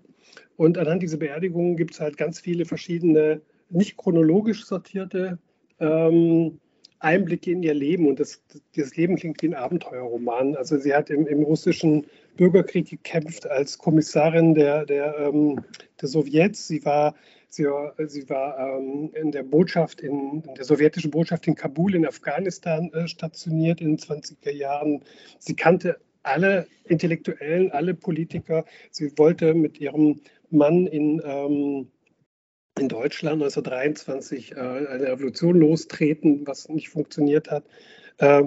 Und 0.56 0.78
anhand 0.78 1.02
dieser 1.02 1.18
Beerdigung 1.18 1.76
gibt 1.76 1.94
es 1.94 2.00
halt 2.00 2.16
ganz 2.16 2.40
viele 2.40 2.64
verschiedene, 2.64 3.40
nicht 3.68 3.96
chronologisch 3.96 4.64
sortierte 4.64 5.38
ähm, 5.80 6.58
Einblicke 6.98 7.50
in 7.50 7.62
ihr 7.62 7.74
Leben 7.74 8.08
und 8.08 8.20
das, 8.20 8.42
das 8.74 8.96
Leben 8.96 9.16
klingt 9.16 9.42
wie 9.42 9.48
ein 9.48 9.54
Abenteuerroman. 9.54 10.56
Also 10.56 10.78
sie 10.78 10.94
hat 10.94 11.10
im, 11.10 11.26
im 11.26 11.42
russischen 11.42 12.06
Bürgerkrieg 12.36 12.88
gekämpft 12.88 13.46
als 13.46 13.78
Kommissarin 13.78 14.54
der, 14.54 14.86
der, 14.86 15.16
ähm, 15.18 15.62
der 16.00 16.08
Sowjets. 16.08 16.66
Sie 16.68 16.84
war, 16.84 17.14
sie 17.48 17.66
sie 18.06 18.28
war 18.28 18.58
ähm, 18.58 19.10
in 19.14 19.32
der 19.32 19.42
Botschaft, 19.42 20.00
in, 20.00 20.42
in, 20.46 20.54
der 20.54 20.64
sowjetischen 20.64 21.10
Botschaft 21.10 21.46
in 21.46 21.54
Kabul 21.54 21.94
in 21.94 22.06
Afghanistan 22.06 22.90
äh, 22.92 23.08
stationiert 23.08 23.80
in 23.80 23.96
den 23.96 23.98
20er 23.98 24.52
Jahren. 24.52 25.02
Sie 25.38 25.54
kannte 25.54 25.98
alle 26.22 26.66
Intellektuellen, 26.84 27.70
alle 27.70 27.94
Politiker. 27.94 28.64
Sie 28.90 29.16
wollte 29.16 29.54
mit 29.54 29.80
ihrem 29.80 30.20
Mann 30.50 30.86
in 30.86 31.22
ähm, 31.24 31.88
in 32.78 32.88
Deutschland 32.88 33.42
1923 33.42 34.52
äh, 34.52 34.56
eine 34.56 35.08
Revolution 35.08 35.58
lostreten, 35.58 36.46
was 36.46 36.68
nicht 36.68 36.90
funktioniert 36.90 37.50
hat. 37.50 37.64
Äh, 38.18 38.44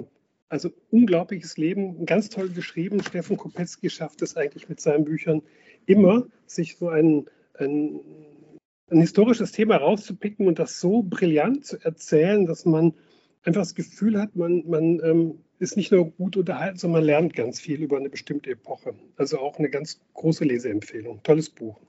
also 0.48 0.70
unglaubliches 0.90 1.56
Leben, 1.56 2.06
ganz 2.06 2.28
toll 2.28 2.48
geschrieben. 2.48 3.02
Steffen 3.02 3.36
Kopetzky 3.36 3.90
schafft 3.90 4.22
es 4.22 4.36
eigentlich 4.36 4.68
mit 4.68 4.80
seinen 4.80 5.04
Büchern 5.04 5.42
immer, 5.86 6.26
sich 6.46 6.76
so 6.76 6.88
ein, 6.88 7.26
ein, 7.58 8.00
ein 8.90 9.00
historisches 9.00 9.52
Thema 9.52 9.76
rauszupicken 9.76 10.46
und 10.46 10.58
das 10.58 10.80
so 10.80 11.02
brillant 11.02 11.64
zu 11.64 11.78
erzählen, 11.82 12.46
dass 12.46 12.64
man 12.64 12.94
einfach 13.42 13.62
das 13.62 13.74
Gefühl 13.74 14.20
hat, 14.20 14.34
man, 14.34 14.64
man 14.66 15.00
ähm, 15.04 15.38
ist 15.58 15.76
nicht 15.76 15.92
nur 15.92 16.10
gut 16.10 16.36
unterhalten, 16.36 16.78
sondern 16.78 17.00
man 17.00 17.06
lernt 17.06 17.34
ganz 17.34 17.60
viel 17.60 17.82
über 17.82 17.96
eine 17.96 18.10
bestimmte 18.10 18.50
Epoche. 18.50 18.94
Also 19.16 19.38
auch 19.38 19.58
eine 19.58 19.70
ganz 19.70 20.00
große 20.14 20.44
Leseempfehlung. 20.44 21.22
Tolles 21.22 21.50
Buch. 21.50 21.80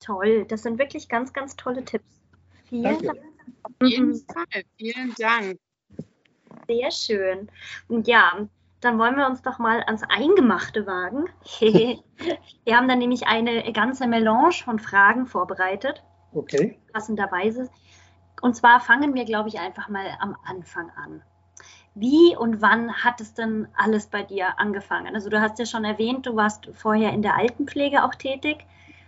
Toll, 0.00 0.44
das 0.46 0.62
sind 0.62 0.78
wirklich 0.78 1.08
ganz, 1.08 1.32
ganz 1.32 1.56
tolle 1.56 1.84
Tipps. 1.84 2.20
Vielen 2.68 2.82
Danke. 2.82 3.06
Dank. 3.06 3.20
Auf 3.62 3.72
jeden 3.88 4.08
mhm. 4.08 4.24
Fall, 4.32 4.62
vielen 4.76 5.14
Dank. 5.18 5.58
Sehr 6.66 6.90
schön. 6.90 7.50
Und 7.88 8.06
ja, 8.06 8.48
dann 8.80 8.98
wollen 8.98 9.16
wir 9.16 9.26
uns 9.26 9.42
doch 9.42 9.58
mal 9.58 9.82
ans 9.82 10.02
Eingemachte 10.02 10.86
wagen. 10.86 11.26
wir 12.64 12.76
haben 12.76 12.88
dann 12.88 12.98
nämlich 12.98 13.26
eine 13.26 13.72
ganze 13.72 14.06
Melange 14.06 14.52
von 14.52 14.78
Fragen 14.78 15.26
vorbereitet. 15.26 16.02
Okay. 16.32 16.78
Passenderweise. 16.92 17.70
Und 18.42 18.56
zwar 18.56 18.80
fangen 18.80 19.14
wir, 19.14 19.24
glaube 19.24 19.48
ich, 19.48 19.58
einfach 19.58 19.88
mal 19.88 20.06
am 20.20 20.36
Anfang 20.44 20.90
an. 20.90 21.22
Wie 21.94 22.36
und 22.36 22.60
wann 22.60 22.92
hat 22.92 23.20
es 23.20 23.34
denn 23.34 23.68
alles 23.76 24.08
bei 24.08 24.22
dir 24.22 24.58
angefangen? 24.58 25.14
Also 25.14 25.30
du 25.30 25.40
hast 25.40 25.58
ja 25.58 25.64
schon 25.64 25.84
erwähnt, 25.84 26.26
du 26.26 26.34
warst 26.34 26.68
vorher 26.74 27.12
in 27.12 27.22
der 27.22 27.36
Altenpflege 27.36 28.04
auch 28.04 28.14
tätig 28.16 28.66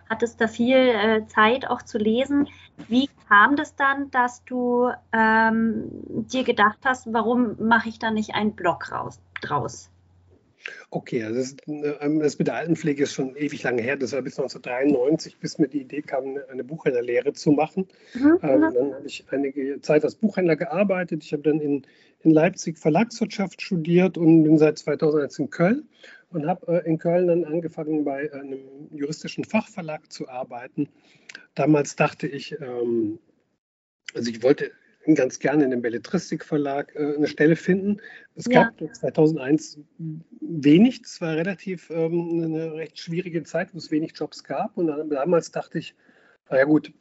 hattest 0.09 0.41
da 0.41 0.49
viel 0.49 0.77
äh, 0.77 1.27
Zeit 1.27 1.69
auch 1.69 1.83
zu 1.83 1.99
lesen. 1.99 2.49
Wie 2.89 3.09
kam 3.29 3.57
das 3.57 3.75
dann, 3.77 4.11
dass 4.11 4.45
du 4.45 4.91
ähm, 5.13 5.85
dir 6.31 6.45
gedacht 6.45 6.79
hast, 6.85 7.13
warum 7.13 7.57
mache 7.59 7.89
ich 7.89 7.99
da 7.99 8.11
nicht 8.11 8.35
einen 8.35 8.53
Blog 8.53 8.93
raus, 8.93 9.21
draus? 9.41 9.91
Okay, 10.91 11.23
also 11.23 11.39
das, 11.39 11.57
ähm, 12.01 12.21
das, 12.21 12.39
mit 12.39 12.49
der 12.49 12.57
Altenpflege 12.57 13.05
ist 13.05 13.13
schon 13.13 13.37
ewig 13.37 13.63
lange 13.63 13.83
her. 13.83 13.97
Das 13.97 14.13
war 14.13 14.23
bis 14.23 14.39
1993, 14.39 15.39
bis 15.39 15.59
mir 15.59 15.69
die 15.69 15.83
Idee 15.83 16.03
kam, 16.03 16.39
eine 16.51 16.65
Buchhändlerlehre 16.65 17.33
zu 17.33 17.53
machen. 17.53 17.87
Mhm, 18.15 18.39
ähm, 18.43 18.61
genau. 18.61 18.71
dann 18.71 18.95
habe 18.95 19.07
ich 19.07 19.25
einige 19.31 19.81
Zeit 19.81 20.05
als 20.05 20.15
Buchhändler 20.17 20.57
gearbeitet. 20.57 21.25
Ich 21.25 21.33
habe 21.33 21.43
dann 21.43 21.61
in, 21.61 21.83
in 22.23 22.31
Leipzig 22.31 22.79
Verlagswirtschaft 22.79 23.63
studiert 23.63 24.19
und 24.19 24.45
bin 24.45 24.59
seit 24.59 24.79
2001 24.79 25.39
in 25.39 25.51
Köln 25.51 25.89
und 26.31 26.47
habe 26.47 26.83
äh, 26.85 26.89
in 26.89 26.99
Köln 26.99 27.29
dann 27.29 27.45
angefangen, 27.45 28.05
bei 28.05 28.33
einem 28.33 28.61
juristischen 28.91 29.45
Fachverlag 29.45 30.13
zu 30.13 30.29
arbeiten. 30.29 30.89
Damals 31.55 31.97
dachte 31.97 32.27
ich, 32.27 32.53
ähm, 32.61 33.19
also 34.15 34.31
ich 34.31 34.43
wollte 34.43 34.73
ganz 35.15 35.39
gerne 35.39 35.65
in 35.65 35.71
dem 35.71 35.83
Belletristikverlag 35.83 36.95
äh, 36.97 37.15
eine 37.17 37.29
Stelle 37.29 37.57
finden. 37.57 37.99
Es 38.35 38.47
ja. 38.47 38.65
gab 38.65 38.95
2001 38.95 39.79
wenig, 40.41 41.03
es 41.05 41.21
war 41.21 41.37
relativ 41.37 41.91
ähm, 41.91 42.43
eine 42.43 42.75
recht 42.75 42.99
schwierige 42.99 43.43
Zeit, 43.45 43.73
wo 43.73 43.79
es 43.79 43.91
wenig 43.91 44.13
Jobs 44.15 44.43
gab. 44.43 44.77
Und 44.77 44.89
dann, 44.89 45.09
damals 45.09 45.51
dachte 45.53 45.79
ich, 45.79 45.95
naja 46.51 46.65
gut, 46.65 46.93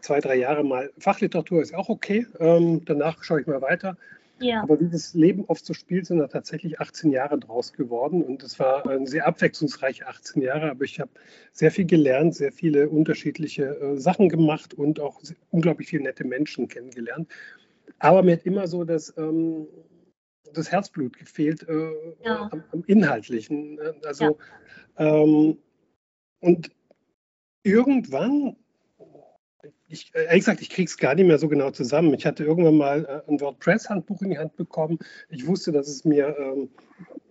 zwei, 0.00 0.20
drei 0.20 0.36
Jahre 0.36 0.64
mal 0.64 0.92
Fachliteratur 0.98 1.62
ist 1.62 1.74
auch 1.74 1.88
okay. 1.88 2.26
Ähm, 2.38 2.84
danach 2.84 3.22
schaue 3.24 3.40
ich 3.40 3.46
mal 3.46 3.62
weiter. 3.62 3.96
Ja. 4.42 4.62
Aber 4.62 4.80
wie 4.80 4.88
das 4.88 5.14
Leben 5.14 5.44
oft 5.46 5.64
so 5.64 5.72
spielt, 5.72 6.06
sind 6.06 6.18
da 6.18 6.26
tatsächlich 6.26 6.80
18 6.80 7.10
Jahre 7.10 7.38
draus 7.38 7.72
geworden. 7.72 8.22
Und 8.22 8.42
es 8.42 8.58
war 8.58 8.86
ein 8.88 9.06
sehr 9.06 9.26
abwechslungsreiche 9.26 10.06
18 10.06 10.42
Jahre. 10.42 10.70
Aber 10.70 10.84
ich 10.84 11.00
habe 11.00 11.10
sehr 11.52 11.70
viel 11.70 11.86
gelernt, 11.86 12.34
sehr 12.34 12.52
viele 12.52 12.88
unterschiedliche 12.88 13.64
äh, 13.64 13.96
Sachen 13.98 14.28
gemacht 14.28 14.74
und 14.74 15.00
auch 15.00 15.20
unglaublich 15.50 15.88
viele 15.88 16.04
nette 16.04 16.24
Menschen 16.24 16.68
kennengelernt. 16.68 17.28
Aber 17.98 18.22
mir 18.22 18.32
hat 18.32 18.44
immer 18.44 18.66
so 18.66 18.84
das, 18.84 19.16
ähm, 19.16 19.66
das 20.52 20.70
Herzblut 20.70 21.16
gefehlt 21.16 21.68
äh, 21.68 21.90
ja. 22.24 22.48
am, 22.50 22.64
am, 22.72 22.84
Inhaltlichen. 22.86 23.76
Ne? 23.76 23.94
Also, 24.04 24.38
ja. 24.98 25.22
ähm, 25.22 25.58
und 26.40 26.70
irgendwann 27.62 28.56
ich, 29.92 30.10
ehrlich 30.14 30.40
gesagt, 30.40 30.62
ich 30.62 30.70
kriege 30.70 30.86
es 30.86 30.96
gar 30.96 31.14
nicht 31.14 31.26
mehr 31.26 31.38
so 31.38 31.48
genau 31.48 31.70
zusammen. 31.70 32.14
Ich 32.14 32.24
hatte 32.24 32.44
irgendwann 32.44 32.76
mal 32.76 33.04
äh, 33.04 33.30
ein 33.30 33.40
WordPress-Handbuch 33.40 34.22
in 34.22 34.30
die 34.30 34.38
Hand 34.38 34.56
bekommen. 34.56 34.98
Ich 35.28 35.46
wusste, 35.46 35.70
dass 35.70 35.86
es 35.86 36.04
mir 36.04 36.34
ähm, 36.38 36.70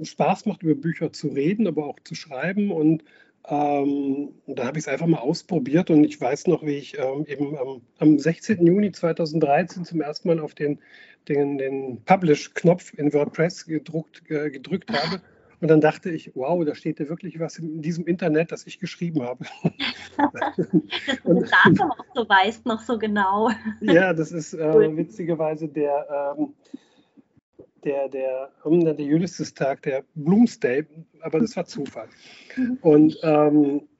Spaß 0.02 0.46
macht, 0.46 0.62
über 0.62 0.76
Bücher 0.76 1.12
zu 1.12 1.30
reden, 1.30 1.68
aber 1.68 1.88
auch 1.88 2.00
zu 2.04 2.14
schreiben. 2.14 2.72
Und 2.72 3.04
ähm, 3.50 4.30
da 4.46 4.66
habe 4.66 4.78
ich 4.78 4.86
es 4.86 4.88
einfach 4.88 5.08
mal 5.08 5.18
ausprobiert. 5.18 5.90
Und 5.90 6.04
ich 6.04 6.22
weiß 6.22 6.48
noch, 6.48 6.64
wie 6.64 6.78
ich 6.78 6.98
ähm, 7.00 7.26
eben 7.26 7.58
am 7.98 8.20
16. 8.20 8.66
Juni 8.66 8.92
2013 8.92 9.84
zum 9.84 10.02
ersten 10.02 10.28
Mal 10.28 10.40
auf 10.40 10.54
den, 10.54 10.80
den, 11.28 11.58
den 11.58 12.04
Publish-Knopf 12.06 12.94
in 12.94 13.12
WordPress 13.12 13.66
gedruckt, 13.66 14.22
äh, 14.30 14.52
gedrückt 14.52 14.92
habe. 14.94 15.22
Und 15.62 15.68
dann 15.68 15.80
dachte 15.80 16.10
ich, 16.10 16.32
wow, 16.36 16.66
da 16.66 16.74
steht 16.74 17.00
ja 17.00 17.08
wirklich 17.08 17.40
was 17.40 17.60
in 17.60 17.82
diesem 17.82 18.06
Internet, 18.08 18.52
das 18.52 18.66
ich 18.66 18.80
geschrieben 18.80 19.22
habe. 19.22 19.46
und 21.24 21.42
das 21.42 21.52
Datum 21.52 21.92
auch 21.92 22.06
so 22.16 22.28
weißt, 22.28 22.66
noch 22.66 22.82
so 22.82 22.98
genau. 22.98 23.52
ja, 23.80 24.12
das 24.12 24.32
ist 24.32 24.56
äh, 24.56 24.98
witzigerweise 24.98 25.68
der, 25.68 26.36
ähm, 26.38 26.54
der, 27.84 28.10
der, 28.10 28.50
der, 28.66 28.94
der 28.94 29.06
Ulysses-Tag, 29.06 29.84
der 29.84 30.04
Bloomsday, 30.16 30.86
aber 31.22 31.40
das 31.40 31.56
war 31.56 31.66
Zufall. 31.66 32.10
Mhm. 32.58 32.78
Und 32.82 33.18
ähm, 33.22 33.82
äh, 33.86 33.91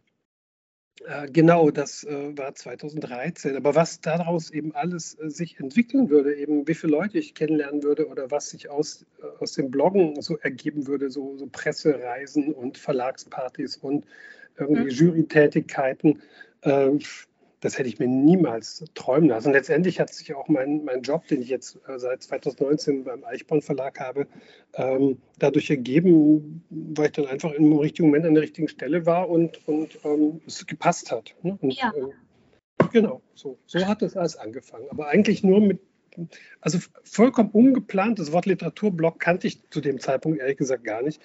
genau, 1.32 1.72
das 1.72 2.04
äh, 2.04 2.38
war 2.38 2.54
2013. 2.54 3.56
Aber 3.56 3.76
was 3.76 4.02
daraus 4.02 4.52
eben 4.52 4.74
alles 4.76 5.18
äh, 5.20 5.30
sich 5.30 5.60
entwickeln 5.60 6.10
würde, 6.10 6.36
eben 6.36 6.68
wie 6.68 6.74
viele 6.74 6.92
Leute 6.92 7.18
ich 7.18 7.34
kennenlernen 7.34 7.84
würde 7.84 8.08
oder 8.08 8.32
was 8.32 8.50
sich 8.50 8.70
aus, 8.70 9.06
aus 9.40 9.54
dem 9.54 9.72
Bloggen 9.72 10.22
so 10.22 10.38
ergeben 10.38 10.88
würde, 10.88 11.10
so, 11.10 11.38
so 11.38 11.48
Pressereisen 11.48 12.54
und 12.54 12.78
Verlagspartys 12.78 13.78
und 13.78 14.06
irgendwie 14.58 14.84
mhm. 14.84 14.90
Jurytätigkeiten, 14.90 16.22
äh, 16.62 16.92
das 17.62 17.78
hätte 17.78 17.88
ich 17.88 18.00
mir 18.00 18.08
niemals 18.08 18.84
träumen 18.96 19.30
lassen. 19.30 19.48
Und 19.48 19.54
letztendlich 19.54 20.00
hat 20.00 20.12
sich 20.14 20.34
auch 20.34 20.48
mein, 20.48 20.84
mein 20.84 21.04
Job, 21.04 21.28
den 21.28 21.42
ich 21.42 21.50
jetzt 21.50 21.80
äh, 21.88 22.00
seit 22.00 22.24
2019 22.24 23.04
beim 23.04 23.24
Eichborn 23.24 23.62
Verlag 23.62 24.00
habe, 24.00 24.28
ähm, 24.74 25.22
dadurch 25.38 25.70
ergeben, 25.70 26.64
weil 26.70 27.06
ich 27.06 27.12
dann 27.12 27.28
einfach 27.28 27.54
im 27.54 27.72
richtigen 27.78 28.08
Moment 28.08 28.26
an 28.26 28.34
der 28.34 28.44
richtigen 28.44 28.68
Stelle 28.68 29.06
war 29.06 29.30
und, 29.30 29.66
und 29.68 30.00
ähm, 30.04 30.42
es 30.48 30.66
gepasst 30.66 31.12
hat. 31.12 31.36
Ne? 31.44 31.58
Und, 31.62 31.74
ja. 31.74 31.94
äh, 31.96 32.88
genau, 32.92 33.22
so, 33.36 33.60
so 33.68 33.80
hat 33.86 34.02
das 34.02 34.18
alles 34.18 34.36
angefangen. 34.38 34.88
Aber 34.90 35.08
eigentlich 35.08 35.44
nur 35.44 35.62
mit, 35.62 35.80
also 36.62 36.80
vollkommen 37.04 37.52
ungeplant, 37.52 38.18
das 38.18 38.32
Wort 38.32 38.48
Literaturblog 38.48 39.20
kannte 39.20 39.46
ich 39.46 39.70
zu 39.70 39.82
dem 39.82 40.00
Zeitpunkt 40.00 40.40
ehrlich 40.40 40.58
gesagt 40.58 40.84
gar 40.84 41.04
nicht. 41.04 41.22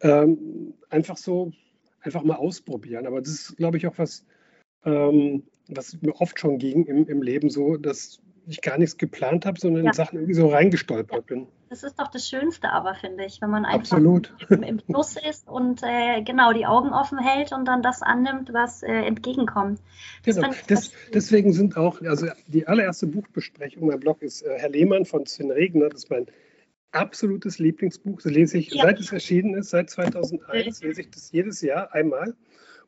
Ähm, 0.00 0.72
einfach 0.88 1.18
so, 1.18 1.52
einfach 2.00 2.22
mal 2.22 2.36
ausprobieren. 2.36 3.06
Aber 3.06 3.20
das 3.20 3.32
ist, 3.32 3.56
glaube 3.58 3.76
ich, 3.76 3.86
auch 3.86 3.98
was, 3.98 4.24
ähm, 4.86 5.44
was 5.68 5.96
mir 6.00 6.14
oft 6.20 6.38
schon 6.38 6.58
ging 6.58 6.84
im, 6.86 7.06
im 7.08 7.22
Leben 7.22 7.50
so, 7.50 7.76
dass 7.76 8.20
ich 8.46 8.60
gar 8.60 8.78
nichts 8.78 8.98
geplant 8.98 9.46
habe, 9.46 9.58
sondern 9.58 9.84
ja. 9.84 9.90
in 9.90 9.94
Sachen 9.94 10.16
irgendwie 10.16 10.34
so 10.34 10.48
reingestolpert 10.48 11.26
bin. 11.26 11.46
Das 11.70 11.82
ist 11.82 11.98
doch 11.98 12.08
das 12.08 12.28
Schönste 12.28 12.70
aber, 12.70 12.94
finde 12.94 13.24
ich, 13.24 13.40
wenn 13.40 13.50
man 13.50 13.64
einfach 13.64 13.96
im, 13.98 14.62
im, 14.62 14.78
Fluss 14.78 15.16
ist 15.16 15.48
und 15.48 15.82
äh, 15.82 16.22
genau 16.22 16.52
die 16.52 16.66
Augen 16.66 16.90
offen 16.90 17.18
hält 17.18 17.52
und 17.52 17.64
dann 17.66 17.82
das 17.82 18.02
annimmt, 18.02 18.52
was 18.52 18.82
äh, 18.82 18.92
entgegenkommt. 18.92 19.80
Das 20.24 20.36
genau. 20.36 20.50
Das, 20.68 20.92
deswegen 21.12 21.52
sind 21.52 21.76
auch, 21.76 22.00
also 22.02 22.26
die 22.46 22.68
allererste 22.68 23.06
Buchbesprechung, 23.06 23.88
mein 23.88 23.98
Blog 23.98 24.22
ist 24.22 24.42
äh, 24.42 24.56
Herr 24.58 24.68
Lehmann 24.68 25.04
von 25.04 25.26
Sven 25.26 25.50
Regner, 25.50 25.88
das 25.88 26.04
ist 26.04 26.10
mein 26.10 26.26
absolutes 26.92 27.58
Lieblingsbuch. 27.58 28.22
Das 28.22 28.30
lese 28.30 28.58
ich, 28.58 28.72
ja. 28.72 28.84
seit 28.84 29.00
es 29.00 29.10
erschienen 29.10 29.54
ist, 29.54 29.70
seit 29.70 29.90
2001, 29.90 30.82
lese 30.82 31.00
ich 31.00 31.10
das 31.10 31.32
jedes 31.32 31.60
Jahr 31.60 31.92
einmal. 31.92 32.34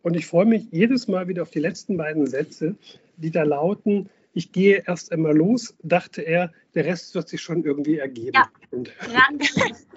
Und 0.07 0.15
ich 0.15 0.29
freue 0.29 0.47
mich 0.47 0.69
jedes 0.71 1.09
Mal 1.09 1.27
wieder 1.27 1.43
auf 1.43 1.51
die 1.51 1.59
letzten 1.59 1.97
beiden 1.97 2.29
Sätze, 2.29 2.77
die 3.17 3.33
da 3.33 3.43
lauten, 3.43 4.09
ich 4.35 4.53
gehe 4.53 4.85
erst 4.87 5.11
einmal 5.11 5.37
los, 5.37 5.75
dachte 5.83 6.23
er, 6.23 6.53
der 6.77 6.85
Rest 6.85 7.17
wird 7.17 7.29
sich 7.29 7.41
schon 7.41 7.65
irgendwie 7.65 7.99
ergeben. 7.99 8.37
Ja, 8.37 8.49
und 8.71 8.93
das 9.41 9.57
ist 9.57 9.89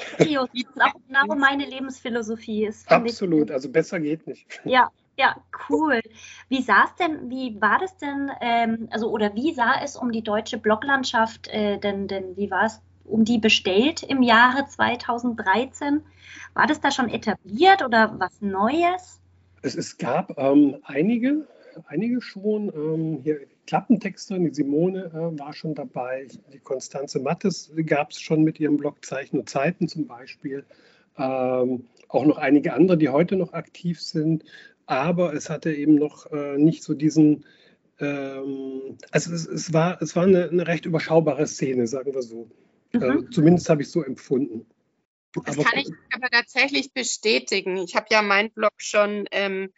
auch 0.81 0.93
genau 1.07 1.35
meine 1.35 1.63
Lebensphilosophie. 1.63 2.65
Ist, 2.65 2.89
Absolut, 2.91 3.49
ich. 3.49 3.53
also 3.53 3.69
besser 3.69 3.99
geht 3.99 4.25
nicht. 4.25 4.47
Ja, 4.65 4.89
ja, 5.15 5.35
cool. 5.69 6.01
Wie 6.47 6.63
sah 6.63 6.85
es 6.85 6.95
denn, 6.95 7.29
wie 7.29 7.61
war 7.61 7.77
das 7.77 7.95
denn, 7.97 8.31
ähm, 8.41 8.87
also 8.89 9.11
oder 9.11 9.35
wie 9.35 9.53
sah 9.53 9.75
es 9.83 9.95
um 9.95 10.11
die 10.11 10.23
deutsche 10.23 10.57
Bloglandschaft 10.57 11.49
äh, 11.49 11.77
denn, 11.77 12.07
denn, 12.07 12.35
wie 12.35 12.49
war 12.49 12.65
es 12.65 12.81
um 13.05 13.25
die 13.25 13.37
bestellt 13.37 14.01
im 14.01 14.23
Jahre 14.23 14.65
2013? 14.65 16.01
War 16.55 16.65
das 16.65 16.81
da 16.81 16.89
schon 16.89 17.09
etabliert 17.09 17.85
oder 17.85 18.15
was 18.17 18.41
Neues? 18.41 19.18
Es, 19.61 19.75
es 19.75 19.97
gab 19.97 20.37
ähm, 20.37 20.77
einige, 20.83 21.47
einige 21.87 22.21
schon. 22.21 22.71
Ähm, 22.73 23.19
hier 23.23 23.39
Klappentexterin, 23.67 24.45
die 24.45 24.53
Simone 24.53 25.11
äh, 25.13 25.39
war 25.39 25.53
schon 25.53 25.75
dabei. 25.75 26.27
Die 26.51 26.59
Konstanze 26.59 27.19
Mattes 27.19 27.71
gab 27.85 28.11
es 28.11 28.19
schon 28.19 28.43
mit 28.43 28.59
ihrem 28.59 28.77
Blog 28.77 29.05
Zeichen 29.05 29.37
und 29.37 29.49
Zeiten 29.49 29.87
zum 29.87 30.07
Beispiel. 30.07 30.65
Ähm, 31.17 31.85
auch 32.07 32.25
noch 32.25 32.37
einige 32.37 32.73
andere, 32.73 32.97
die 32.97 33.09
heute 33.09 33.35
noch 33.35 33.53
aktiv 33.53 34.01
sind. 34.01 34.43
Aber 34.87 35.33
es 35.33 35.51
hatte 35.51 35.71
eben 35.71 35.95
noch 35.95 36.31
äh, 36.31 36.57
nicht 36.57 36.83
so 36.83 36.95
diesen, 36.95 37.45
ähm, 37.99 38.97
also 39.11 39.31
es, 39.33 39.45
es, 39.45 39.71
war, 39.71 40.01
es 40.01 40.15
war 40.15 40.23
eine, 40.23 40.49
eine, 40.49 40.65
recht 40.65 40.87
überschaubare 40.87 41.45
Szene, 41.45 41.85
sagen 41.85 42.13
wir 42.15 42.23
so. 42.23 42.49
Mhm. 42.93 43.03
Äh, 43.03 43.29
zumindest 43.29 43.69
habe 43.69 43.83
ich 43.83 43.89
es 43.89 43.93
so 43.93 44.03
empfunden. 44.03 44.65
Das 45.33 45.57
aber, 45.57 45.63
kann 45.63 45.79
ich 45.79 45.89
aber 46.13 46.29
tatsächlich 46.29 46.93
bestätigen. 46.93 47.77
Ich 47.77 47.95
habe 47.95 48.07
ja 48.09 48.21
meinen 48.21 48.51
Blog 48.51 48.73
schon 48.77 49.25
ähm, 49.31 49.71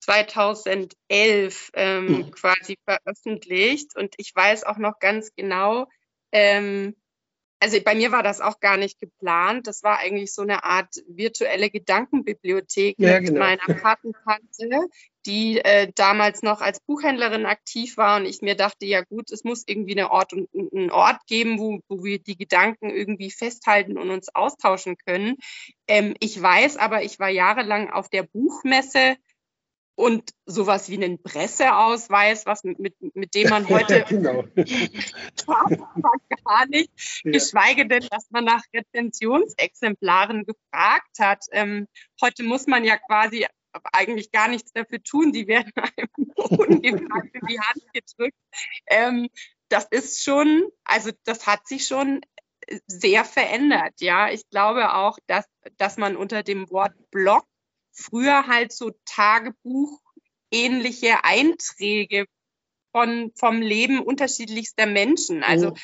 2011 0.00 1.70
ähm, 1.74 2.06
mhm. 2.06 2.30
quasi 2.30 2.76
veröffentlicht 2.84 3.96
und 3.96 4.14
ich 4.18 4.34
weiß 4.34 4.64
auch 4.64 4.78
noch 4.78 4.98
ganz 4.98 5.32
genau, 5.34 5.86
ähm, 6.32 6.96
also 7.62 7.80
bei 7.80 7.94
mir 7.94 8.10
war 8.10 8.24
das 8.24 8.40
auch 8.40 8.58
gar 8.58 8.76
nicht 8.76 8.98
geplant. 8.98 9.68
Das 9.68 9.84
war 9.84 9.98
eigentlich 9.98 10.34
so 10.34 10.42
eine 10.42 10.64
Art 10.64 10.96
virtuelle 11.06 11.70
Gedankenbibliothek 11.70 12.96
ja, 12.98 13.20
mit 13.20 13.28
genau. 13.28 13.38
meiner 13.38 13.62
Patentante, 13.80 14.88
die 15.26 15.58
äh, 15.58 15.90
damals 15.94 16.42
noch 16.42 16.60
als 16.60 16.80
Buchhändlerin 16.80 17.46
aktiv 17.46 17.96
war 17.96 18.18
und 18.18 18.26
ich 18.26 18.42
mir 18.42 18.56
dachte, 18.56 18.86
ja 18.86 19.02
gut, 19.02 19.30
es 19.30 19.44
muss 19.44 19.64
irgendwie 19.66 19.92
eine 19.92 20.10
Ort 20.10 20.32
und 20.32 20.48
einen 20.54 20.90
Ort 20.90 21.26
geben, 21.26 21.58
wo, 21.58 21.80
wo 21.88 22.04
wir 22.04 22.18
die 22.18 22.36
Gedanken 22.36 22.90
irgendwie 22.90 23.30
festhalten 23.30 23.98
und 23.98 24.10
uns 24.10 24.34
austauschen 24.34 24.96
können. 24.96 25.36
Ähm, 25.86 26.14
ich 26.20 26.40
weiß 26.40 26.76
aber, 26.76 27.02
ich 27.02 27.18
war 27.18 27.28
jahrelang 27.28 27.90
auf 27.90 28.08
der 28.08 28.24
Buchmesse 28.24 29.16
und 29.94 30.30
sowas 30.46 30.88
wie 30.88 30.96
einen 30.96 31.22
Presseausweis, 31.22 32.46
was 32.46 32.64
mit, 32.64 32.78
mit, 32.78 32.94
mit 33.14 33.34
dem 33.34 33.50
man 33.50 33.68
heute 33.68 34.04
genau. 34.08 34.44
gar 36.44 36.66
nicht, 36.66 36.90
ja. 37.24 37.32
geschweige 37.32 37.86
denn, 37.86 38.06
dass 38.10 38.30
man 38.30 38.44
nach 38.44 38.62
Rezensionsexemplaren 38.74 40.44
gefragt 40.44 41.18
hat. 41.18 41.44
Ähm, 41.52 41.86
heute 42.20 42.42
muss 42.42 42.66
man 42.66 42.84
ja 42.84 42.96
quasi 42.96 43.46
eigentlich 43.92 44.32
gar 44.32 44.48
nichts 44.48 44.72
dafür 44.72 45.02
tun, 45.02 45.32
die 45.32 45.46
werden 45.46 45.72
einem 45.76 46.08
ungefragt 46.34 47.34
in 47.34 47.46
die 47.46 47.60
Hand 47.60 47.82
gedrückt. 47.92 48.38
Ähm, 48.86 49.28
das 49.68 49.86
ist 49.90 50.22
schon, 50.22 50.70
also 50.84 51.10
das 51.24 51.46
hat 51.46 51.66
sich 51.66 51.86
schon 51.86 52.20
sehr 52.86 53.24
verändert, 53.24 54.00
ja. 54.00 54.30
Ich 54.30 54.48
glaube 54.50 54.94
auch, 54.94 55.18
dass, 55.26 55.46
dass 55.76 55.96
man 55.96 56.16
unter 56.16 56.42
dem 56.42 56.70
Wort 56.70 56.92
Blog 57.10 57.44
früher 57.92 58.46
halt 58.46 58.72
so 58.72 58.92
Tagebuch 59.04 60.00
ähnliche 60.50 61.24
Einträge 61.24 62.26
von, 62.92 63.32
vom 63.34 63.62
Leben 63.62 64.00
unterschiedlichster 64.00 64.86
Menschen. 64.86 65.42
Also, 65.42 65.70
oh. 65.70 65.76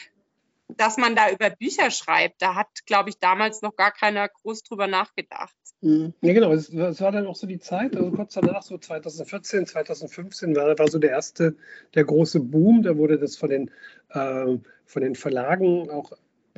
dass 0.69 0.97
man 0.99 1.17
da 1.17 1.31
über 1.31 1.51
Bücher 1.51 1.91
schreibt, 1.91 2.43
da 2.43 2.55
hat, 2.55 2.87
glaube 2.87 3.11
ich, 3.11 3.19
damals 3.19 3.63
noch 3.63 3.77
gar 3.77 3.91
keiner 3.91 4.29
groß 4.29 4.63
drüber 4.63 4.87
nachgedacht. 4.87 5.57
Mhm. 5.81 6.13
Ja, 6.23 6.33
genau. 6.33 6.53
Es, 6.53 6.69
es, 6.71 7.01
war 7.01 7.13
dann 7.13 7.27
auch 7.27 7.37
so 7.37 7.47
die 7.47 7.61
Zeit, 7.61 7.97
also 7.97 8.11
kurz 8.11 8.35
danach, 8.35 8.63
so 8.63 8.79
2014, 8.79 9.67
2015, 9.67 10.57
war, 10.57 10.79
war 10.79 10.89
so 10.89 10.99
der 10.99 11.11
erste, 11.11 11.57
der 11.95 12.05
große 12.05 12.41
Boom. 12.41 12.83
Da 12.83 12.97
wurde 12.97 13.19
das 13.19 13.37
von 13.37 13.51
den, 13.51 13.71
äh, 14.11 14.59
von 14.85 15.03
den 15.03 15.15
Verlagen 15.15 15.91
auch 15.91 16.13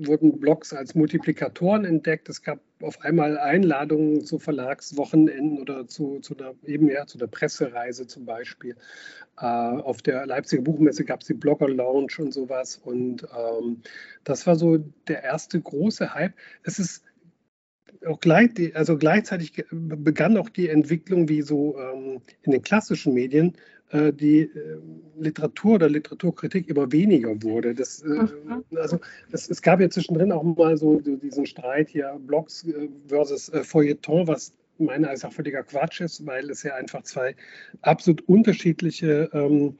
wurden 0.06 0.40
Blogs 0.40 0.72
als 0.72 0.94
Multiplikatoren 0.94 1.84
entdeckt. 1.84 2.28
Es 2.28 2.42
gab 2.42 2.60
auf 2.80 3.00
einmal 3.02 3.38
Einladungen 3.38 4.24
zu 4.24 4.38
Verlagswochenenden 4.38 5.60
oder 5.60 5.86
zu, 5.86 6.20
zu 6.20 6.36
einer, 6.36 6.54
eben 6.64 6.88
ja, 6.88 7.06
zu 7.06 7.18
einer 7.18 7.28
Pressereise 7.28 8.06
zum 8.06 8.24
Beispiel. 8.24 8.76
Äh, 9.38 9.44
auf 9.44 10.02
der 10.02 10.26
Leipziger 10.26 10.62
Buchmesse 10.62 11.04
gab 11.04 11.20
es 11.20 11.26
die 11.26 11.34
Blogger 11.34 11.68
Lounge 11.68 12.14
und 12.18 12.32
sowas. 12.32 12.76
Und 12.76 13.26
ähm, 13.36 13.82
das 14.24 14.46
war 14.46 14.56
so 14.56 14.78
der 15.08 15.22
erste 15.22 15.60
große 15.60 16.14
Hype. 16.14 16.34
Es 16.62 16.78
ist 16.78 17.04
auch 18.06 18.20
gleich, 18.20 18.50
also 18.74 18.96
gleichzeitig 18.96 19.64
begann 19.70 20.36
auch 20.36 20.48
die 20.48 20.68
Entwicklung, 20.68 21.28
wie 21.28 21.42
so 21.42 21.76
ähm, 21.78 22.20
in 22.42 22.52
den 22.52 22.62
klassischen 22.62 23.14
Medien 23.14 23.54
äh, 23.90 24.12
die 24.12 24.42
äh, 24.42 24.78
Literatur 25.18 25.74
oder 25.74 25.88
Literaturkritik 25.88 26.68
immer 26.68 26.90
weniger 26.92 27.42
wurde. 27.42 27.74
Das, 27.74 28.02
äh, 28.02 28.08
mhm. 28.08 28.64
also 28.76 29.00
das, 29.30 29.50
es 29.50 29.60
gab 29.62 29.80
ja 29.80 29.90
zwischendrin 29.90 30.32
auch 30.32 30.42
mal 30.42 30.76
so, 30.76 31.00
so 31.04 31.16
diesen 31.16 31.44
Streit 31.44 31.88
hier 31.88 32.18
Blogs 32.26 32.66
versus 33.08 33.50
Feuilleton, 33.64 34.28
was 34.28 34.52
meiner 34.78 35.12
ist 35.12 35.24
auch 35.24 35.32
völliger 35.32 35.62
Quatsch 35.62 36.00
ist, 36.00 36.24
weil 36.24 36.48
es 36.50 36.62
ja 36.62 36.74
einfach 36.74 37.02
zwei 37.02 37.34
absolut 37.82 38.26
unterschiedliche 38.28 39.28
ähm, 39.32 39.76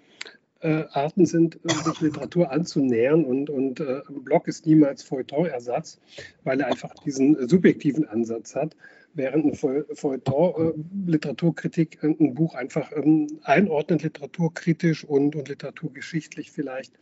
äh, 0.61 0.85
Arten 0.93 1.27
sind, 1.27 1.59
äh, 1.65 1.73
sich 1.73 2.01
Literatur 2.01 2.51
anzunähern. 2.51 3.25
Und, 3.25 3.51
und 3.51 3.81
äh, 3.81 4.03
ein 4.09 4.25
Blog 4.25 4.49
ist 4.49 4.67
niemals 4.67 5.03
Feuilleton-Ersatz, 5.03 6.01
weil 6.45 6.61
er 6.61 6.67
einfach 6.67 6.95
diesen 6.95 7.49
subjektiven 7.49 8.07
Ansatz 8.07 8.55
hat, 8.55 8.77
während 9.15 9.47
ein 9.47 9.55
Feuilleton, 9.55 10.75
äh, 11.07 11.11
Literaturkritik, 11.11 12.03
ein 12.03 12.35
Buch 12.35 12.55
einfach 12.55 12.93
ähm, 12.95 13.27
einordnet, 13.43 14.03
literaturkritisch 14.03 15.05
und, 15.05 15.35
und 15.35 15.49
literaturgeschichtlich 15.49 16.51
vielleicht. 16.51 16.93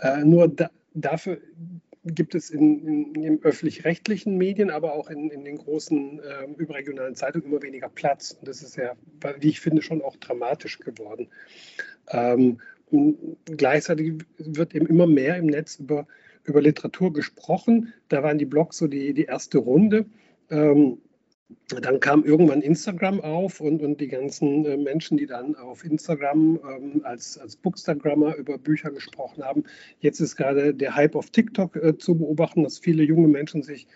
Äh, 0.00 0.24
nur 0.24 0.48
da, 0.48 0.70
dafür 0.94 1.38
gibt 2.04 2.34
es 2.34 2.50
in, 2.50 3.14
in, 3.14 3.24
in 3.24 3.42
öffentlich-rechtlichen 3.42 4.36
Medien, 4.36 4.70
aber 4.70 4.94
auch 4.94 5.10
in, 5.10 5.30
in 5.30 5.44
den 5.44 5.58
großen 5.58 6.20
äh, 6.20 6.44
überregionalen 6.56 7.14
Zeitungen 7.14 7.48
immer 7.48 7.62
weniger 7.62 7.88
Platz. 7.88 8.32
Und 8.32 8.48
das 8.48 8.62
ist 8.62 8.76
ja, 8.76 8.94
wie 9.40 9.48
ich 9.48 9.60
finde, 9.60 9.82
schon 9.82 10.02
auch 10.02 10.16
dramatisch 10.16 10.78
geworden. 10.78 11.28
Ähm, 12.10 12.60
gleichzeitig 13.44 14.14
wird 14.38 14.74
eben 14.74 14.86
immer 14.86 15.06
mehr 15.06 15.36
im 15.36 15.46
Netz 15.46 15.76
über, 15.76 16.06
über 16.44 16.60
Literatur 16.60 17.12
gesprochen. 17.12 17.92
Da 18.08 18.22
waren 18.22 18.38
die 18.38 18.46
Blogs 18.46 18.78
so 18.78 18.86
die, 18.86 19.14
die 19.14 19.24
erste 19.24 19.58
Runde. 19.58 20.06
Ähm, 20.50 20.98
dann 21.80 22.00
kam 22.00 22.24
irgendwann 22.24 22.60
Instagram 22.60 23.20
auf 23.20 23.60
und, 23.60 23.82
und 23.82 24.00
die 24.00 24.08
ganzen 24.08 24.66
äh, 24.66 24.76
Menschen, 24.76 25.16
die 25.16 25.26
dann 25.26 25.54
auf 25.54 25.84
Instagram 25.84 26.58
ähm, 26.62 27.00
als, 27.04 27.38
als 27.38 27.56
Bookstagrammer 27.56 28.36
über 28.36 28.58
Bücher 28.58 28.90
gesprochen 28.90 29.42
haben. 29.42 29.64
Jetzt 30.00 30.20
ist 30.20 30.36
gerade 30.36 30.74
der 30.74 30.94
Hype 30.94 31.14
auf 31.14 31.30
TikTok 31.30 31.76
äh, 31.76 31.96
zu 31.96 32.16
beobachten, 32.16 32.64
dass 32.64 32.78
viele 32.78 33.02
junge 33.02 33.28
Menschen 33.28 33.62
sich, 33.62 33.86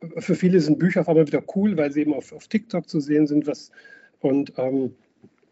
äh, 0.00 0.20
für 0.20 0.36
viele 0.36 0.60
sind 0.60 0.78
Bücher 0.78 1.00
auf 1.00 1.08
einmal 1.08 1.26
wieder 1.26 1.42
cool, 1.56 1.76
weil 1.76 1.90
sie 1.90 2.02
eben 2.02 2.14
auf, 2.14 2.32
auf 2.32 2.46
TikTok 2.46 2.88
zu 2.88 3.00
sehen 3.00 3.26
sind. 3.26 3.48
Was, 3.48 3.72
und 4.20 4.52
ähm, 4.56 4.94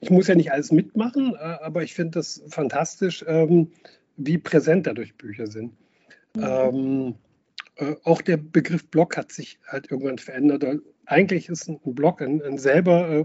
ich 0.01 0.11
muss 0.11 0.29
ja 0.29 0.35
nicht 0.35 0.53
alles 0.53 0.73
mitmachen, 0.73 1.35
äh, 1.35 1.39
aber 1.39 1.83
ich 1.83 1.95
finde 1.95 2.13
das 2.13 2.43
fantastisch, 2.49 3.25
ähm, 3.27 3.71
wie 4.17 4.39
präsent 4.39 4.87
dadurch 4.87 5.15
Bücher 5.17 5.47
sind. 5.47 5.73
Mhm. 6.35 6.43
Ähm, 6.43 7.15
äh, 7.77 7.97
auch 8.05 8.23
der 8.23 8.37
Begriff 8.37 8.87
Blog 8.87 9.17
hat 9.17 9.33
sich 9.33 9.59
halt 9.67 9.91
irgendwann 9.91 10.19
verändert 10.19 10.65
eigentlich 11.11 11.49
ist 11.49 11.69
ein 11.69 11.81
Blog 11.85 12.23
ein, 12.23 12.41
ein 12.43 12.57
selber 12.57 13.11
äh, 13.11 13.25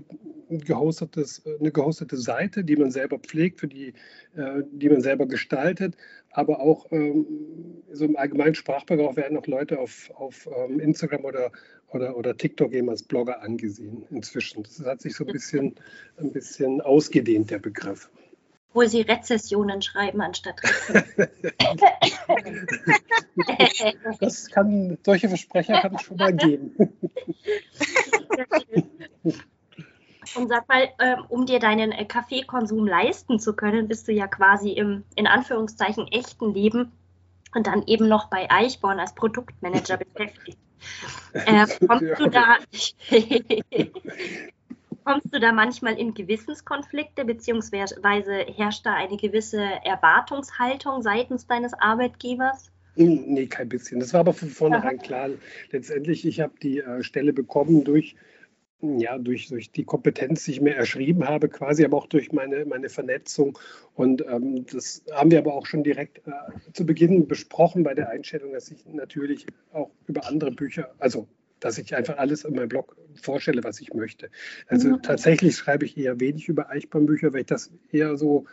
gehostetes, 0.50 1.44
eine 1.60 1.72
gehostete 1.72 2.18
Seite, 2.18 2.64
die 2.64 2.76
man 2.76 2.90
selber 2.90 3.20
pflegt, 3.20 3.60
für 3.60 3.68
die, 3.68 3.94
äh, 4.36 4.64
die 4.72 4.90
man 4.90 5.02
selber 5.02 5.28
gestaltet. 5.28 5.96
Aber 6.32 6.60
auch 6.60 6.92
ähm, 6.92 7.26
so 7.92 8.06
im 8.06 8.18
allgemeinen 8.18 8.56
Sprachgebrauch 8.56 9.16
werden 9.16 9.38
auch 9.38 9.48
Leute 9.48 9.80
auf, 9.80 10.12
auf 10.16 10.50
ähm, 10.58 10.80
Instagram 10.80 11.26
oder, 11.26 11.52
oder, 11.90 12.18
oder 12.18 12.36
TikTok 12.36 12.74
eben 12.74 12.90
als 12.90 13.04
Blogger 13.04 13.42
angesehen 13.42 14.04
inzwischen. 14.10 14.64
Das 14.64 14.84
hat 14.84 15.02
sich 15.02 15.16
so 15.16 15.26
ein 15.26 15.32
bisschen, 15.32 15.76
ein 16.18 16.32
bisschen 16.32 16.82
ausgedehnt, 16.82 17.52
der 17.52 17.60
Begriff 17.60 18.10
obwohl 18.76 18.90
sie 18.90 19.02
Rezessionen 19.02 19.82
schreiben 19.82 20.20
anstatt 20.20 20.62
Das 24.20 24.50
kann, 24.52 24.98
solche 25.06 25.30
Versprecher 25.30 25.80
kann 25.82 25.96
es 25.96 26.02
schon 26.02 26.18
mal 26.18 26.34
geben. 26.34 26.76
Und 30.36 30.50
sag 30.50 30.68
mal, 30.68 30.90
ähm, 31.00 31.24
um 31.30 31.46
dir 31.46 31.60
deinen 31.60 31.94
äh, 31.94 32.04
Kaffeekonsum 32.04 32.86
leisten 32.86 33.40
zu 33.40 33.56
können, 33.56 33.88
bist 33.88 34.10
du 34.10 34.12
ja 34.12 34.28
quasi 34.28 34.72
im, 34.72 35.06
in 35.16 35.28
Anführungszeichen, 35.28 36.08
echten 36.10 36.54
Leben 36.54 36.92
und 37.54 37.68
dann 37.68 37.84
eben 37.88 38.10
noch 38.10 38.30
bei 38.30 38.52
Eichborn 38.52 39.00
als 39.00 39.16
Produktmanager 39.16 39.98
beschäftigt. 39.98 40.58
Äh, 41.34 41.66
kommst 41.88 42.20
du 42.20 42.30
da 42.30 42.58
Kommst 45.06 45.32
du 45.32 45.40
da 45.40 45.52
manchmal 45.52 46.00
in 46.00 46.16
Gewissenskonflikte, 46.16 47.26
beziehungsweise 47.26 48.40
herrscht 48.58 48.88
da 48.88 48.96
eine 48.96 49.18
gewisse 49.18 49.62
Erwartungshaltung 49.84 51.04
seitens 51.04 51.46
deines 51.46 51.76
Arbeitgebers? 51.76 52.72
Nee, 52.96 53.46
kein 53.46 53.70
bisschen. 53.70 54.00
Das 54.00 54.14
war 54.14 54.22
aber 54.22 54.34
von 54.34 54.50
vornherein 54.50 54.98
klar. 54.98 55.30
Letztendlich, 55.70 56.26
ich 56.26 56.42
habe 56.42 56.54
die 56.60 56.80
äh, 56.80 57.04
Stelle 57.04 57.34
bekommen 57.34 57.84
durch, 57.84 58.16
ja, 58.82 59.20
durch, 59.20 59.48
durch 59.50 59.70
die 59.70 59.84
Kompetenz, 59.84 60.46
die 60.46 60.52
ich 60.52 60.62
mir 60.62 60.76
erschrieben 60.76 61.28
habe, 61.28 61.50
quasi, 61.50 61.86
aber 61.86 61.98
auch 61.98 62.08
durch 62.08 62.32
meine, 62.32 62.66
meine 62.66 62.90
Vernetzung. 62.90 63.60
Und 63.94 64.26
ähm, 64.28 64.66
das 64.66 65.04
haben 65.12 65.30
wir 65.30 65.38
aber 65.38 65.54
auch 65.54 65.68
schon 65.68 65.84
direkt 65.84 66.26
äh, 66.26 66.32
zu 66.74 66.84
Beginn 66.84 67.28
besprochen 67.28 67.84
bei 67.84 67.94
der 67.94 68.10
Einstellung, 68.10 68.54
dass 68.54 68.72
ich 68.72 68.84
natürlich 68.88 69.46
auch 69.72 69.92
über 70.08 70.26
andere 70.28 70.50
Bücher, 70.50 70.96
also 70.98 71.28
dass 71.66 71.80
ich 71.80 71.96
einfach 71.96 72.20
alles 72.20 72.44
in 72.44 72.54
meinem 72.54 72.70
Blog 72.70 72.96
vorstelle, 73.20 73.64
was 73.64 73.82
ich 73.82 73.92
möchte. 73.92 74.30
Also 74.68 74.90
mhm. 74.90 75.02
tatsächlich 75.02 75.56
schreibe 75.56 75.86
ich 75.86 75.98
eher 75.98 76.20
wenig 76.20 76.48
über 76.48 76.70
Eichbahn-Bücher, 76.70 77.34
weil 77.34 77.40
ich 77.40 77.48
das 77.48 77.72
eher 77.92 78.18
so, 78.18 78.46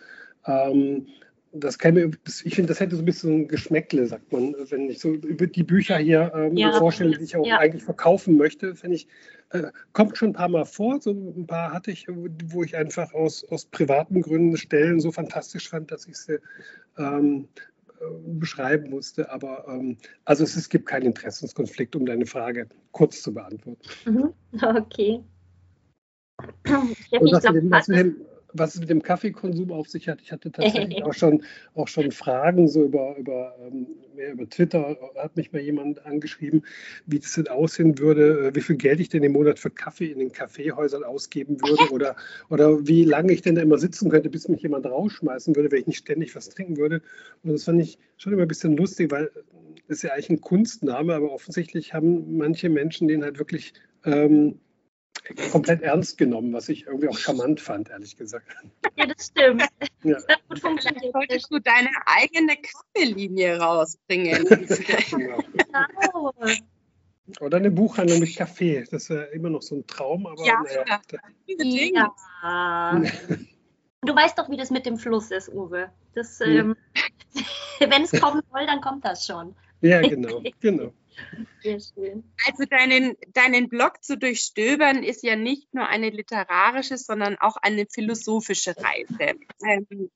ähm, 0.46 1.08
das 1.52 1.78
käme, 1.78 2.12
ich 2.24 2.54
finde, 2.54 2.68
das 2.68 2.80
hätte 2.80 2.96
so 2.96 3.02
ein 3.02 3.04
bisschen 3.04 3.42
ein 3.42 3.48
Geschmäckle, 3.48 4.06
sagt 4.06 4.32
man, 4.32 4.54
wenn 4.70 4.88
ich 4.88 4.98
so 4.98 5.10
über 5.10 5.46
die 5.46 5.62
Bücher 5.62 5.98
hier 5.98 6.32
ähm, 6.34 6.56
ja, 6.56 6.72
vorstelle, 6.72 7.18
die 7.18 7.24
ich 7.24 7.36
auch 7.36 7.46
ja. 7.46 7.58
eigentlich 7.58 7.82
verkaufen 7.82 8.38
möchte, 8.38 8.74
finde 8.76 8.96
ich, 8.96 9.08
äh, 9.50 9.64
kommt 9.92 10.16
schon 10.16 10.30
ein 10.30 10.32
paar 10.32 10.48
Mal 10.48 10.64
vor. 10.64 10.98
So 11.02 11.10
ein 11.10 11.46
paar 11.46 11.70
hatte 11.70 11.90
ich, 11.90 12.06
wo 12.08 12.64
ich 12.64 12.78
einfach 12.78 13.12
aus, 13.12 13.44
aus 13.44 13.66
privaten 13.66 14.22
Gründen 14.22 14.56
Stellen 14.56 15.00
so 15.00 15.12
fantastisch 15.12 15.68
fand, 15.68 15.90
dass 15.90 16.06
ich 16.06 16.16
sie 16.16 16.38
ähm, 16.96 17.48
beschreiben 18.24 18.90
musste. 18.90 19.30
Aber 19.30 19.66
ähm, 19.68 19.96
also 20.24 20.44
es, 20.44 20.56
es, 20.56 20.68
gibt 20.68 20.86
keinen 20.86 21.06
Interessenskonflikt, 21.06 21.96
um 21.96 22.06
deine 22.06 22.26
Frage 22.26 22.68
kurz 22.92 23.22
zu 23.22 23.32
beantworten. 23.34 23.78
Mhm. 24.04 24.32
Okay. 24.62 25.22
Und 26.68 27.32
was, 27.32 27.42
glaub, 27.42 27.56
was, 27.70 27.88
mit 27.88 27.98
dem, 27.98 28.16
was 28.54 28.74
es 28.74 28.80
mit 28.80 28.90
dem 28.90 29.02
Kaffeekonsum 29.02 29.72
auf 29.72 29.88
sich 29.88 30.08
hat. 30.08 30.20
Ich 30.20 30.32
hatte 30.32 30.50
tatsächlich 30.50 31.02
auch 31.04 31.14
schon, 31.14 31.42
auch 31.74 31.88
schon 31.88 32.10
Fragen 32.10 32.68
so 32.68 32.84
über, 32.84 33.16
über, 33.16 33.56
ähm, 33.66 33.86
mehr 34.14 34.32
über 34.32 34.48
Twitter, 34.48 34.96
hat 35.16 35.36
mich 35.36 35.52
mal 35.52 35.60
jemand 35.60 36.04
angeschrieben, 36.04 36.64
wie 37.06 37.18
das 37.18 37.32
denn 37.32 37.48
aussehen 37.48 37.98
würde, 37.98 38.48
äh, 38.48 38.54
wie 38.54 38.60
viel 38.60 38.76
Geld 38.76 39.00
ich 39.00 39.08
denn 39.08 39.22
im 39.22 39.32
Monat 39.32 39.58
für 39.58 39.70
Kaffee 39.70 40.10
in 40.10 40.18
den 40.18 40.32
Kaffeehäusern 40.32 41.04
ausgeben 41.04 41.60
würde 41.60 41.92
oder, 41.92 42.16
oder 42.48 42.86
wie 42.86 43.04
lange 43.04 43.32
ich 43.32 43.42
denn 43.42 43.54
da 43.54 43.62
immer 43.62 43.78
sitzen 43.78 44.10
könnte, 44.10 44.30
bis 44.30 44.48
mich 44.48 44.62
jemand 44.62 44.86
rausschmeißen 44.86 45.54
würde, 45.56 45.70
wenn 45.70 45.80
ich 45.80 45.86
nicht 45.86 45.98
ständig 45.98 46.34
was 46.34 46.48
trinken 46.48 46.76
würde. 46.76 47.02
Und 47.42 47.52
das 47.52 47.64
fand 47.64 47.80
ich 47.80 47.98
schon 48.16 48.32
immer 48.32 48.42
ein 48.42 48.48
bisschen 48.48 48.76
lustig, 48.76 49.10
weil 49.10 49.30
das 49.88 49.98
ist 49.98 50.02
ja 50.02 50.12
eigentlich 50.12 50.30
ein 50.30 50.40
Kunstname, 50.40 51.14
aber 51.14 51.32
offensichtlich 51.32 51.94
haben 51.94 52.36
manche 52.36 52.68
Menschen 52.68 53.08
den 53.08 53.22
halt 53.22 53.38
wirklich 53.38 53.74
ähm, 54.04 54.58
komplett 55.50 55.82
ernst 55.82 56.18
genommen, 56.18 56.52
was 56.52 56.68
ich 56.68 56.86
irgendwie 56.86 57.08
auch 57.08 57.16
charmant 57.16 57.60
fand, 57.60 57.90
ehrlich 57.90 58.16
gesagt. 58.16 58.46
Ja, 58.96 59.06
das 59.06 59.26
stimmt. 59.26 59.64
Ja. 60.02 60.18
Das 60.48 60.60
Vielleicht 60.60 61.12
solltest 61.12 61.50
du 61.50 61.58
deine 61.60 61.90
eigene 62.06 62.56
Kaffeelinie 62.56 63.58
rausbringen. 63.58 64.44
genau. 65.10 66.32
Oder 67.40 67.56
eine 67.56 67.70
Buchhandlung 67.70 68.18
mit 68.18 68.36
Kaffee. 68.36 68.84
Das 68.90 69.04
ist 69.04 69.08
ja 69.10 69.22
immer 69.24 69.50
noch 69.50 69.62
so 69.62 69.76
ein 69.76 69.86
Traum, 69.86 70.26
aber 70.26 70.44
ja, 70.44 70.62
naja. 70.62 72.12
ja. 72.42 73.02
Du 74.04 74.16
weißt 74.16 74.36
doch, 74.36 74.50
wie 74.50 74.56
das 74.56 74.70
mit 74.70 74.84
dem 74.84 74.96
Fluss 74.96 75.30
ist, 75.30 75.48
Uwe. 75.48 75.88
Das, 76.14 76.40
hm. 76.40 76.56
ähm, 76.56 76.76
wenn 77.78 78.02
es 78.02 78.10
kommen 78.20 78.42
soll, 78.50 78.66
dann 78.66 78.80
kommt 78.80 79.04
das 79.04 79.24
schon. 79.24 79.54
Ja, 79.80 80.00
genau, 80.00 80.42
genau. 80.58 80.92
Sehr 81.62 81.78
schön. 81.80 82.24
Also 82.46 82.64
deinen, 82.64 83.16
deinen 83.28 83.68
Blog 83.68 84.02
zu 84.02 84.16
durchstöbern 84.16 85.02
ist 85.02 85.22
ja 85.22 85.36
nicht 85.36 85.72
nur 85.74 85.86
eine 85.86 86.10
literarische, 86.10 86.96
sondern 86.96 87.36
auch 87.38 87.56
eine 87.56 87.86
philosophische 87.86 88.74
Reise. 88.76 89.38
Ähm, 89.66 90.10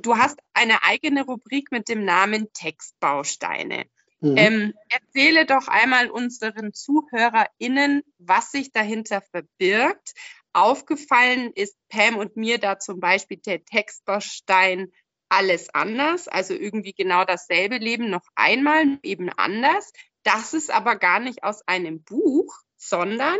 du 0.00 0.16
hast 0.16 0.38
eine 0.54 0.82
eigene 0.84 1.24
Rubrik 1.24 1.70
mit 1.70 1.88
dem 1.88 2.04
Namen 2.04 2.52
Textbausteine. 2.52 3.86
Mhm. 4.20 4.36
Ähm, 4.36 4.74
erzähle 4.88 5.46
doch 5.46 5.68
einmal 5.68 6.10
unseren 6.10 6.72
ZuhörerInnen, 6.72 8.02
was 8.18 8.52
sich 8.52 8.72
dahinter 8.72 9.20
verbirgt. 9.20 10.12
Aufgefallen 10.52 11.52
ist 11.54 11.76
Pam 11.88 12.16
und 12.16 12.36
mir 12.36 12.58
da 12.58 12.78
zum 12.78 13.00
Beispiel 13.00 13.38
der 13.38 13.64
Textbaustein 13.64 14.92
alles 15.32 15.74
anders, 15.74 16.28
also 16.28 16.52
irgendwie 16.52 16.92
genau 16.92 17.24
dasselbe 17.24 17.78
Leben 17.78 18.10
noch 18.10 18.26
einmal, 18.34 18.98
eben 19.02 19.30
anders. 19.30 19.90
Das 20.22 20.54
ist 20.54 20.72
aber 20.72 20.96
gar 20.96 21.20
nicht 21.20 21.44
aus 21.44 21.66
einem 21.66 22.02
Buch, 22.02 22.54
sondern 22.76 23.38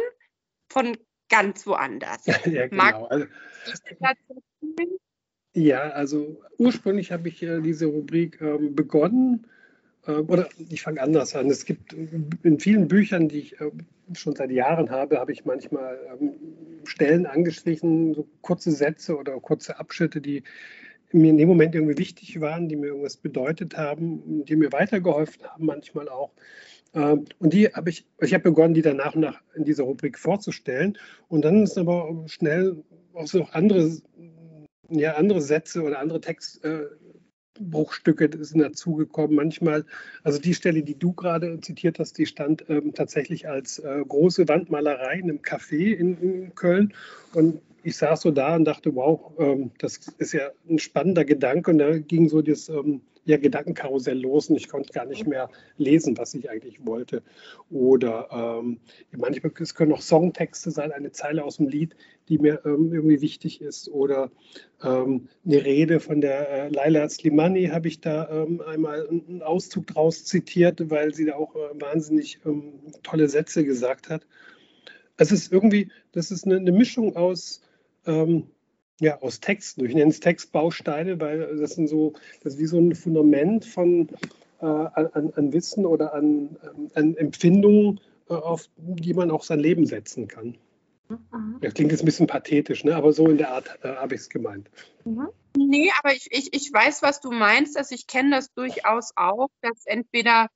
von 0.68 0.96
ganz 1.28 1.66
woanders. 1.66 2.26
ja, 2.46 2.66
genau. 2.66 3.06
Also, 3.06 3.26
ja, 5.54 5.90
also 5.90 6.40
ursprünglich 6.58 7.12
habe 7.12 7.28
ich 7.28 7.42
äh, 7.42 7.60
diese 7.60 7.86
Rubrik 7.86 8.40
ähm, 8.40 8.74
begonnen, 8.74 9.46
äh, 10.06 10.12
oder 10.12 10.48
ich 10.56 10.82
fange 10.82 11.00
anders 11.00 11.34
an. 11.34 11.50
Es 11.50 11.64
gibt 11.64 11.92
in 11.92 12.58
vielen 12.58 12.88
Büchern, 12.88 13.28
die 13.28 13.38
ich 13.38 13.60
äh, 13.60 13.70
schon 14.14 14.34
seit 14.34 14.50
Jahren 14.50 14.90
habe, 14.90 15.18
habe 15.18 15.32
ich 15.32 15.44
manchmal 15.44 15.98
ähm, 16.20 16.32
Stellen 16.84 17.26
angestrichen, 17.26 18.14
so 18.14 18.26
kurze 18.40 18.72
Sätze 18.72 19.16
oder 19.16 19.38
kurze 19.40 19.78
Abschnitte, 19.78 20.20
die 20.20 20.42
mir 21.12 21.30
in 21.30 21.38
dem 21.38 21.48
Moment 21.48 21.74
irgendwie 21.74 21.98
wichtig 21.98 22.40
waren, 22.40 22.68
die 22.68 22.76
mir 22.76 22.88
irgendwas 22.88 23.16
bedeutet 23.16 23.76
haben, 23.76 24.44
die 24.44 24.56
mir 24.56 24.72
weitergeholfen 24.72 25.44
haben, 25.44 25.66
manchmal 25.66 26.08
auch. 26.08 26.32
Ähm, 26.94 27.24
und 27.38 27.52
die 27.52 27.68
habe 27.68 27.90
ich, 27.90 28.06
ich 28.20 28.34
habe 28.34 28.44
begonnen, 28.44 28.74
die 28.74 28.82
dann 28.82 28.96
nach 28.96 29.14
und 29.14 29.22
nach 29.22 29.40
in 29.54 29.64
dieser 29.64 29.84
Rubrik 29.84 30.18
vorzustellen. 30.18 30.98
Und 31.28 31.44
dann 31.44 31.62
ist 31.62 31.78
aber 31.78 32.24
schnell 32.26 32.82
auch 33.14 33.26
so 33.26 33.44
andere 33.52 33.92
ja, 34.92 35.14
andere 35.14 35.40
Sätze 35.40 35.82
oder 35.82 35.98
andere 35.98 36.20
Textbruchstücke 36.20 38.26
äh, 38.26 38.44
sind 38.44 38.60
dazugekommen. 38.60 39.36
Manchmal, 39.36 39.84
also 40.22 40.38
die 40.38 40.54
Stelle, 40.54 40.82
die 40.82 40.98
du 40.98 41.12
gerade 41.12 41.60
zitiert 41.60 41.98
hast, 41.98 42.18
die 42.18 42.26
stand 42.26 42.64
ähm, 42.68 42.92
tatsächlich 42.94 43.48
als 43.48 43.78
äh, 43.78 44.04
große 44.06 44.48
Wandmalerei 44.48 45.14
in 45.14 45.30
einem 45.30 45.38
Café 45.38 45.94
in, 45.94 46.20
in, 46.20 46.54
Köln. 46.54 46.92
Und 47.32 47.62
ich 47.84 47.96
saß 47.96 48.20
so 48.20 48.30
da 48.30 48.56
und 48.56 48.64
dachte, 48.64 48.94
wow, 48.94 49.32
ähm, 49.38 49.70
das 49.78 49.98
ist 50.18 50.32
ja 50.32 50.50
ein 50.68 50.78
spannender 50.78 51.24
Gedanke. 51.24 51.70
Und 51.70 51.78
da 51.78 51.98
ging 51.98 52.28
so 52.28 52.42
das 52.42 52.68
ähm, 52.68 53.02
ja, 53.24 53.36
Gedankenkarussell 53.36 54.18
los 54.18 54.50
und 54.50 54.56
ich 54.56 54.68
konnte 54.68 54.92
gar 54.92 55.06
nicht 55.06 55.26
mehr 55.26 55.48
lesen, 55.76 56.16
was 56.18 56.34
ich 56.34 56.50
eigentlich 56.50 56.84
wollte. 56.84 57.22
Oder 57.70 58.28
ähm, 58.32 58.80
manchmal 59.12 59.52
es 59.60 59.74
können 59.74 59.92
auch 59.92 60.02
Songtexte 60.02 60.70
sein, 60.70 60.92
eine 60.92 61.12
Zeile 61.12 61.44
aus 61.44 61.58
dem 61.58 61.68
Lied, 61.68 61.94
die 62.28 62.38
mir 62.38 62.62
ähm, 62.64 62.92
irgendwie 62.92 63.20
wichtig 63.20 63.60
ist. 63.60 63.88
Oder 63.88 64.30
ähm, 64.82 65.28
eine 65.44 65.64
Rede 65.64 66.00
von 66.00 66.20
der 66.20 66.50
äh, 66.50 66.68
Laila 66.68 67.08
Slimani 67.08 67.66
habe 67.66 67.88
ich 67.88 68.00
da 68.00 68.28
ähm, 68.28 68.60
einmal 68.60 69.08
einen 69.08 69.42
Auszug 69.42 69.86
draus 69.86 70.24
zitiert, 70.24 70.90
weil 70.90 71.14
sie 71.14 71.26
da 71.26 71.36
auch 71.36 71.54
äh, 71.54 71.80
wahnsinnig 71.80 72.40
tolle 73.02 73.28
Sätze 73.28 73.64
gesagt 73.64 74.08
hat. 74.08 74.26
Es 75.16 75.30
ist 75.30 75.52
irgendwie, 75.52 75.90
das 76.12 76.30
ist 76.30 76.44
eine, 76.46 76.56
eine 76.56 76.72
Mischung 76.72 77.14
aus 77.14 77.60
ähm, 78.06 78.48
ja, 79.00 79.20
aus 79.20 79.40
Texten. 79.40 79.84
Ich 79.84 79.94
nenne 79.94 80.10
es 80.10 80.20
Textbausteine, 80.20 81.20
weil 81.20 81.56
das 81.56 81.72
sind 81.72 81.88
so, 81.88 82.12
das 82.42 82.54
ist 82.54 82.60
wie 82.60 82.66
so 82.66 82.78
ein 82.78 82.94
Fundament 82.94 83.64
von 83.64 84.08
äh, 84.60 84.66
an, 84.66 85.32
an, 85.34 85.52
Wissen 85.52 85.84
oder 85.86 86.14
an, 86.14 86.56
ähm, 86.62 86.90
an 86.94 87.16
Empfindungen, 87.16 88.00
äh, 88.28 88.34
auf 88.34 88.68
die 88.76 89.14
man 89.14 89.30
auch 89.30 89.42
sein 89.42 89.58
Leben 89.58 89.86
setzen 89.86 90.28
kann. 90.28 90.56
Mhm. 91.08 91.58
Das 91.60 91.74
klingt 91.74 91.90
jetzt 91.90 92.02
ein 92.02 92.06
bisschen 92.06 92.26
pathetisch, 92.26 92.84
ne? 92.84 92.94
aber 92.94 93.12
so 93.12 93.26
in 93.28 93.38
der 93.38 93.50
Art 93.50 93.78
äh, 93.82 93.88
habe 93.88 94.14
ich 94.14 94.22
es 94.22 94.30
gemeint. 94.30 94.70
Mhm. 95.04 95.28
Nee, 95.56 95.90
aber 96.00 96.14
ich, 96.14 96.28
ich, 96.30 96.54
ich 96.54 96.72
weiß, 96.72 97.02
was 97.02 97.20
du 97.20 97.30
meinst. 97.30 97.76
Also 97.76 97.94
ich 97.94 98.06
kenne 98.06 98.30
das 98.30 98.52
durchaus 98.54 99.12
auch, 99.16 99.48
dass 99.60 99.84
entweder 99.84 100.48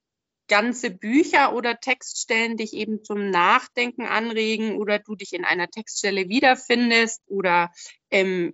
ganze 0.47 0.91
Bücher 0.91 1.53
oder 1.53 1.79
Textstellen 1.79 2.57
dich 2.57 2.73
eben 2.73 3.03
zum 3.03 3.29
Nachdenken 3.29 4.05
anregen 4.05 4.77
oder 4.77 4.99
du 4.99 5.15
dich 5.15 5.33
in 5.33 5.45
einer 5.45 5.69
Textstelle 5.69 6.29
wiederfindest 6.29 7.21
oder 7.27 7.71
ähm, 8.11 8.53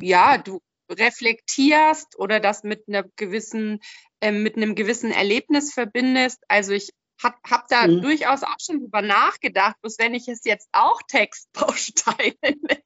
ja, 0.00 0.38
du 0.38 0.60
reflektierst 0.90 2.18
oder 2.18 2.40
das 2.40 2.62
mit 2.62 2.84
einer 2.88 3.04
gewissen, 3.16 3.80
ähm, 4.20 4.42
mit 4.42 4.56
einem 4.56 4.74
gewissen 4.74 5.12
Erlebnis 5.12 5.72
verbindest. 5.72 6.42
Also 6.48 6.72
ich 6.72 6.90
habe 7.22 7.36
hab 7.48 7.68
da 7.68 7.86
mhm. 7.86 8.02
durchaus 8.02 8.42
auch 8.42 8.56
schon 8.60 8.80
drüber 8.80 9.02
nachgedacht, 9.02 9.76
bloß 9.82 9.98
wenn 9.98 10.14
ich 10.14 10.28
es 10.28 10.44
jetzt 10.44 10.68
auch 10.72 11.00
Textbausteine 11.06 12.34
nenne, 12.42 12.82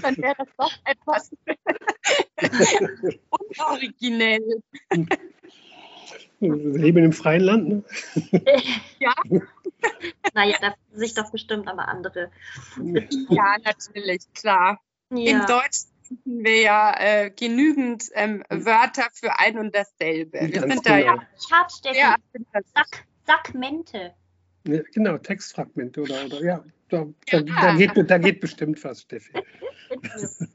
dann 0.00 0.16
wäre 0.18 0.34
das 0.38 0.48
doch 0.56 0.72
etwas 0.84 1.30
unoriginell. 3.30 4.62
Wir 6.42 6.78
leben 6.78 7.04
im 7.04 7.12
freien 7.12 7.42
Land, 7.42 7.68
ne? 7.68 7.84
Ja. 8.98 9.14
naja, 10.34 10.56
da 10.60 10.74
sich 10.92 11.14
das 11.14 11.30
bestimmt 11.30 11.68
aber 11.68 11.88
andere. 11.88 12.30
Ja, 13.28 13.56
natürlich, 13.64 14.22
klar. 14.34 14.80
Ja. 15.10 15.40
In 15.40 15.46
Deutsch 15.46 15.82
finden 16.02 16.44
wir 16.44 16.60
ja 16.60 16.94
äh, 16.98 17.30
genügend 17.30 18.04
ähm, 18.14 18.42
Wörter 18.48 19.08
für 19.12 19.38
ein 19.38 19.58
und 19.58 19.74
dasselbe. 19.74 20.40
Wir 20.40 20.50
Ganz 20.50 20.72
sind 20.72 20.84
genau. 20.84 20.96
da 20.96 20.98
ja. 20.98 21.22
Ich 21.38 21.52
hab's, 21.52 21.78
Steffi. 21.78 21.98
Ja, 21.98 22.16
Sack, 22.74 23.06
Sackmente. 23.26 24.14
Ja, 24.66 24.80
genau, 24.92 25.18
Textfragmente 25.18 26.02
oder, 26.02 26.26
oder 26.26 26.42
ja, 26.42 26.64
da, 26.88 27.06
da, 27.30 27.38
ja. 27.38 27.42
Da, 27.42 27.74
geht, 27.76 28.10
da 28.10 28.18
geht 28.18 28.40
bestimmt 28.40 28.82
was, 28.84 29.02
Steffi. 29.02 29.32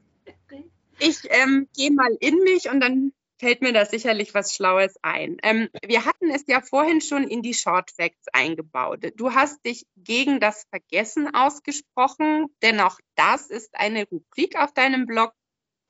Ich 1.00 1.20
ähm, 1.30 1.68
gehe 1.76 1.92
mal 1.92 2.10
in 2.18 2.42
mich 2.42 2.68
und 2.68 2.80
dann 2.80 3.12
fällt 3.38 3.62
mir 3.62 3.72
da 3.72 3.84
sicherlich 3.84 4.34
was 4.34 4.54
Schlaues 4.54 4.96
ein. 5.02 5.36
Ähm, 5.42 5.68
wir 5.86 6.04
hatten 6.04 6.30
es 6.30 6.44
ja 6.46 6.60
vorhin 6.60 7.00
schon 7.00 7.24
in 7.28 7.42
die 7.42 7.54
Short 7.54 7.90
Facts 7.90 8.26
eingebaut. 8.32 9.04
Du 9.16 9.34
hast 9.34 9.64
dich 9.64 9.86
gegen 9.96 10.40
das 10.40 10.66
Vergessen 10.70 11.34
ausgesprochen, 11.34 12.46
denn 12.62 12.80
auch 12.80 12.98
das 13.14 13.50
ist 13.50 13.74
eine 13.74 14.06
Rubrik 14.06 14.58
auf 14.58 14.72
deinem 14.72 15.06
Blog. 15.06 15.32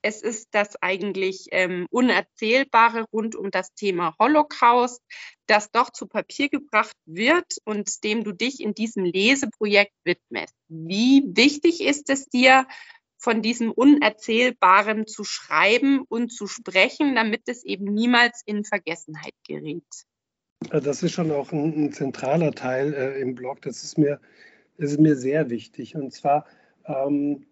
Es 0.01 0.23
ist 0.23 0.49
das 0.53 0.81
eigentlich 0.81 1.49
ähm, 1.51 1.87
Unerzählbare 1.91 3.05
rund 3.13 3.35
um 3.35 3.51
das 3.51 3.75
Thema 3.75 4.15
Holocaust, 4.21 5.03
das 5.47 5.73
doch 5.73 5.91
zu 5.91 6.07
Papier 6.07 6.49
gebracht 6.49 6.95
wird 7.05 7.57
und 7.65 8.05
dem 8.05 8.23
du 8.23 8.33
dich 8.33 8.61
in 8.61 8.75
diesem 8.75 9.05
Leseprojekt 9.05 9.95
widmest. 10.05 10.55
Wie 10.69 11.25
wichtig 11.27 11.81
ist 11.81 12.11
es 12.11 12.29
dir, 12.29 12.67
von 13.19 13.43
diesem 13.43 13.73
Unerzählbaren 13.73 15.07
zu 15.07 15.25
schreiben 15.25 16.03
und 16.09 16.33
zu 16.33 16.47
sprechen, 16.47 17.17
damit 17.17 17.43
es 17.47 17.65
eben 17.65 17.93
niemals 17.93 18.43
in 18.47 18.65
Vergessenheit 18.65 19.35
gerät. 19.47 19.85
Das 20.71 21.03
ist 21.03 21.13
schon 21.13 21.31
auch 21.31 21.53
ein, 21.53 21.87
ein 21.87 21.93
zentraler 21.93 22.53
Teil 22.53 22.95
äh, 22.95 23.21
im 23.21 23.35
Blog. 23.35 23.63
Das 23.63 23.83
ist 23.83 23.99
mir, 23.99 24.21
das 24.77 24.93
ist 24.93 25.01
mir 25.01 25.17
sehr 25.17 25.51
wichtig. 25.51 25.95
Und 25.95 26.13
zwar, 26.13 26.47
ähm, 26.87 27.47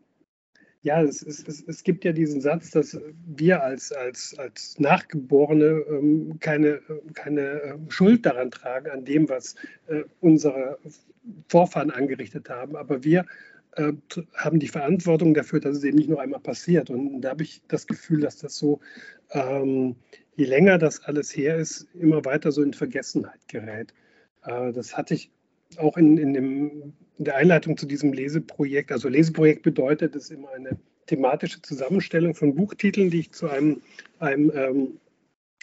ja, 0.83 1.03
es, 1.03 1.23
es, 1.23 1.65
es, 1.67 1.83
gibt 1.83 2.05
ja 2.05 2.13
diesen 2.13 2.41
Satz, 2.41 2.71
dass 2.71 3.01
wir 3.27 3.63
als, 3.63 3.93
als, 3.93 4.37
als 4.39 4.79
Nachgeborene 4.79 5.85
ähm, 5.89 6.39
keine, 6.41 6.81
keine 7.15 7.43
äh, 7.43 7.79
Schuld 7.89 8.27
daran 8.27 8.51
tragen, 8.51 8.91
an 8.91 9.05
dem, 9.05 9.29
was 9.29 9.57
äh, 9.87 10.03
unsere 10.21 10.79
Vorfahren 11.49 11.91
angerichtet 11.91 12.51
haben. 12.51 12.77
Aber 12.77 13.03
wir 13.03 13.25
äh, 13.77 13.93
haben 14.35 14.59
die 14.59 14.69
Verantwortung 14.69 15.35
dafür, 15.35 15.61
dass 15.61 15.77
es 15.77 15.85
eben 15.85 15.99
nicht 15.99 16.09
nur 16.09 16.21
einmal 16.21 16.41
passiert. 16.41 16.91
Und 16.91 17.21
da 17.21 17.31
habe 17.31 17.43
ich 17.43 17.63
das 17.69 17.87
Gefühl, 17.87 18.21
dass 18.21 18.39
das 18.39 18.57
so, 18.57 18.81
ähm, 19.33 19.97
je 20.35 20.47
länger 20.47 20.79
das 20.79 21.05
alles 21.05 21.37
her 21.37 21.57
ist, 21.57 21.87
immer 21.95 22.25
weiter 22.25 22.53
so 22.53 22.63
in 22.63 22.73
Vergessenheit 22.73 23.47
gerät. 23.49 23.93
Äh, 24.45 24.73
das 24.73 24.97
hatte 24.97 25.15
ich 25.15 25.31
auch 25.77 25.97
in, 25.97 26.17
in, 26.17 26.35
dem, 26.35 26.95
in, 27.19 27.25
der 27.25 27.37
Einleitung 27.37 27.77
zu 27.77 27.87
diesem 27.87 28.13
Leseprojekt. 28.13 28.93
Also 28.93 29.09
Leseprojekt 29.09 29.63
bedeutet, 29.63 30.17
es 30.17 30.25
ist 30.25 30.31
immer 30.31 30.51
eine 30.53 30.79
thematische 31.07 31.63
Zusammenstellung 31.63 32.35
von 32.35 32.55
Buchtiteln, 32.55 33.11
die 33.11 33.21
ich 33.21 33.33
zu 33.33 33.49
einem, 33.49 33.83
einem, 34.19 34.51
ähm, 34.55 35.01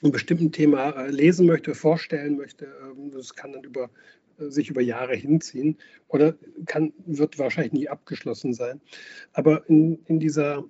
einem 0.02 0.12
bestimmten 0.12 0.52
Thema 0.52 0.92
äh, 0.92 1.10
lesen 1.10 1.46
möchte, 1.46 1.74
vorstellen 1.76 2.38
möchte. 2.38 2.66
Ähm, 2.66 3.12
das 3.12 3.36
kann 3.36 3.54
dann 3.54 3.64
über 3.64 3.90
sich 4.38 4.70
über 4.70 4.82
Jahre 4.82 5.16
hinziehen 5.16 5.78
oder 6.08 6.36
kann, 6.66 6.94
wird 7.06 7.40
wahrscheinlich 7.40 7.74
nie 7.74 7.90
abgeschlossen 7.90 8.54
sein. 8.54 8.82
Aber 9.34 9.68
in, 9.70 10.00
in, 10.06 10.20
dieser, 10.20 10.64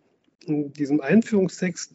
in 0.45 0.73
diesem 0.73 1.01
Einführungstext, 1.01 1.93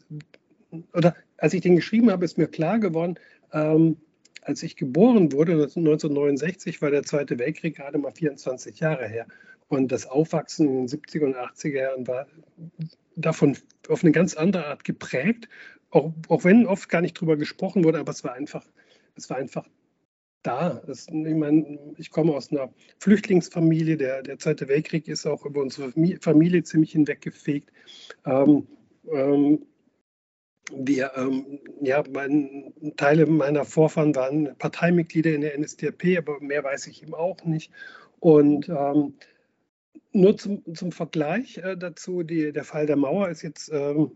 oder 0.93 1.15
als 1.37 1.53
ich 1.53 1.61
den 1.61 1.75
geschrieben 1.75 2.11
habe, 2.11 2.25
ist 2.25 2.37
mir 2.37 2.47
klar 2.47 2.79
geworden, 2.79 3.15
ähm, 3.53 3.97
als 4.41 4.63
ich 4.63 4.75
geboren 4.75 5.31
wurde, 5.31 5.53
1969, 5.53 6.81
war 6.81 6.91
der 6.91 7.03
Zweite 7.03 7.37
Weltkrieg 7.37 7.75
gerade 7.75 7.97
mal 7.97 8.11
24 8.11 8.79
Jahre 8.79 9.07
her. 9.07 9.27
Und 9.67 9.91
das 9.91 10.07
Aufwachsen 10.07 10.67
in 10.67 10.75
den 10.75 10.87
70er 10.87 11.25
und 11.25 11.35
80er 11.35 11.79
Jahren 11.79 12.07
war 12.07 12.25
davon 13.15 13.57
auf 13.87 14.03
eine 14.03 14.11
ganz 14.11 14.35
andere 14.35 14.65
Art 14.65 14.83
geprägt, 14.83 15.49
auch, 15.91 16.13
auch 16.27 16.43
wenn 16.43 16.65
oft 16.65 16.89
gar 16.89 17.01
nicht 17.01 17.13
drüber 17.13 17.37
gesprochen 17.37 17.83
wurde, 17.83 17.99
aber 17.99 18.11
es 18.11 18.23
war 18.23 18.33
einfach, 18.33 18.65
es 19.15 19.29
war 19.29 19.37
einfach 19.37 19.65
da. 20.43 20.81
Das, 20.85 21.07
ich, 21.07 21.35
meine, 21.35 21.79
ich 21.97 22.11
komme 22.11 22.33
aus 22.33 22.51
einer 22.51 22.73
Flüchtlingsfamilie. 22.99 23.97
Der, 23.97 24.21
der 24.23 24.37
Zweite 24.39 24.67
Weltkrieg 24.67 25.07
ist 25.07 25.25
auch 25.25 25.45
über 25.45 25.61
unsere 25.61 25.91
Familie 26.21 26.63
ziemlich 26.63 26.91
hinweggefegt. 26.91 27.71
Ähm, 28.25 28.67
ähm, 29.11 29.65
wir, 30.71 31.11
ähm, 31.15 31.59
ja, 31.81 32.03
mein, 32.13 32.73
Teile 32.95 33.25
meiner 33.25 33.65
Vorfahren 33.65 34.15
waren 34.15 34.55
Parteimitglieder 34.57 35.33
in 35.33 35.41
der 35.41 35.57
NSDAP, 35.57 36.17
aber 36.17 36.39
mehr 36.39 36.63
weiß 36.63 36.87
ich 36.87 37.01
eben 37.03 37.15
auch 37.15 37.43
nicht. 37.43 37.71
Und 38.19 38.69
ähm, 38.69 39.15
nur 40.11 40.37
zum, 40.37 40.63
zum 40.75 40.91
Vergleich 40.91 41.57
äh, 41.57 41.75
dazu, 41.77 42.23
die, 42.23 42.51
der 42.51 42.63
Fall 42.63 42.85
der 42.85 42.97
Mauer 42.97 43.29
ist 43.29 43.41
jetzt 43.41 43.71
ähm, 43.71 44.11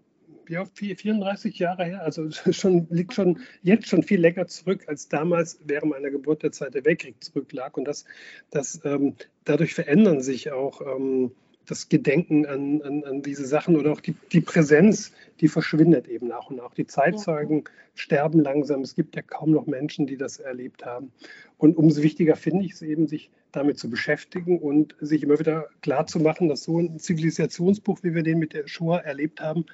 ja, 0.50 0.66
34 0.66 1.58
Jahre 1.60 1.86
her, 1.86 2.04
also 2.04 2.30
schon, 2.52 2.88
liegt 2.90 3.14
schon 3.14 3.40
jetzt 3.62 3.88
schon 3.88 4.04
viel 4.04 4.20
länger 4.20 4.48
zurück, 4.48 4.84
als 4.88 5.08
damals 5.10 5.60
während 5.66 5.92
meiner 5.92 6.10
Geburt 6.10 6.44
der 6.44 6.52
Zweite 6.52 6.84
Weltkrieg 6.86 7.24
zurücklag. 7.24 7.78
Und 7.78 7.86
das, 7.86 8.06
das, 8.52 8.80
ähm, 8.84 9.16
dadurch 9.46 9.74
verändern 9.74 10.22
sich 10.22 10.52
auch 10.52 10.82
ähm, 10.82 11.32
das 11.66 11.90
Gedenken 11.90 12.46
an, 12.46 12.82
an, 12.82 13.04
an, 13.04 13.22
diese 13.22 13.46
Sachen 13.46 13.78
oder 13.78 13.92
auch 13.92 14.02
die, 14.02 14.16
die 14.32 14.42
Präsenz, 14.42 15.14
die 15.40 15.48
verschwindet 15.48 16.08
eben 16.08 16.28
nach 16.28 16.50
und 16.50 16.58
nach. 16.58 16.74
Die 16.74 16.86
Zeitzeugen 16.86 17.64
ja. 17.66 17.72
sterben 17.96 18.40
langsam. 18.40 18.82
Es 18.82 18.96
gibt 18.96 19.16
ja 19.16 19.22
kaum 19.22 19.52
noch 19.52 19.66
Menschen, 19.66 20.06
die 20.06 20.18
das 20.18 20.40
erlebt 20.40 20.86
haben. 20.86 21.12
Und 21.58 21.78
umso 21.78 22.04
wichtiger 22.04 22.36
finde 22.36 22.66
ich 22.66 22.74
es 22.74 22.82
eben, 22.82 23.08
sich 23.08 23.32
damit 23.52 23.80
zu 23.80 23.90
beschäftigen 23.90 24.60
und 24.60 24.96
sich 25.00 25.24
immer 25.24 25.40
wieder 25.40 25.70
klarzumachen, 25.82 26.50
dass 26.50 26.64
so 26.64 26.80
ein 26.80 27.00
Zivilisationsbuch, 27.00 28.00
wie 28.04 28.14
wir 28.14 28.24
den 28.24 28.40
mit 28.40 28.54
der 28.54 28.68
Shoah 28.68 29.00
erlebt 29.00 29.40
haben, 29.40 29.66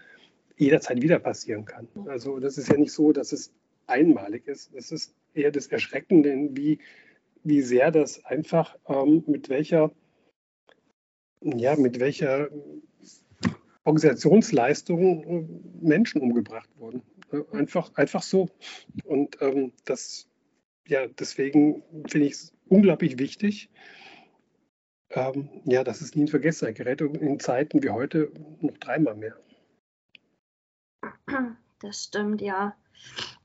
jederzeit 0.59 1.01
wieder 1.01 1.19
passieren 1.19 1.65
kann. 1.65 1.87
Also 2.07 2.39
das 2.39 2.57
ist 2.57 2.69
ja 2.69 2.77
nicht 2.77 2.91
so, 2.91 3.11
dass 3.13 3.31
es 3.31 3.51
einmalig 3.87 4.45
ist. 4.47 4.73
Es 4.75 4.91
ist 4.91 5.15
eher 5.33 5.51
das 5.51 5.67
Erschreckende, 5.67 6.49
wie, 6.51 6.79
wie 7.43 7.61
sehr 7.61 7.91
das 7.91 8.23
einfach 8.25 8.77
ähm, 8.87 9.23
mit 9.25 9.49
welcher, 9.49 9.91
ja, 11.41 11.75
mit 11.77 11.99
welcher 11.99 12.49
Organisationsleistungen 13.85 15.23
äh, 15.23 15.85
Menschen 15.87 16.21
umgebracht 16.21 16.69
wurden. 16.77 17.01
Einfach, 17.53 17.93
einfach 17.95 18.23
so. 18.23 18.49
Und 19.05 19.37
ähm, 19.41 19.71
das, 19.85 20.27
ja, 20.87 21.07
deswegen 21.07 21.83
finde 22.07 22.27
ich 22.27 22.33
es 22.33 22.53
unglaublich 22.67 23.17
wichtig, 23.17 23.69
ähm, 25.11 25.49
ja, 25.63 25.83
dass 25.83 26.01
es 26.01 26.15
nie 26.15 26.23
in 26.23 26.27
Vergessenheit 26.27 26.75
gerät 26.75 27.01
und 27.01 27.17
in 27.17 27.39
Zeiten 27.39 27.81
wie 27.81 27.89
heute 27.89 28.31
noch 28.59 28.77
dreimal 28.77 29.15
mehr. 29.15 29.37
Das 31.81 32.03
stimmt, 32.03 32.41
ja. 32.41 32.73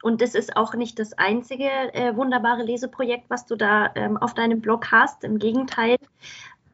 Und 0.03 0.21
das 0.21 0.35
ist 0.35 0.57
auch 0.57 0.75
nicht 0.75 0.99
das 0.99 1.13
einzige 1.13 1.69
äh, 1.95 2.17
wunderbare 2.17 2.65
Leseprojekt, 2.65 3.31
was 3.31 3.47
du 3.47 3.55
da 3.55 3.93
ähm, 3.95 4.17
auf 4.17 4.35
deinem 4.35 4.61
Blog 4.61 4.91
hast. 4.91 5.23
Im 5.23 5.39
Gegenteil, 5.39 5.97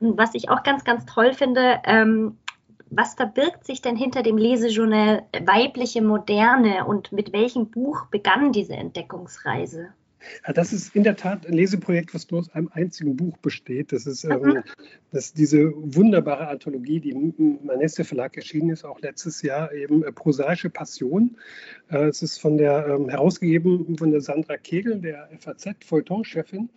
was 0.00 0.34
ich 0.34 0.48
auch 0.48 0.62
ganz, 0.62 0.84
ganz 0.84 1.04
toll 1.04 1.34
finde, 1.34 1.80
ähm, 1.84 2.38
was 2.90 3.14
verbirgt 3.14 3.64
sich 3.64 3.82
denn 3.82 3.94
hinter 3.94 4.22
dem 4.22 4.36
Lesejournal 4.36 5.22
Weibliche 5.44 6.02
Moderne 6.02 6.86
und 6.86 7.12
mit 7.12 7.32
welchem 7.32 7.70
Buch 7.70 8.06
begann 8.06 8.52
diese 8.52 8.74
Entdeckungsreise? 8.74 9.92
Das 10.54 10.72
ist 10.72 10.94
in 10.94 11.02
der 11.02 11.16
Tat 11.16 11.46
ein 11.46 11.54
Leseprojekt, 11.54 12.14
was 12.14 12.30
nur 12.30 12.40
aus 12.40 12.52
einem 12.54 12.70
einzigen 12.72 13.16
Buch 13.16 13.36
besteht. 13.38 13.92
Das 13.92 14.06
ist, 14.06 14.24
ähm, 14.24 14.62
das 15.12 15.26
ist 15.26 15.38
diese 15.38 15.72
wunderbare 15.74 16.48
Anthologie, 16.48 17.00
die 17.00 17.10
im 17.10 17.58
Manesse 17.64 18.04
Verlag 18.04 18.36
erschienen 18.36 18.70
ist, 18.70 18.84
auch 18.84 19.00
letztes 19.00 19.42
Jahr, 19.42 19.72
eben 19.72 20.02
äh, 20.04 20.12
Prosaische 20.12 20.70
Passion. 20.70 21.36
Äh, 21.90 22.08
es 22.08 22.22
ist 22.22 22.38
von 22.38 22.58
der, 22.58 22.86
ähm, 22.86 23.08
herausgegeben 23.08 23.96
von 23.96 24.10
der 24.10 24.20
Sandra 24.20 24.56
Kegel, 24.56 25.00
der 25.00 25.28
FAZ-Feuilleton-Chefin. 25.38 26.68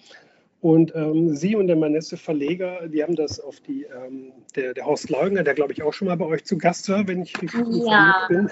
Und 0.63 0.95
ähm, 0.95 1.35
Sie 1.35 1.57
und 1.57 1.67
der 1.67 1.75
Manesse 1.75 2.15
Verleger, 2.15 2.87
die 2.87 3.03
haben 3.03 3.17
das 3.17 3.37
auf 3.37 3.59
die, 3.59 3.83
ähm, 3.83 4.31
der, 4.55 4.73
der 4.73 4.85
Horst 4.85 5.09
Leugner, 5.09 5.43
der 5.43 5.55
glaube 5.55 5.73
ich 5.73 5.83
auch 5.83 5.91
schon 5.91 6.07
mal 6.07 6.15
bei 6.15 6.23
euch 6.23 6.45
zu 6.45 6.57
Gast 6.57 6.87
war, 6.87 7.05
wenn 7.05 7.21
ich 7.21 7.33
richtig 7.41 7.65
ja. 7.85 8.27
bin. 8.29 8.49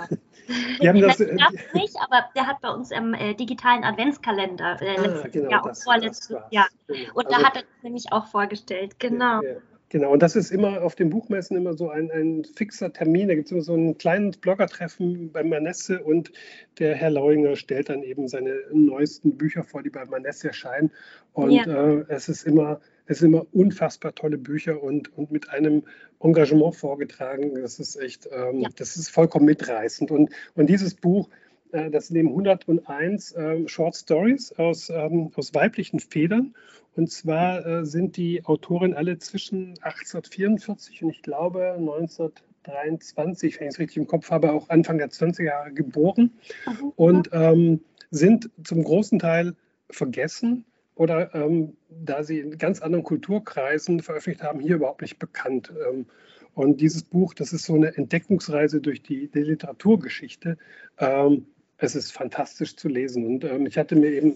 Die 0.82 0.90
haben 0.90 1.00
das, 1.00 1.22
äh, 1.22 1.38
nicht, 1.74 1.96
aber 2.02 2.26
der 2.36 2.48
hat 2.48 2.60
bei 2.60 2.70
uns 2.70 2.92
im 2.92 3.14
äh, 3.14 3.34
digitalen 3.34 3.86
Adventskalender 3.86 4.82
äh, 4.82 4.98
ah, 4.98 5.28
genau, 5.32 5.50
Jahr 5.52 5.66
und 5.66 5.78
vorletztes 5.78 6.36
Jahr. 6.50 6.68
Genau. 6.88 7.00
Und 7.14 7.28
also, 7.28 7.40
da 7.40 7.48
hat 7.48 7.56
er 7.56 7.62
es 7.62 7.84
nämlich 7.84 8.12
auch 8.12 8.28
vorgestellt, 8.28 9.00
genau. 9.00 9.42
Ja, 9.42 9.52
ja. 9.52 9.58
Genau, 9.92 10.14
und 10.14 10.22
das 10.22 10.38
ist 10.38 10.52
immer 10.52 10.84
auf 10.84 10.96
den 10.96 11.10
Buchmessen 11.10 11.58
immer 11.58 11.74
so 11.74 11.90
ein, 11.90 12.10
ein 12.12 12.46
fixer 12.46 12.94
Termin. 12.94 13.28
Da 13.28 13.36
gibt 13.36 13.48
es 13.48 13.52
immer 13.52 13.62
so 13.62 13.76
ein 13.76 13.98
kleines 13.98 14.38
Bloggertreffen 14.38 15.34
bei 15.34 15.44
Manesse 15.44 16.02
und 16.02 16.32
der 16.80 16.96
Herr 16.96 17.10
Lauinger 17.10 17.58
stellt 17.58 17.90
dann 17.90 18.02
eben 18.02 18.30
seine 18.30 18.56
neuesten 18.72 19.36
Bücher 19.36 19.66
vor, 19.66 19.84
die 19.84 19.90
bei 19.90 20.06
Manesse 20.06 20.48
erscheinen. 20.48 20.92
Und 21.34 21.52
ja. 21.52 21.66
äh, 21.66 22.06
es 22.08 22.30
ist 22.30 22.48
immer, 22.48 22.80
es 23.06 23.20
sind 23.20 23.34
immer 23.34 23.46
unfassbar 23.52 24.16
tolle 24.16 24.38
Bücher 24.38 24.82
und, 24.82 25.14
und 25.18 25.30
mit 25.30 25.50
einem 25.50 25.84
Engagement 26.22 26.78
vorgetragen. 26.78 27.56
Das 27.56 27.78
ist 27.78 27.98
echt, 27.98 28.30
ähm, 28.32 28.62
ja. 28.62 28.70
das 28.74 28.96
ist 28.96 29.10
vollkommen 29.10 29.44
mitreißend. 29.44 30.10
Und, 30.10 30.30
und 30.56 30.70
dieses 30.70 30.96
Buch, 30.96 31.28
äh, 31.74 31.90
das 31.90 32.08
sind 32.08 32.16
eben 32.16 32.30
101 32.30 33.34
äh, 33.34 33.68
Short 33.68 33.98
Stories 33.98 34.54
aus, 34.54 34.90
ähm, 34.90 35.32
aus 35.36 35.54
weiblichen 35.54 36.00
Federn. 36.00 36.54
Und 36.96 37.10
zwar 37.12 37.66
äh, 37.66 37.86
sind 37.86 38.18
die 38.18 38.44
Autoren 38.46 38.94
alle 38.94 39.18
zwischen 39.18 39.70
1844 39.82 41.04
und 41.04 41.10
ich 41.12 41.22
glaube 41.22 41.74
1923, 41.78 43.60
wenn 43.60 43.68
ich 43.68 43.74
es 43.74 43.80
richtig 43.80 43.98
im 43.98 44.08
Kopf 44.08 44.30
habe, 44.30 44.52
auch 44.52 44.70
Anfang 44.70 44.98
der 44.98 45.10
20er 45.10 45.44
Jahre 45.44 45.72
geboren 45.72 46.32
mhm. 46.66 46.94
und 46.96 47.30
ähm, 47.32 47.82
sind 48.10 48.50
zum 48.64 48.84
großen 48.84 49.20
Teil 49.20 49.56
vergessen 49.90 50.66
oder 50.96 51.34
ähm, 51.34 51.78
da 51.90 52.24
sie 52.24 52.40
in 52.40 52.58
ganz 52.58 52.82
anderen 52.82 53.04
Kulturkreisen 53.04 54.02
veröffentlicht 54.02 54.44
haben, 54.44 54.60
hier 54.60 54.76
überhaupt 54.76 55.02
nicht 55.02 55.18
bekannt. 55.18 55.72
Ähm, 55.90 56.06
und 56.54 56.82
dieses 56.82 57.04
Buch, 57.04 57.34
das 57.34 57.54
ist 57.54 57.64
so 57.64 57.76
eine 57.76 57.96
Entdeckungsreise 57.96 58.82
durch 58.82 59.02
die, 59.02 59.28
die 59.28 59.40
Literaturgeschichte. 59.40 60.58
Ähm, 61.00 61.48
es 61.78 61.96
ist 61.96 62.12
fantastisch 62.12 62.76
zu 62.76 62.90
lesen. 62.90 63.26
Und 63.26 63.44
ähm, 63.46 63.66
ich 63.66 63.78
hatte 63.78 63.96
mir 63.96 64.12
eben, 64.12 64.36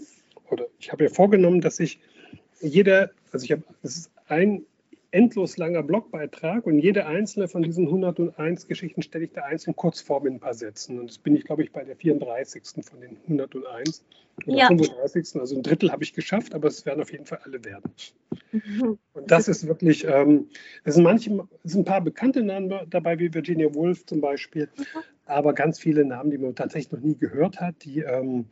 oder 0.49 0.65
ich 0.79 0.91
habe 0.91 1.03
mir 1.03 1.09
vorgenommen, 1.09 1.61
dass 1.61 1.79
ich 1.79 1.99
jeder, 2.61 3.11
also 3.31 3.43
ich 3.43 3.51
habe, 3.51 3.63
es 3.83 3.97
ist 3.97 4.11
ein 4.27 4.65
endlos 5.15 5.55
langer 5.57 5.81
Blogbeitrag 5.81 6.65
und 6.65 6.79
jede 6.79 7.05
einzelne 7.05 7.47
von 7.47 7.63
diesen 7.63 7.85
101 7.85 8.67
Geschichten 8.67 9.01
stelle 9.01 9.25
ich 9.25 9.31
da 9.31 9.43
einzeln 9.43 9.73
kurz 9.75 10.01
vor 10.01 10.21
mit 10.21 10.33
ein 10.33 10.39
paar 10.41 10.53
Sätzen. 10.53 10.99
Und 10.99 11.09
das 11.09 11.17
bin 11.17 11.37
ich, 11.37 11.45
glaube 11.45 11.63
ich, 11.63 11.71
bei 11.71 11.85
der 11.85 11.95
34. 11.95 12.63
von 12.83 12.99
den 12.99 13.17
101 13.23 14.03
oder 14.45 14.57
ja. 14.57 14.67
35. 14.67 15.39
Also 15.39 15.55
ein 15.55 15.63
Drittel 15.63 15.89
habe 15.91 16.03
ich 16.03 16.13
geschafft, 16.13 16.53
aber 16.53 16.67
es 16.67 16.85
werden 16.85 17.01
auf 17.01 17.13
jeden 17.13 17.25
Fall 17.25 17.39
alle 17.45 17.63
werden. 17.63 17.89
Mhm. 18.51 18.97
Und 19.13 19.31
das 19.31 19.47
ist 19.47 19.65
wirklich, 19.67 20.05
ähm, 20.05 20.49
es, 20.83 20.95
sind 20.95 21.03
manche, 21.05 21.47
es 21.63 21.71
sind 21.71 21.81
ein 21.81 21.85
paar 21.85 22.01
bekannte 22.01 22.43
Namen 22.43 22.73
dabei, 22.89 23.17
wie 23.17 23.33
Virginia 23.33 23.73
Woolf 23.73 24.05
zum 24.05 24.19
Beispiel, 24.19 24.67
mhm. 24.77 24.83
aber 25.25 25.53
ganz 25.53 25.79
viele 25.79 26.03
Namen, 26.03 26.29
die 26.29 26.37
man 26.37 26.55
tatsächlich 26.55 26.91
noch 26.91 26.99
nie 26.99 27.15
gehört 27.15 27.61
hat, 27.61 27.75
die, 27.85 27.99
ähm, 27.99 28.47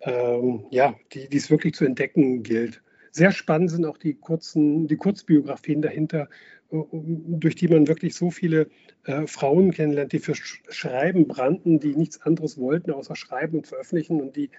ähm, 0.00 0.66
ja, 0.70 0.94
die, 1.12 1.28
die 1.28 1.38
es 1.38 1.50
wirklich 1.50 1.72
zu 1.74 1.86
entdecken 1.86 2.42
gilt. 2.42 2.82
Sehr 3.12 3.30
spannend 3.30 3.70
sind 3.70 3.84
auch 3.84 3.98
die 3.98 4.14
kurzen, 4.14 4.88
die 4.88 4.96
Kurzbiografien 4.96 5.82
dahinter, 5.82 6.28
äh, 6.70 6.78
durch 6.92 7.54
die 7.54 7.68
man 7.68 7.86
wirklich 7.86 8.14
so 8.14 8.30
viele 8.30 8.68
äh, 9.04 9.26
Frauen 9.26 9.70
kennenlernt, 9.70 10.12
die 10.12 10.18
für 10.18 10.34
Schreiben 10.34 11.28
brannten, 11.28 11.78
die 11.78 11.94
nichts 11.94 12.22
anderes 12.22 12.58
wollten, 12.58 12.90
außer 12.90 13.14
schreiben 13.14 13.58
und 13.58 13.66
veröffentlichen 13.66 14.20
und 14.20 14.34
die 14.36 14.50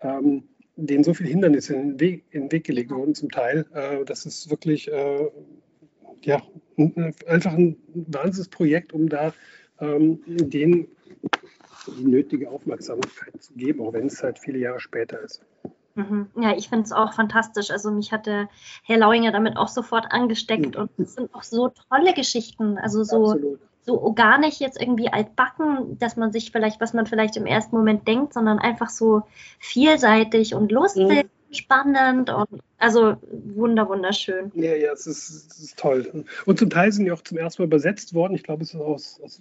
ähm, 0.00 0.44
denen 0.76 1.04
so 1.04 1.12
viele 1.12 1.28
Hindernisse 1.28 1.74
in 1.74 1.88
den 1.88 2.00
Weg, 2.00 2.24
in 2.30 2.42
den 2.42 2.52
Weg 2.52 2.64
gelegt 2.64 2.90
wurden 2.90 3.14
zum 3.14 3.30
Teil. 3.30 3.66
Äh, 3.74 4.04
das 4.04 4.26
ist 4.26 4.48
wirklich 4.48 4.90
äh, 4.90 5.28
ja, 6.22 6.42
einfach 7.26 7.52
ein 7.52 7.76
Wahnsinnsprojekt, 7.94 8.92
um 8.92 9.08
da 9.08 9.34
ähm, 9.80 10.20
denen 10.26 10.88
die 11.86 12.04
nötige 12.04 12.48
Aufmerksamkeit 12.48 13.42
zu 13.42 13.54
geben, 13.54 13.80
auch 13.80 13.92
wenn 13.92 14.06
es 14.06 14.22
halt 14.22 14.38
viele 14.38 14.58
Jahre 14.58 14.80
später 14.80 15.20
ist. 15.20 15.42
Mhm. 15.98 16.30
Ja, 16.40 16.56
ich 16.56 16.68
finde 16.68 16.84
es 16.84 16.92
auch 16.92 17.12
fantastisch. 17.12 17.70
Also 17.70 17.90
mich 17.90 18.12
hatte 18.12 18.48
Herr 18.84 18.98
Lauinger 18.98 19.32
damit 19.32 19.56
auch 19.56 19.68
sofort 19.68 20.06
angesteckt 20.10 20.76
mhm. 20.76 20.82
und 20.82 20.90
es 20.98 21.14
sind 21.14 21.34
auch 21.34 21.42
so 21.42 21.72
tolle 21.90 22.14
Geschichten. 22.14 22.78
Also 22.78 23.02
so, 23.02 23.36
so 23.82 24.12
gar 24.12 24.38
nicht 24.38 24.60
jetzt 24.60 24.80
irgendwie 24.80 25.12
altbacken, 25.12 25.98
dass 25.98 26.16
man 26.16 26.32
sich 26.32 26.52
vielleicht, 26.52 26.80
was 26.80 26.92
man 26.94 27.06
vielleicht 27.06 27.36
im 27.36 27.46
ersten 27.46 27.76
Moment 27.76 28.06
denkt, 28.06 28.32
sondern 28.32 28.60
einfach 28.60 28.90
so 28.90 29.22
vielseitig 29.58 30.54
und 30.54 30.70
lustig. 30.70 31.24
Mhm. 31.24 31.30
Spannend 31.50 32.28
und 32.28 32.60
also 32.76 33.16
wunder 33.32 33.88
wunderschön. 33.88 34.52
Ja, 34.54 34.74
ja, 34.74 34.92
es 34.92 35.06
ist, 35.06 35.50
es 35.50 35.58
ist 35.58 35.78
toll. 35.78 36.26
Und 36.44 36.58
zum 36.58 36.68
Teil 36.68 36.92
sind 36.92 37.06
die 37.06 37.10
auch 37.10 37.22
zum 37.22 37.38
ersten 37.38 37.62
Mal 37.62 37.66
übersetzt 37.68 38.12
worden. 38.12 38.34
Ich 38.34 38.42
glaube, 38.42 38.62
es 38.62 38.74
ist 38.74 38.80
aus, 38.80 39.18
aus 39.24 39.40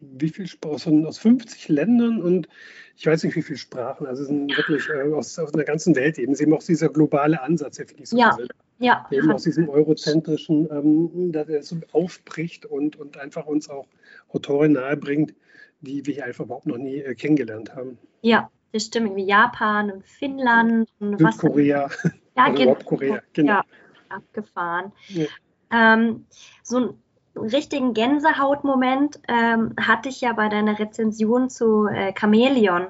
wie 0.00 0.30
viel 0.30 0.46
Sprachen, 0.46 1.06
aus 1.06 1.18
50 1.18 1.68
Ländern 1.68 2.22
und 2.22 2.48
ich 2.96 3.06
weiß 3.06 3.24
nicht, 3.24 3.36
wie 3.36 3.42
viele 3.42 3.58
Sprachen. 3.58 4.06
Also 4.06 4.22
es 4.22 4.28
sind 4.28 4.56
wirklich 4.56 4.88
äh, 4.88 5.12
aus, 5.12 5.38
aus 5.38 5.52
der 5.52 5.64
ganzen 5.64 5.94
Welt 5.96 6.18
eben. 6.18 6.34
Sie 6.34 6.42
eben 6.44 6.54
auch 6.54 6.62
dieser 6.62 6.88
globale 6.88 7.40
Ansatz, 7.40 7.76
der 7.76 7.86
finde 7.86 8.02
ich 8.02 8.08
so 8.08 8.18
ja. 8.18 8.30
toll. 8.30 8.48
Ja. 8.78 9.06
Eben 9.10 9.30
aus 9.30 9.44
diesem 9.44 9.68
eurozentrischen, 9.68 10.68
ähm, 10.70 11.32
dass 11.32 11.48
er 11.48 11.62
so 11.62 11.76
aufbricht 11.92 12.66
und, 12.66 12.96
und 12.96 13.18
einfach 13.18 13.46
uns 13.46 13.68
auch 13.68 13.86
Autoren 14.28 14.72
nahebringt, 14.72 15.34
die 15.80 16.04
wir 16.06 16.24
einfach 16.24 16.44
überhaupt 16.44 16.66
noch 16.66 16.78
nie 16.78 16.96
äh, 16.96 17.14
kennengelernt 17.14 17.74
haben. 17.74 17.98
Ja, 18.22 18.50
das 18.72 18.86
stimmt. 18.86 19.16
Wie 19.16 19.24
Japan 19.24 19.90
und 19.90 20.06
Finnland 20.06 20.88
und 20.98 21.18
Südkorea. 21.18 21.90
Ja, 22.36 22.48
genau. 22.48 22.64
Nordkorea, 22.66 23.20
genau. 23.34 23.52
Ja, 23.52 23.64
abgefahren. 24.08 24.92
Ja. 25.08 25.26
Ähm, 25.72 26.24
so 26.62 26.78
ein 26.78 26.94
richtigen 27.36 27.94
Gänsehautmoment 27.94 29.20
ähm, 29.28 29.74
hatte 29.80 30.08
ich 30.08 30.20
ja 30.20 30.32
bei 30.32 30.48
deiner 30.48 30.78
Rezension 30.78 31.48
zu 31.48 31.86
äh, 31.86 32.12
Chamäleon, 32.18 32.88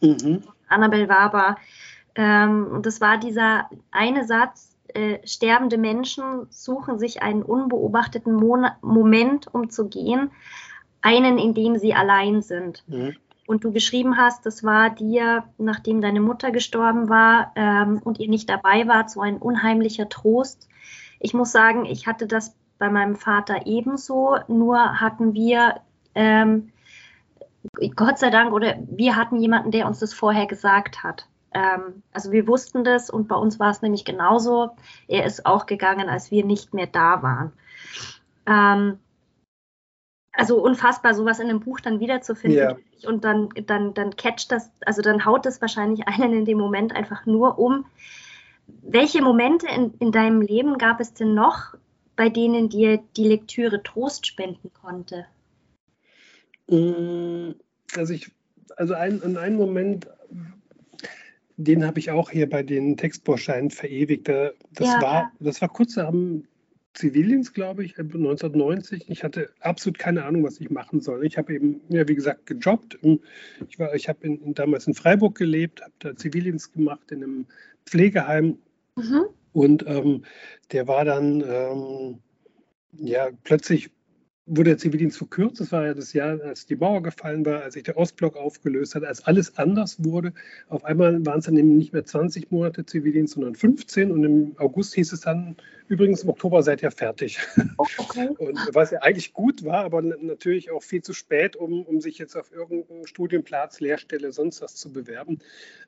mhm. 0.00 0.42
Annabel 0.68 1.08
Waber. 1.08 1.56
Ähm, 2.14 2.80
das 2.82 3.00
war 3.00 3.18
dieser 3.18 3.68
eine 3.90 4.26
Satz, 4.26 4.72
äh, 4.94 5.26
sterbende 5.26 5.78
Menschen 5.78 6.46
suchen 6.50 6.98
sich 6.98 7.22
einen 7.22 7.42
unbeobachteten 7.42 8.34
Mon 8.34 8.66
Moment, 8.82 9.52
um 9.52 9.70
zu 9.70 9.88
gehen, 9.88 10.30
einen, 11.00 11.38
in 11.38 11.54
dem 11.54 11.78
sie 11.78 11.94
allein 11.94 12.42
sind. 12.42 12.84
Mhm. 12.86 13.16
Und 13.46 13.64
du 13.64 13.72
geschrieben 13.72 14.16
hast, 14.16 14.46
das 14.46 14.62
war 14.62 14.90
dir, 14.90 15.44
nachdem 15.58 16.00
deine 16.00 16.20
Mutter 16.20 16.50
gestorben 16.52 17.08
war 17.08 17.52
ähm, 17.56 18.00
und 18.04 18.20
ihr 18.20 18.28
nicht 18.28 18.48
dabei 18.48 18.86
wart, 18.86 19.10
so 19.10 19.20
ein 19.20 19.38
unheimlicher 19.38 20.08
Trost. 20.08 20.68
Ich 21.18 21.34
muss 21.34 21.52
sagen, 21.52 21.84
ich 21.84 22.06
hatte 22.06 22.26
das 22.26 22.54
bei 22.82 22.90
meinem 22.90 23.14
Vater 23.14 23.64
ebenso, 23.66 24.38
nur 24.48 25.00
hatten 25.00 25.34
wir 25.34 25.76
ähm, 26.16 26.72
Gott 27.94 28.18
sei 28.18 28.28
Dank 28.30 28.52
oder 28.52 28.76
wir 28.88 29.14
hatten 29.14 29.36
jemanden, 29.36 29.70
der 29.70 29.86
uns 29.86 30.00
das 30.00 30.12
vorher 30.12 30.46
gesagt 30.48 31.04
hat. 31.04 31.28
Ähm, 31.54 32.02
also 32.12 32.32
wir 32.32 32.48
wussten 32.48 32.82
das 32.82 33.08
und 33.08 33.28
bei 33.28 33.36
uns 33.36 33.60
war 33.60 33.70
es 33.70 33.82
nämlich 33.82 34.04
genauso. 34.04 34.70
Er 35.06 35.24
ist 35.26 35.46
auch 35.46 35.66
gegangen, 35.66 36.08
als 36.08 36.32
wir 36.32 36.44
nicht 36.44 36.74
mehr 36.74 36.88
da 36.88 37.22
waren. 37.22 37.52
Ähm, 38.46 38.98
also 40.32 40.60
unfassbar, 40.60 41.14
sowas 41.14 41.38
in 41.38 41.50
einem 41.50 41.60
Buch 41.60 41.78
dann 41.78 42.00
wiederzufinden. 42.00 42.58
Yeah. 42.58 42.76
Und 43.04 43.22
dann, 43.22 43.50
dann, 43.64 43.94
dann 43.94 44.16
catcht 44.16 44.50
das, 44.50 44.72
also 44.84 45.02
dann 45.02 45.24
haut 45.24 45.46
das 45.46 45.60
wahrscheinlich 45.60 46.08
einen 46.08 46.32
in 46.32 46.44
dem 46.46 46.58
Moment 46.58 46.96
einfach 46.96 47.26
nur 47.26 47.60
um. 47.60 47.84
Welche 48.66 49.22
Momente 49.22 49.68
in, 49.68 49.94
in 50.00 50.10
deinem 50.10 50.40
Leben 50.40 50.78
gab 50.78 50.98
es 50.98 51.14
denn 51.14 51.32
noch, 51.34 51.76
bei 52.16 52.28
denen 52.28 52.68
dir 52.68 53.02
die 53.16 53.26
Lektüre 53.26 53.82
Trost 53.82 54.26
spenden 54.26 54.72
konnte? 54.72 55.26
Mm, 56.68 57.52
also 57.96 58.12
ich, 58.12 58.30
also 58.76 58.94
ein, 58.94 59.20
in 59.20 59.36
einem 59.36 59.56
Moment, 59.56 60.08
den 61.56 61.86
habe 61.86 61.98
ich 61.98 62.10
auch 62.10 62.30
hier 62.30 62.48
bei 62.48 62.62
den 62.62 62.96
Textbausteinen 62.96 63.70
verewigt. 63.70 64.28
Das, 64.28 64.52
ja. 64.80 65.02
war, 65.02 65.32
das 65.38 65.60
war 65.60 65.68
kurz 65.68 65.98
am 65.98 66.44
Zivildienst, 66.94 67.54
glaube 67.54 67.84
ich, 67.84 67.98
1990. 67.98 69.08
Ich 69.08 69.24
hatte 69.24 69.50
absolut 69.60 69.98
keine 69.98 70.24
Ahnung, 70.24 70.44
was 70.44 70.60
ich 70.60 70.70
machen 70.70 71.00
soll. 71.00 71.24
Ich 71.24 71.38
habe 71.38 71.54
eben, 71.54 71.80
ja, 71.88 72.06
wie 72.06 72.14
gesagt, 72.14 72.46
gejobbt. 72.46 72.98
Ich, 73.68 73.78
ich 73.94 74.08
habe 74.08 74.26
in, 74.26 74.54
damals 74.54 74.86
in 74.86 74.94
Freiburg 74.94 75.36
gelebt, 75.36 75.80
habe 75.80 75.92
da 76.00 76.16
Zivildienst 76.16 76.74
gemacht 76.74 77.10
in 77.10 77.22
einem 77.22 77.46
Pflegeheim. 77.86 78.58
Mhm. 78.96 79.24
Und 79.52 79.86
ähm, 79.86 80.24
der 80.72 80.88
war 80.88 81.04
dann, 81.04 81.42
ähm, 81.46 82.18
ja, 82.92 83.28
plötzlich 83.44 83.90
wurde 84.46 84.70
der 84.70 84.78
Zivildienst 84.78 85.18
verkürzt. 85.18 85.60
Das 85.60 85.70
war 85.70 85.86
ja 85.86 85.94
das 85.94 86.12
Jahr, 86.12 86.40
als 86.40 86.66
die 86.66 86.74
Mauer 86.74 87.02
gefallen 87.02 87.46
war, 87.46 87.62
als 87.62 87.74
sich 87.74 87.84
der 87.84 87.96
Ostblock 87.96 88.36
aufgelöst 88.36 88.94
hat, 88.94 89.04
als 89.04 89.24
alles 89.24 89.56
anders 89.56 90.02
wurde. 90.04 90.32
Auf 90.68 90.84
einmal 90.84 91.24
waren 91.24 91.38
es 91.38 91.44
dann 91.44 91.56
eben 91.56 91.76
nicht 91.76 91.92
mehr 91.92 92.04
20 92.04 92.50
Monate 92.50 92.84
Zivildienst, 92.84 93.34
sondern 93.34 93.54
15. 93.54 94.10
Und 94.10 94.24
im 94.24 94.54
August 94.58 94.94
hieß 94.94 95.12
es 95.12 95.20
dann, 95.20 95.56
übrigens 95.88 96.24
im 96.24 96.30
Oktober 96.30 96.62
seid 96.62 96.82
ihr 96.82 96.90
fertig. 96.90 97.38
Okay. 97.76 98.30
Und 98.38 98.58
was 98.72 98.90
ja 98.90 99.00
eigentlich 99.02 99.32
gut 99.32 99.64
war, 99.64 99.84
aber 99.84 100.02
natürlich 100.02 100.72
auch 100.72 100.82
viel 100.82 101.02
zu 101.02 101.12
spät, 101.12 101.54
um, 101.54 101.84
um 101.84 102.00
sich 102.00 102.18
jetzt 102.18 102.36
auf 102.36 102.52
irgendeinen 102.52 103.06
Studienplatz, 103.06 103.78
Lehrstelle, 103.78 104.32
sonst 104.32 104.60
was 104.60 104.74
zu 104.74 104.92
bewerben. 104.92 105.38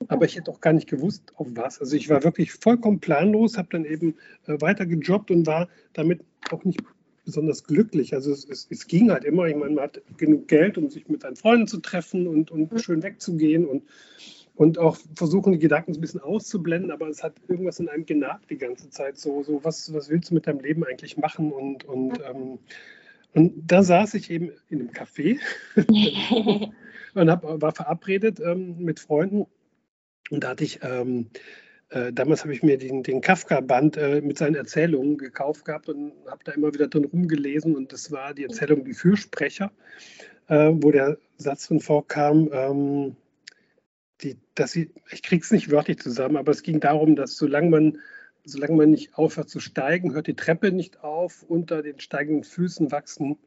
Aber 0.06 0.26
ich 0.26 0.36
hätte 0.36 0.50
auch 0.52 0.60
gar 0.60 0.72
nicht 0.72 0.88
gewusst, 0.88 1.32
auf 1.34 1.48
was. 1.54 1.80
Also 1.80 1.96
ich 1.96 2.08
war 2.08 2.22
wirklich 2.22 2.52
vollkommen 2.52 3.00
planlos, 3.00 3.58
habe 3.58 3.68
dann 3.72 3.84
eben 3.84 4.14
äh, 4.46 4.60
weiter 4.60 4.86
gejobbt 4.86 5.32
und 5.32 5.46
war 5.46 5.68
damit 5.92 6.20
auch 6.50 6.62
nicht 6.64 6.80
besonders 7.24 7.64
glücklich. 7.64 8.14
Also 8.14 8.32
es, 8.32 8.44
es, 8.48 8.66
es, 8.70 8.86
ging 8.86 9.10
halt 9.10 9.24
immer, 9.24 9.46
ich 9.46 9.56
meine, 9.56 9.74
man 9.74 9.84
hat 9.84 10.02
genug 10.16 10.48
Geld, 10.48 10.78
um 10.78 10.90
sich 10.90 11.08
mit 11.08 11.22
seinen 11.22 11.36
Freunden 11.36 11.66
zu 11.66 11.78
treffen 11.80 12.26
und, 12.26 12.50
und 12.50 12.72
mhm. 12.72 12.78
schön 12.78 13.02
wegzugehen 13.02 13.66
und, 13.66 13.84
und 14.54 14.78
auch 14.78 14.96
versuchen, 15.14 15.52
die 15.52 15.58
Gedanken 15.58 15.94
ein 15.94 16.00
bisschen 16.00 16.20
auszublenden, 16.20 16.90
aber 16.90 17.08
es 17.08 17.22
hat 17.22 17.34
irgendwas 17.48 17.80
in 17.80 17.88
einem 17.88 18.06
genagt 18.06 18.50
die 18.50 18.58
ganze 18.58 18.90
Zeit. 18.90 19.18
So, 19.18 19.42
so 19.42 19.64
was, 19.64 19.92
was 19.92 20.08
willst 20.08 20.30
du 20.30 20.34
mit 20.34 20.46
deinem 20.46 20.60
Leben 20.60 20.84
eigentlich 20.84 21.16
machen? 21.16 21.52
Und, 21.52 21.84
und, 21.84 22.18
mhm. 22.18 22.24
ähm, 22.24 22.58
und 23.32 23.52
da 23.66 23.82
saß 23.82 24.14
ich 24.14 24.30
eben 24.30 24.52
in 24.68 24.80
einem 24.80 24.90
Café 24.90 25.38
und 27.14 27.30
hab, 27.30 27.42
war 27.42 27.72
verabredet 27.72 28.40
ähm, 28.40 28.76
mit 28.78 29.00
Freunden 29.00 29.46
und 30.30 30.44
da 30.44 30.50
hatte 30.50 30.64
ich 30.64 30.80
ähm, 30.82 31.26
äh, 31.90 32.12
damals 32.12 32.42
habe 32.42 32.52
ich 32.52 32.62
mir 32.62 32.78
den, 32.78 33.02
den 33.02 33.20
Kafka-Band 33.20 33.96
äh, 33.96 34.20
mit 34.20 34.38
seinen 34.38 34.54
Erzählungen 34.54 35.18
gekauft 35.18 35.64
gehabt 35.64 35.88
und 35.88 36.12
habe 36.26 36.44
da 36.44 36.52
immer 36.52 36.72
wieder 36.72 36.88
drin 36.88 37.04
rumgelesen. 37.04 37.76
Und 37.76 37.92
das 37.92 38.10
war 38.10 38.34
die 38.34 38.44
Erzählung 38.44 38.84
Die 38.84 38.94
Fürsprecher, 38.94 39.70
äh, 40.48 40.70
wo 40.72 40.90
der 40.90 41.18
Satz 41.36 41.68
drin 41.68 41.80
vorkam, 41.80 42.50
ähm, 42.52 43.16
die, 44.22 44.36
dass 44.54 44.72
sie, 44.72 44.90
ich 45.10 45.22
kriege 45.22 45.42
es 45.42 45.50
nicht 45.50 45.70
wörtlich 45.70 45.98
zusammen, 45.98 46.36
aber 46.36 46.52
es 46.52 46.62
ging 46.62 46.80
darum, 46.80 47.16
dass 47.16 47.36
solange 47.36 47.70
man, 47.70 47.98
solange 48.44 48.76
man 48.76 48.90
nicht 48.90 49.16
aufhört 49.16 49.50
zu 49.50 49.60
steigen, 49.60 50.14
hört 50.14 50.26
die 50.26 50.36
Treppe 50.36 50.72
nicht 50.72 51.02
auf, 51.02 51.42
unter 51.42 51.82
den 51.82 52.00
steigenden 52.00 52.44
Füßen 52.44 52.92
wachsen 52.92 53.38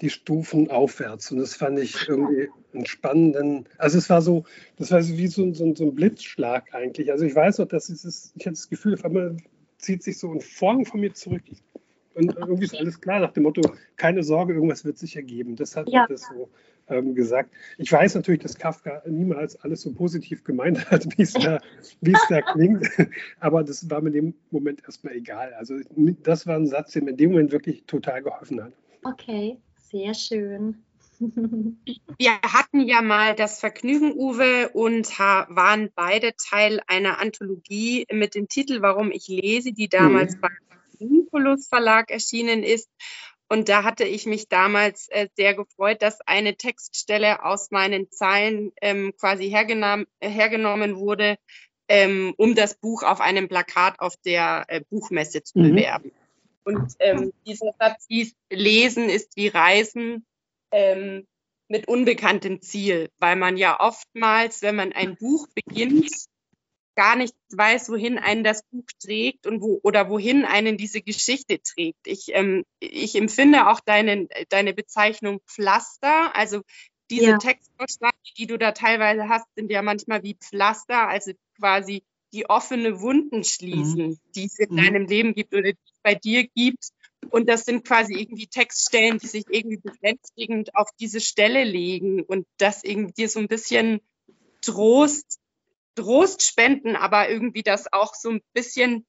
die 0.00 0.10
Stufen 0.10 0.70
aufwärts. 0.70 1.30
Und 1.30 1.38
das 1.38 1.54
fand 1.54 1.78
ich 1.78 2.08
irgendwie 2.08 2.48
einen 2.72 2.86
spannenden, 2.86 3.68
also 3.78 3.98
es 3.98 4.08
war 4.08 4.22
so, 4.22 4.44
das 4.76 4.90
war 4.90 5.06
wie 5.06 5.26
so, 5.26 5.52
so, 5.52 5.74
so 5.74 5.84
ein 5.84 5.94
Blitzschlag 5.94 6.74
eigentlich. 6.74 7.10
Also 7.10 7.24
ich 7.24 7.34
weiß 7.34 7.58
noch, 7.58 7.68
dass 7.68 7.88
es, 7.88 8.32
ich 8.34 8.46
hatte 8.46 8.54
das 8.54 8.68
Gefühl, 8.68 8.94
auf 8.94 9.04
einmal 9.04 9.36
zieht 9.78 10.02
sich 10.02 10.18
so 10.18 10.32
ein 10.32 10.40
Vorhang 10.40 10.84
von 10.84 11.00
mir 11.00 11.12
zurück. 11.12 11.42
Und 12.14 12.36
irgendwie 12.36 12.64
ist 12.64 12.76
alles 12.76 13.00
klar 13.00 13.20
nach 13.20 13.32
dem 13.32 13.44
Motto, 13.44 13.62
keine 13.96 14.22
Sorge, 14.22 14.54
irgendwas 14.54 14.84
wird 14.84 14.98
sich 14.98 15.16
ergeben. 15.16 15.56
Das 15.56 15.76
hat 15.76 15.88
ja. 15.88 16.06
das 16.08 16.22
so 16.22 16.50
ähm, 16.88 17.14
gesagt. 17.14 17.50
Ich 17.78 17.90
weiß 17.90 18.14
natürlich, 18.16 18.40
dass 18.40 18.58
Kafka 18.58 19.02
niemals 19.06 19.56
alles 19.56 19.82
so 19.82 19.92
positiv 19.92 20.44
gemeint 20.44 20.84
hat, 20.90 21.06
wie 21.16 21.22
es 21.22 21.32
da, 21.32 21.60
wie 22.00 22.12
es 22.12 22.26
da 22.28 22.42
klingt. 22.42 22.88
Aber 23.38 23.62
das 23.62 23.88
war 23.88 24.00
mir 24.00 24.08
in 24.08 24.14
dem 24.14 24.34
Moment 24.50 24.82
erstmal 24.84 25.14
egal. 25.14 25.54
Also 25.54 25.76
das 26.22 26.46
war 26.46 26.56
ein 26.56 26.66
Satz, 26.66 26.92
der 26.92 27.04
mir 27.04 27.10
in 27.10 27.16
dem 27.16 27.30
Moment 27.30 27.52
wirklich 27.52 27.84
total 27.86 28.22
geholfen 28.22 28.62
hat. 28.62 28.72
Okay. 29.04 29.56
Sehr 29.90 30.14
schön. 30.14 30.84
Wir 31.20 32.40
hatten 32.42 32.80
ja 32.80 33.02
mal 33.02 33.34
das 33.34 33.60
Vergnügen, 33.60 34.12
Uwe, 34.12 34.70
und 34.70 35.18
waren 35.18 35.90
beide 35.94 36.34
Teil 36.36 36.80
einer 36.86 37.18
Anthologie 37.18 38.06
mit 38.10 38.34
dem 38.34 38.48
Titel 38.48 38.80
Warum 38.82 39.10
ich 39.10 39.28
lese, 39.28 39.72
die 39.72 39.88
damals 39.88 40.36
mhm. 40.36 40.40
beim 40.40 40.56
Nikolus 40.98 41.68
Verlag 41.68 42.10
erschienen 42.10 42.62
ist. 42.62 42.88
Und 43.48 43.68
da 43.68 43.82
hatte 43.82 44.04
ich 44.04 44.26
mich 44.26 44.48
damals 44.48 45.08
äh, 45.08 45.28
sehr 45.36 45.54
gefreut, 45.54 46.02
dass 46.02 46.20
eine 46.20 46.56
Textstelle 46.56 47.44
aus 47.44 47.72
meinen 47.72 48.10
Zeilen 48.10 48.72
ähm, 48.80 49.12
quasi 49.18 49.50
hergenommen, 49.50 50.06
hergenommen 50.20 50.96
wurde, 50.96 51.36
ähm, 51.88 52.32
um 52.36 52.54
das 52.54 52.76
Buch 52.76 53.02
auf 53.02 53.20
einem 53.20 53.48
Plakat 53.48 53.98
auf 53.98 54.14
der 54.24 54.66
äh, 54.68 54.82
Buchmesse 54.88 55.42
zu 55.42 55.58
mhm. 55.58 55.70
bewerben. 55.70 56.12
Und 56.70 56.94
ähm, 57.00 57.32
dieser 57.46 57.72
Satz 57.78 58.06
hieß, 58.08 58.32
Lesen 58.50 59.08
ist 59.08 59.36
wie 59.36 59.48
Reisen 59.48 60.24
ähm, 60.70 61.26
mit 61.68 61.88
unbekanntem 61.88 62.62
Ziel, 62.62 63.10
weil 63.18 63.36
man 63.36 63.56
ja 63.56 63.80
oftmals, 63.80 64.62
wenn 64.62 64.76
man 64.76 64.92
ein 64.92 65.16
Buch 65.16 65.48
beginnt, 65.54 66.10
gar 66.94 67.16
nicht 67.16 67.34
weiß, 67.50 67.88
wohin 67.90 68.18
einen 68.18 68.44
das 68.44 68.62
Buch 68.70 68.84
trägt 69.02 69.46
und 69.46 69.62
wo 69.62 69.80
oder 69.82 70.08
wohin 70.10 70.44
einen 70.44 70.76
diese 70.76 71.00
Geschichte 71.00 71.60
trägt. 71.60 72.06
Ich, 72.06 72.26
ähm, 72.34 72.64
ich 72.78 73.16
empfinde 73.16 73.68
auch 73.68 73.80
deine, 73.80 74.28
deine 74.48 74.74
Bezeichnung 74.74 75.40
Pflaster, 75.46 76.36
also 76.36 76.62
diese 77.10 77.30
ja. 77.30 77.38
Textbausteine, 77.38 78.12
die 78.36 78.46
du 78.46 78.58
da 78.58 78.72
teilweise 78.72 79.28
hast, 79.28 79.46
sind 79.56 79.70
ja 79.70 79.82
manchmal 79.82 80.22
wie 80.22 80.34
Pflaster, 80.34 81.08
also 81.08 81.32
quasi 81.58 82.04
die 82.32 82.48
offene 82.48 83.00
Wunden 83.00 83.44
schließen, 83.44 84.10
mhm. 84.10 84.18
die 84.34 84.44
es 84.44 84.58
in 84.58 84.72
mhm. 84.72 84.76
deinem 84.76 85.06
Leben 85.06 85.34
gibt 85.34 85.54
oder 85.54 85.72
die 85.72 85.78
es 85.84 86.00
bei 86.02 86.14
dir 86.14 86.46
gibt. 86.46 86.90
Und 87.30 87.48
das 87.48 87.64
sind 87.64 87.86
quasi 87.86 88.14
irgendwie 88.14 88.46
Textstellen, 88.46 89.18
die 89.18 89.26
sich 89.26 89.44
irgendwie 89.48 89.76
befestigend 89.76 90.74
auf 90.74 90.88
diese 90.98 91.20
Stelle 91.20 91.64
legen 91.64 92.22
und 92.22 92.46
das 92.56 92.82
irgendwie 92.82 93.12
dir 93.12 93.28
so 93.28 93.40
ein 93.40 93.48
bisschen 93.48 94.00
Trost, 94.62 95.38
Trost 95.96 96.42
spenden, 96.42 96.96
aber 96.96 97.28
irgendwie 97.28 97.62
das 97.62 97.92
auch 97.92 98.14
so 98.14 98.30
ein 98.30 98.40
bisschen, 98.54 99.06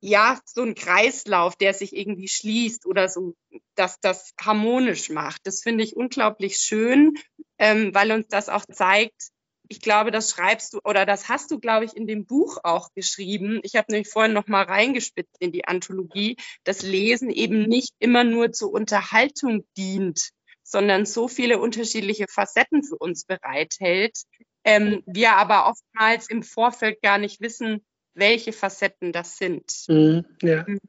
ja, 0.00 0.40
so 0.46 0.62
ein 0.62 0.74
Kreislauf, 0.74 1.54
der 1.56 1.74
sich 1.74 1.94
irgendwie 1.94 2.28
schließt 2.28 2.86
oder 2.86 3.08
so, 3.08 3.34
dass 3.74 4.00
das 4.00 4.32
harmonisch 4.40 5.10
macht. 5.10 5.46
Das 5.46 5.62
finde 5.62 5.84
ich 5.84 5.96
unglaublich 5.96 6.56
schön, 6.56 7.14
ähm, 7.58 7.94
weil 7.94 8.10
uns 8.12 8.28
das 8.28 8.48
auch 8.48 8.64
zeigt, 8.66 9.30
ich 9.70 9.80
glaube, 9.80 10.10
das 10.10 10.32
schreibst 10.32 10.74
du 10.74 10.80
oder 10.84 11.06
das 11.06 11.28
hast 11.28 11.52
du, 11.52 11.60
glaube 11.60 11.84
ich, 11.84 11.96
in 11.96 12.08
dem 12.08 12.26
Buch 12.26 12.58
auch 12.64 12.92
geschrieben. 12.92 13.60
Ich 13.62 13.76
habe 13.76 13.92
nämlich 13.92 14.08
vorhin 14.08 14.32
noch 14.32 14.48
mal 14.48 14.64
reingespitzt 14.64 15.36
in 15.38 15.52
die 15.52 15.64
Anthologie, 15.64 16.36
dass 16.64 16.82
Lesen 16.82 17.30
eben 17.30 17.62
nicht 17.62 17.94
immer 18.00 18.24
nur 18.24 18.50
zur 18.50 18.72
Unterhaltung 18.72 19.64
dient, 19.76 20.30
sondern 20.64 21.06
so 21.06 21.28
viele 21.28 21.60
unterschiedliche 21.60 22.26
Facetten 22.28 22.82
für 22.82 22.96
uns 22.96 23.24
bereithält. 23.24 24.18
Ähm, 24.64 25.04
wir 25.06 25.36
aber 25.36 25.68
oftmals 25.68 26.28
im 26.28 26.42
Vorfeld 26.42 27.00
gar 27.00 27.18
nicht 27.18 27.40
wissen, 27.40 27.86
welche 28.14 28.52
Facetten 28.52 29.12
das 29.12 29.36
sind. 29.36 29.72
Mhm, 29.86 30.24
ja. 30.42 30.64
Mhm. 30.66 30.80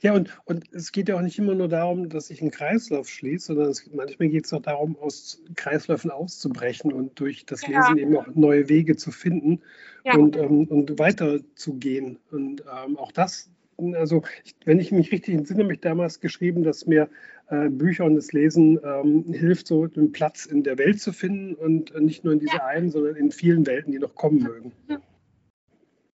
Ja, 0.00 0.12
und, 0.14 0.38
und 0.44 0.64
es 0.72 0.92
geht 0.92 1.08
ja 1.08 1.16
auch 1.16 1.22
nicht 1.22 1.38
immer 1.38 1.54
nur 1.54 1.68
darum, 1.68 2.08
dass 2.08 2.28
sich 2.28 2.42
ein 2.42 2.50
Kreislauf 2.50 3.08
schließt, 3.08 3.46
sondern 3.46 3.70
es, 3.70 3.88
manchmal 3.92 4.28
geht 4.28 4.46
es 4.46 4.52
auch 4.52 4.62
darum, 4.62 4.96
aus 4.98 5.42
Kreisläufen 5.54 6.10
auszubrechen 6.10 6.92
und 6.92 7.18
durch 7.20 7.46
das 7.46 7.66
ja. 7.66 7.80
Lesen 7.80 7.98
eben 7.98 8.16
auch 8.16 8.26
neue 8.34 8.68
Wege 8.68 8.96
zu 8.96 9.10
finden 9.10 9.62
ja. 10.04 10.14
und, 10.14 10.36
ähm, 10.36 10.64
und 10.64 10.98
weiterzugehen. 10.98 12.18
Und 12.30 12.62
ähm, 12.62 12.96
auch 12.96 13.12
das, 13.12 13.50
also 13.94 14.22
ich, 14.44 14.56
wenn 14.64 14.80
ich 14.80 14.92
mich 14.92 15.12
richtig 15.12 15.34
entsinne, 15.34 15.64
habe 15.64 15.74
ich 15.74 15.80
damals 15.80 16.20
geschrieben, 16.20 16.62
dass 16.62 16.86
mir 16.86 17.08
äh, 17.48 17.68
Bücher 17.68 18.04
und 18.04 18.16
das 18.16 18.32
Lesen 18.32 18.78
ähm, 18.82 19.32
hilft, 19.32 19.66
so 19.66 19.84
einen 19.84 20.12
Platz 20.12 20.46
in 20.46 20.62
der 20.62 20.78
Welt 20.78 21.00
zu 21.00 21.12
finden 21.12 21.54
und 21.54 21.94
äh, 21.94 22.00
nicht 22.00 22.24
nur 22.24 22.32
in 22.32 22.40
dieser 22.40 22.56
ja. 22.56 22.66
einen, 22.66 22.90
sondern 22.90 23.16
in 23.16 23.30
vielen 23.30 23.66
Welten, 23.66 23.92
die 23.92 23.98
noch 23.98 24.14
kommen 24.14 24.42
mögen. 24.42 24.72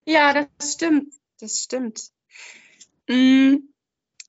Ja, 0.07 0.33
das 0.33 0.75
stimmt. 0.75 1.15
Das 1.41 1.63
stimmt. 1.63 2.11
Mm, 3.09 3.57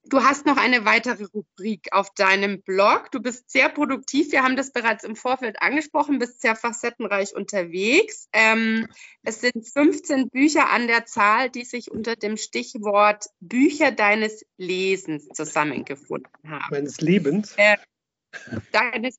du 0.05 0.23
hast 0.23 0.45
noch 0.45 0.57
eine 0.57 0.85
weitere 0.85 1.25
Rubrik 1.25 1.87
auf 1.91 2.13
deinem 2.13 2.61
Blog. 2.61 3.11
Du 3.11 3.21
bist 3.21 3.49
sehr 3.49 3.69
produktiv. 3.69 4.31
Wir 4.31 4.43
haben 4.43 4.55
das 4.55 4.71
bereits 4.71 5.03
im 5.03 5.15
Vorfeld 5.15 5.61
angesprochen, 5.61 6.19
bist 6.19 6.41
sehr 6.41 6.55
facettenreich 6.55 7.35
unterwegs. 7.35 8.27
Ähm, 8.33 8.87
es 9.23 9.41
sind 9.41 9.67
15 9.67 10.29
Bücher 10.29 10.69
an 10.69 10.87
der 10.87 11.05
Zahl, 11.05 11.49
die 11.49 11.63
sich 11.63 11.91
unter 11.91 12.15
dem 12.15 12.37
Stichwort 12.37 13.25
Bücher 13.39 13.91
deines 13.91 14.45
Lesens 14.57 15.27
zusammengefunden 15.33 16.31
haben. 16.47 16.65
Meines 16.71 17.01
Lebens? 17.01 17.53
Äh, 17.57 17.77
deines 18.71 19.17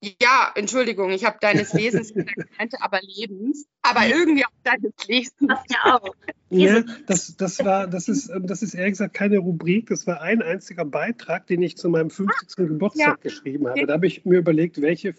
Ja, 0.00 0.52
Entschuldigung, 0.54 1.10
ich 1.10 1.24
habe 1.24 1.38
deines 1.40 1.72
Lesens 1.72 2.14
gemeint, 2.14 2.74
aber 2.80 3.00
Lebens. 3.02 3.66
Aber 3.82 4.06
irgendwie 4.06 4.44
auch 4.44 4.50
deines 4.62 4.92
Lesens. 5.06 5.48
Das 5.48 5.58
ja 5.70 5.96
auch. 5.96 6.14
Ja, 6.50 6.82
das, 7.06 7.36
das, 7.36 7.64
war, 7.64 7.86
das, 7.88 8.08
ist, 8.08 8.30
das 8.42 8.62
ist 8.62 8.74
ehrlich 8.74 8.92
gesagt 8.92 9.14
keine 9.14 9.38
Rubrik, 9.38 9.88
das 9.88 10.06
war 10.06 10.22
ein 10.22 10.40
einziger 10.40 10.84
Beitrag, 10.84 11.46
den 11.46 11.62
ich 11.62 11.76
zu 11.76 11.88
meinem 11.88 12.10
50. 12.10 12.56
Geburtstag 12.56 13.06
ja. 13.06 13.14
geschrieben 13.16 13.68
habe. 13.68 13.86
Da 13.86 13.94
habe 13.94 14.06
ich 14.06 14.24
mir 14.24 14.38
überlegt, 14.38 14.80
welche, 14.80 15.14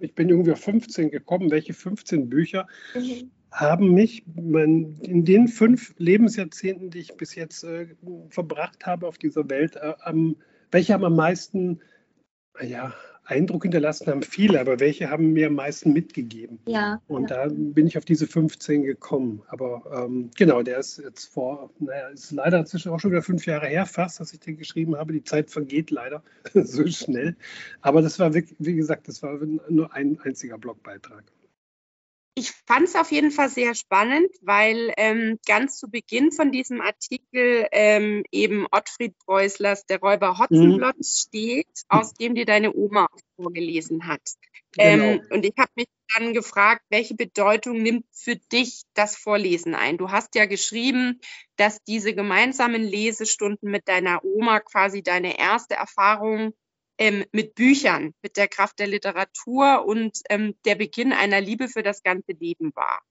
ich 0.00 0.14
bin 0.14 0.28
irgendwie 0.28 0.52
auf 0.52 0.60
15 0.60 1.10
gekommen, 1.10 1.50
welche 1.50 1.72
15 1.72 2.28
Bücher 2.28 2.66
Mhm. 2.94 3.30
haben 3.50 3.94
mich 3.94 4.24
mein, 4.34 4.98
in 5.02 5.24
den 5.24 5.48
fünf 5.48 5.94
Lebensjahrzehnten, 5.98 6.90
die 6.90 6.98
ich 6.98 7.16
bis 7.16 7.34
jetzt 7.34 7.64
äh, 7.64 7.94
verbracht 8.30 8.86
habe 8.86 9.06
auf 9.06 9.18
dieser 9.18 9.48
Welt, 9.48 9.76
äh, 9.76 9.94
am, 10.00 10.36
welche 10.70 10.92
haben 10.92 11.04
am 11.04 11.16
meisten 11.16 11.80
ja, 12.60 12.94
Eindruck 13.26 13.64
hinterlassen, 13.64 14.06
haben 14.06 14.22
viele, 14.22 14.60
aber 14.60 14.80
welche 14.80 15.10
haben 15.10 15.32
mir 15.32 15.48
am 15.48 15.54
meisten 15.54 15.92
mitgegeben? 15.92 16.60
Ja. 16.66 17.00
Und 17.08 17.30
ja. 17.30 17.48
da 17.48 17.52
bin 17.52 17.86
ich 17.86 17.98
auf 17.98 18.04
diese 18.04 18.26
15 18.26 18.84
gekommen. 18.84 19.42
Aber 19.48 19.82
ähm, 20.04 20.30
genau, 20.36 20.62
der 20.62 20.78
ist 20.78 20.98
jetzt 20.98 21.26
vor, 21.26 21.70
naja, 21.80 22.08
ist 22.08 22.30
leider 22.30 22.58
inzwischen 22.58 22.92
auch 22.92 23.00
schon 23.00 23.10
wieder 23.10 23.22
fünf 23.22 23.44
Jahre 23.46 23.66
her 23.66 23.84
fast, 23.84 24.20
dass 24.20 24.32
ich 24.32 24.40
den 24.40 24.56
geschrieben 24.56 24.96
habe. 24.96 25.12
Die 25.12 25.24
Zeit 25.24 25.50
vergeht 25.50 25.90
leider 25.90 26.22
so 26.54 26.86
schnell. 26.86 27.36
Aber 27.80 28.00
das 28.00 28.18
war, 28.18 28.32
wirklich, 28.32 28.56
wie 28.60 28.74
gesagt, 28.74 29.08
das 29.08 29.22
war 29.22 29.38
nur 29.68 29.92
ein 29.92 30.20
einziger 30.20 30.56
Blogbeitrag. 30.56 31.24
Ich 32.38 32.52
fand 32.66 32.86
es 32.86 32.96
auf 32.96 33.10
jeden 33.12 33.30
Fall 33.30 33.48
sehr 33.48 33.74
spannend, 33.74 34.28
weil 34.42 34.92
ähm, 34.98 35.38
ganz 35.46 35.78
zu 35.78 35.90
Beginn 35.90 36.32
von 36.32 36.52
diesem 36.52 36.82
Artikel 36.82 37.66
ähm, 37.72 38.24
eben 38.30 38.66
Ottfried 38.70 39.16
Preußlers 39.24 39.86
Der 39.86 40.00
Räuber 40.00 40.38
Hotzenplotz 40.38 40.98
mhm. 40.98 41.28
steht, 41.28 41.68
aus 41.88 42.12
dem 42.12 42.34
dir 42.34 42.44
deine 42.44 42.74
Oma 42.74 43.06
vorgelesen 43.36 44.06
hat. 44.06 44.20
Genau. 44.72 45.04
Ähm, 45.04 45.22
und 45.30 45.46
ich 45.46 45.54
habe 45.58 45.70
mich 45.76 45.86
dann 46.14 46.34
gefragt, 46.34 46.82
welche 46.90 47.14
Bedeutung 47.14 47.82
nimmt 47.82 48.04
für 48.12 48.36
dich 48.36 48.82
das 48.92 49.16
Vorlesen 49.16 49.74
ein? 49.74 49.96
Du 49.96 50.10
hast 50.10 50.34
ja 50.34 50.44
geschrieben, 50.44 51.20
dass 51.56 51.82
diese 51.84 52.14
gemeinsamen 52.14 52.82
Lesestunden 52.82 53.70
mit 53.70 53.88
deiner 53.88 54.22
Oma 54.24 54.60
quasi 54.60 55.02
deine 55.02 55.38
erste 55.38 55.76
Erfahrung 55.76 56.52
ähm, 56.98 57.24
mit 57.32 57.54
Büchern, 57.54 58.12
mit 58.22 58.36
der 58.36 58.48
Kraft 58.48 58.78
der 58.78 58.86
Literatur 58.86 59.84
und 59.86 60.18
ähm, 60.30 60.54
der 60.64 60.76
Beginn 60.76 61.12
einer 61.12 61.40
Liebe 61.40 61.68
für 61.68 61.82
das 61.82 62.02
ganze 62.02 62.32
Leben 62.32 62.72
war. 62.74 63.02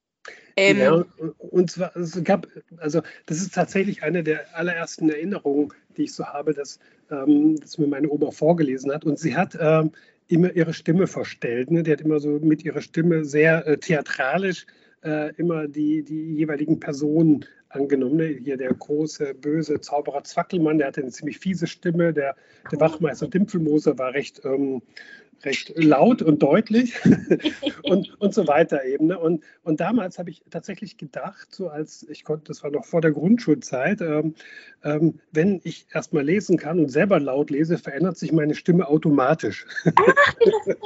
Ähm, 0.56 0.80
ja, 0.80 1.06
und 1.38 1.70
zwar, 1.70 1.96
es 1.96 2.24
gab, 2.24 2.48
also 2.78 3.02
das 3.26 3.42
ist 3.42 3.54
tatsächlich 3.54 4.04
eine 4.04 4.24
der 4.24 4.56
allerersten 4.56 5.10
Erinnerungen, 5.10 5.74
die 5.98 6.04
ich 6.04 6.14
so 6.14 6.26
habe, 6.26 6.54
dass, 6.54 6.80
ähm, 7.12 7.60
dass 7.60 7.78
mir 7.78 7.88
meine 7.88 8.10
Oma 8.10 8.32
vorgelesen 8.32 8.92
hat. 8.92 9.06
Und 9.06 9.20
sie 9.20 9.36
hat 9.36 9.58
ähm, 9.60 9.92
immer 10.28 10.56
ihre 10.56 10.74
Stimme 10.74 11.08
verstellt. 11.08 11.72
Ne? 11.72 11.84
Die 11.84 11.92
hat 11.92 12.02
immer 12.02 12.20
so 12.20 12.40
mit 12.40 12.64
ihrer 12.64 12.82
Stimme 12.82 13.26
sehr 13.26 13.68
äh, 13.68 13.78
theatralisch 13.78 14.66
äh, 15.04 15.34
immer 15.36 15.68
die, 15.68 16.04
die 16.04 16.36
jeweiligen 16.36 16.80
Personen 16.80 17.46
angenommen. 17.76 18.18
Ne? 18.18 18.28
Hier 18.28 18.58
der 18.58 18.74
große, 18.74 19.34
böse 19.36 19.82
Zauberer 19.82 20.24
Zwackelmann, 20.24 20.78
der 20.78 20.88
hatte 20.88 21.02
eine 21.02 21.12
ziemlich 21.12 21.40
fiese 21.40 21.68
Stimme. 21.68 22.14
Der, 22.14 22.36
der 22.72 22.80
Wachmeister 22.80 23.28
Dimpfelmoser 23.28 23.98
war 23.98 24.14
recht, 24.14 24.42
ähm, 24.46 24.82
recht 25.44 25.74
laut 25.76 26.22
und 26.22 26.42
deutlich 26.42 26.96
und, 27.84 28.20
und 28.20 28.34
so 28.34 28.48
weiter 28.48 28.84
eben. 28.86 29.08
Ne? 29.08 29.20
Und, 29.20 29.44
und 29.64 29.80
damals 29.80 30.18
habe 30.18 30.30
ich 30.30 30.42
tatsächlich 30.50 30.98
gedacht, 30.98 31.54
so 31.54 31.70
als 31.70 32.06
ich 32.10 32.24
konnte, 32.24 32.46
das 32.46 32.64
war 32.64 32.72
noch 32.72 32.86
vor 32.86 33.02
der 33.02 33.12
Grundschulzeit, 33.12 34.02
ähm, 34.02 34.36
ähm, 34.84 35.20
wenn 35.32 35.62
ich 35.64 35.88
erstmal 35.94 36.24
lesen 36.24 36.58
kann 36.58 36.80
und 36.80 36.90
selber 36.90 37.20
laut 37.20 37.50
lese, 37.50 37.78
verändert 37.78 38.18
sich 38.18 38.32
meine 38.32 38.56
Stimme 38.56 38.88
automatisch. 38.88 39.66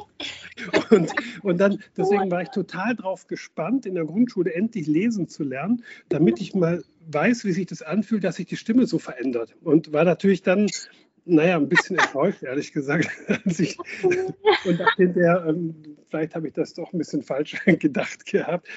und, 0.89 1.13
und 1.43 1.57
dann, 1.57 1.79
deswegen 1.97 2.29
war 2.31 2.41
ich 2.41 2.49
total 2.49 2.95
drauf 2.95 3.27
gespannt, 3.27 3.85
in 3.85 3.95
der 3.95 4.05
Grundschule 4.05 4.53
endlich 4.53 4.87
lesen 4.87 5.27
zu 5.27 5.43
lernen, 5.43 5.83
damit 6.09 6.41
ich 6.41 6.53
mal 6.53 6.83
weiß, 7.11 7.45
wie 7.45 7.51
sich 7.51 7.65
das 7.65 7.81
anfühlt, 7.81 8.23
dass 8.23 8.35
sich 8.35 8.45
die 8.45 8.57
Stimme 8.57 8.85
so 8.85 8.99
verändert. 8.99 9.55
Und 9.63 9.93
war 9.93 10.03
natürlich 10.03 10.43
dann 10.43 10.67
naja, 11.25 11.57
ein 11.57 11.69
bisschen 11.69 11.97
enttäuscht, 11.97 12.43
ehrlich 12.43 12.71
gesagt. 12.71 13.09
ich, 13.45 13.77
und 14.65 14.79
dachte 14.79 15.03
hinterher, 15.03 15.45
ähm, 15.47 15.75
vielleicht 16.09 16.35
habe 16.35 16.47
ich 16.47 16.53
das 16.53 16.73
doch 16.73 16.91
ein 16.93 16.97
bisschen 16.97 17.21
falsch 17.21 17.55
gedacht 17.65 18.25
gehabt. 18.25 18.67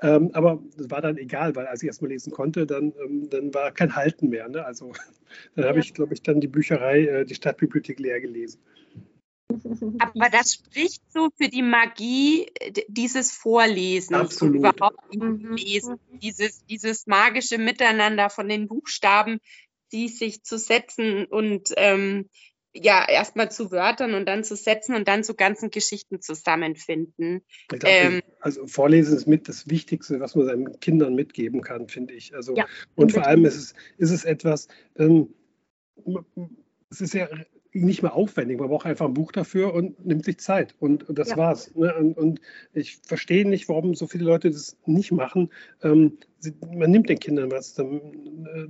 Ähm, 0.00 0.30
aber 0.32 0.62
das 0.76 0.90
war 0.90 1.00
dann 1.00 1.16
egal, 1.16 1.56
weil 1.56 1.66
als 1.66 1.82
ich 1.82 1.88
erst 1.88 2.02
mal 2.02 2.08
lesen 2.08 2.32
konnte, 2.32 2.66
dann, 2.66 2.92
ähm, 3.04 3.28
dann 3.30 3.52
war 3.54 3.72
kein 3.72 3.94
Halten 3.96 4.28
mehr. 4.28 4.48
Ne? 4.48 4.64
Also 4.64 4.92
dann 5.54 5.64
habe 5.64 5.80
ich, 5.80 5.94
glaube 5.94 6.14
ich, 6.14 6.22
dann 6.22 6.40
die 6.40 6.48
Bücherei, 6.48 7.06
äh, 7.06 7.24
die 7.24 7.34
Stadtbibliothek 7.34 7.98
leer 7.98 8.20
gelesen. 8.20 8.60
Aber 9.98 10.28
das 10.28 10.54
spricht 10.54 11.02
so 11.12 11.30
für 11.36 11.48
die 11.48 11.62
Magie 11.62 12.46
dieses 12.88 13.32
Vorlesens 13.32 14.18
Absolut. 14.18 14.56
überhaupt 14.56 14.98
Lesen, 15.12 15.98
dieses, 16.10 16.64
dieses 16.66 17.06
magische 17.06 17.58
Miteinander 17.58 18.28
von 18.28 18.48
den 18.48 18.66
Buchstaben, 18.66 19.38
die 19.92 20.08
sich 20.08 20.42
zu 20.42 20.58
setzen 20.58 21.26
und 21.26 21.72
ähm, 21.76 22.28
ja, 22.82 23.06
erstmal 23.08 23.50
zu 23.50 23.70
Wörtern 23.70 24.14
und 24.14 24.26
dann 24.26 24.44
zu 24.44 24.54
setzen 24.54 24.94
und 24.94 25.08
dann 25.08 25.24
zu 25.24 25.34
ganzen 25.34 25.70
Geschichten 25.70 26.20
zusammenfinden. 26.20 27.42
Glaub, 27.68 27.82
ähm, 27.84 28.22
also 28.40 28.66
Vorlesen 28.66 29.16
ist 29.16 29.26
mit 29.26 29.48
das 29.48 29.68
Wichtigste, 29.68 30.20
was 30.20 30.34
man 30.34 30.46
seinen 30.46 30.80
Kindern 30.80 31.14
mitgeben 31.14 31.62
kann, 31.62 31.88
finde 31.88 32.14
ich. 32.14 32.34
Also, 32.34 32.54
ja, 32.54 32.66
und 32.94 33.12
vor 33.12 33.26
allem 33.26 33.44
ist 33.44 33.56
es, 33.56 33.74
ist 33.96 34.10
es 34.10 34.24
etwas, 34.24 34.68
ähm, 34.96 35.34
es 36.90 37.00
ist 37.00 37.14
ja 37.14 37.28
nicht 37.72 38.02
mehr 38.02 38.14
aufwendig. 38.14 38.58
Man 38.58 38.68
braucht 38.68 38.86
einfach 38.86 39.06
ein 39.06 39.14
Buch 39.14 39.32
dafür 39.32 39.74
und 39.74 40.04
nimmt 40.04 40.24
sich 40.24 40.38
Zeit. 40.38 40.74
Und, 40.78 41.08
und 41.08 41.18
das 41.18 41.30
ja. 41.30 41.36
war's. 41.36 41.74
Ne? 41.74 41.94
Und, 41.94 42.16
und, 42.16 42.40
ich 42.72 42.98
verstehe 43.02 43.46
nicht, 43.46 43.68
warum 43.68 43.94
so 43.94 44.06
viele 44.06 44.24
Leute 44.24 44.50
das 44.50 44.76
nicht 44.86 45.12
machen. 45.12 45.50
Ähm, 45.82 46.18
sie, 46.38 46.54
man 46.74 46.90
nimmt 46.90 47.08
den 47.08 47.18
Kindern 47.18 47.50
was. 47.50 47.74
Dann, 47.74 47.96
äh, 47.96 48.68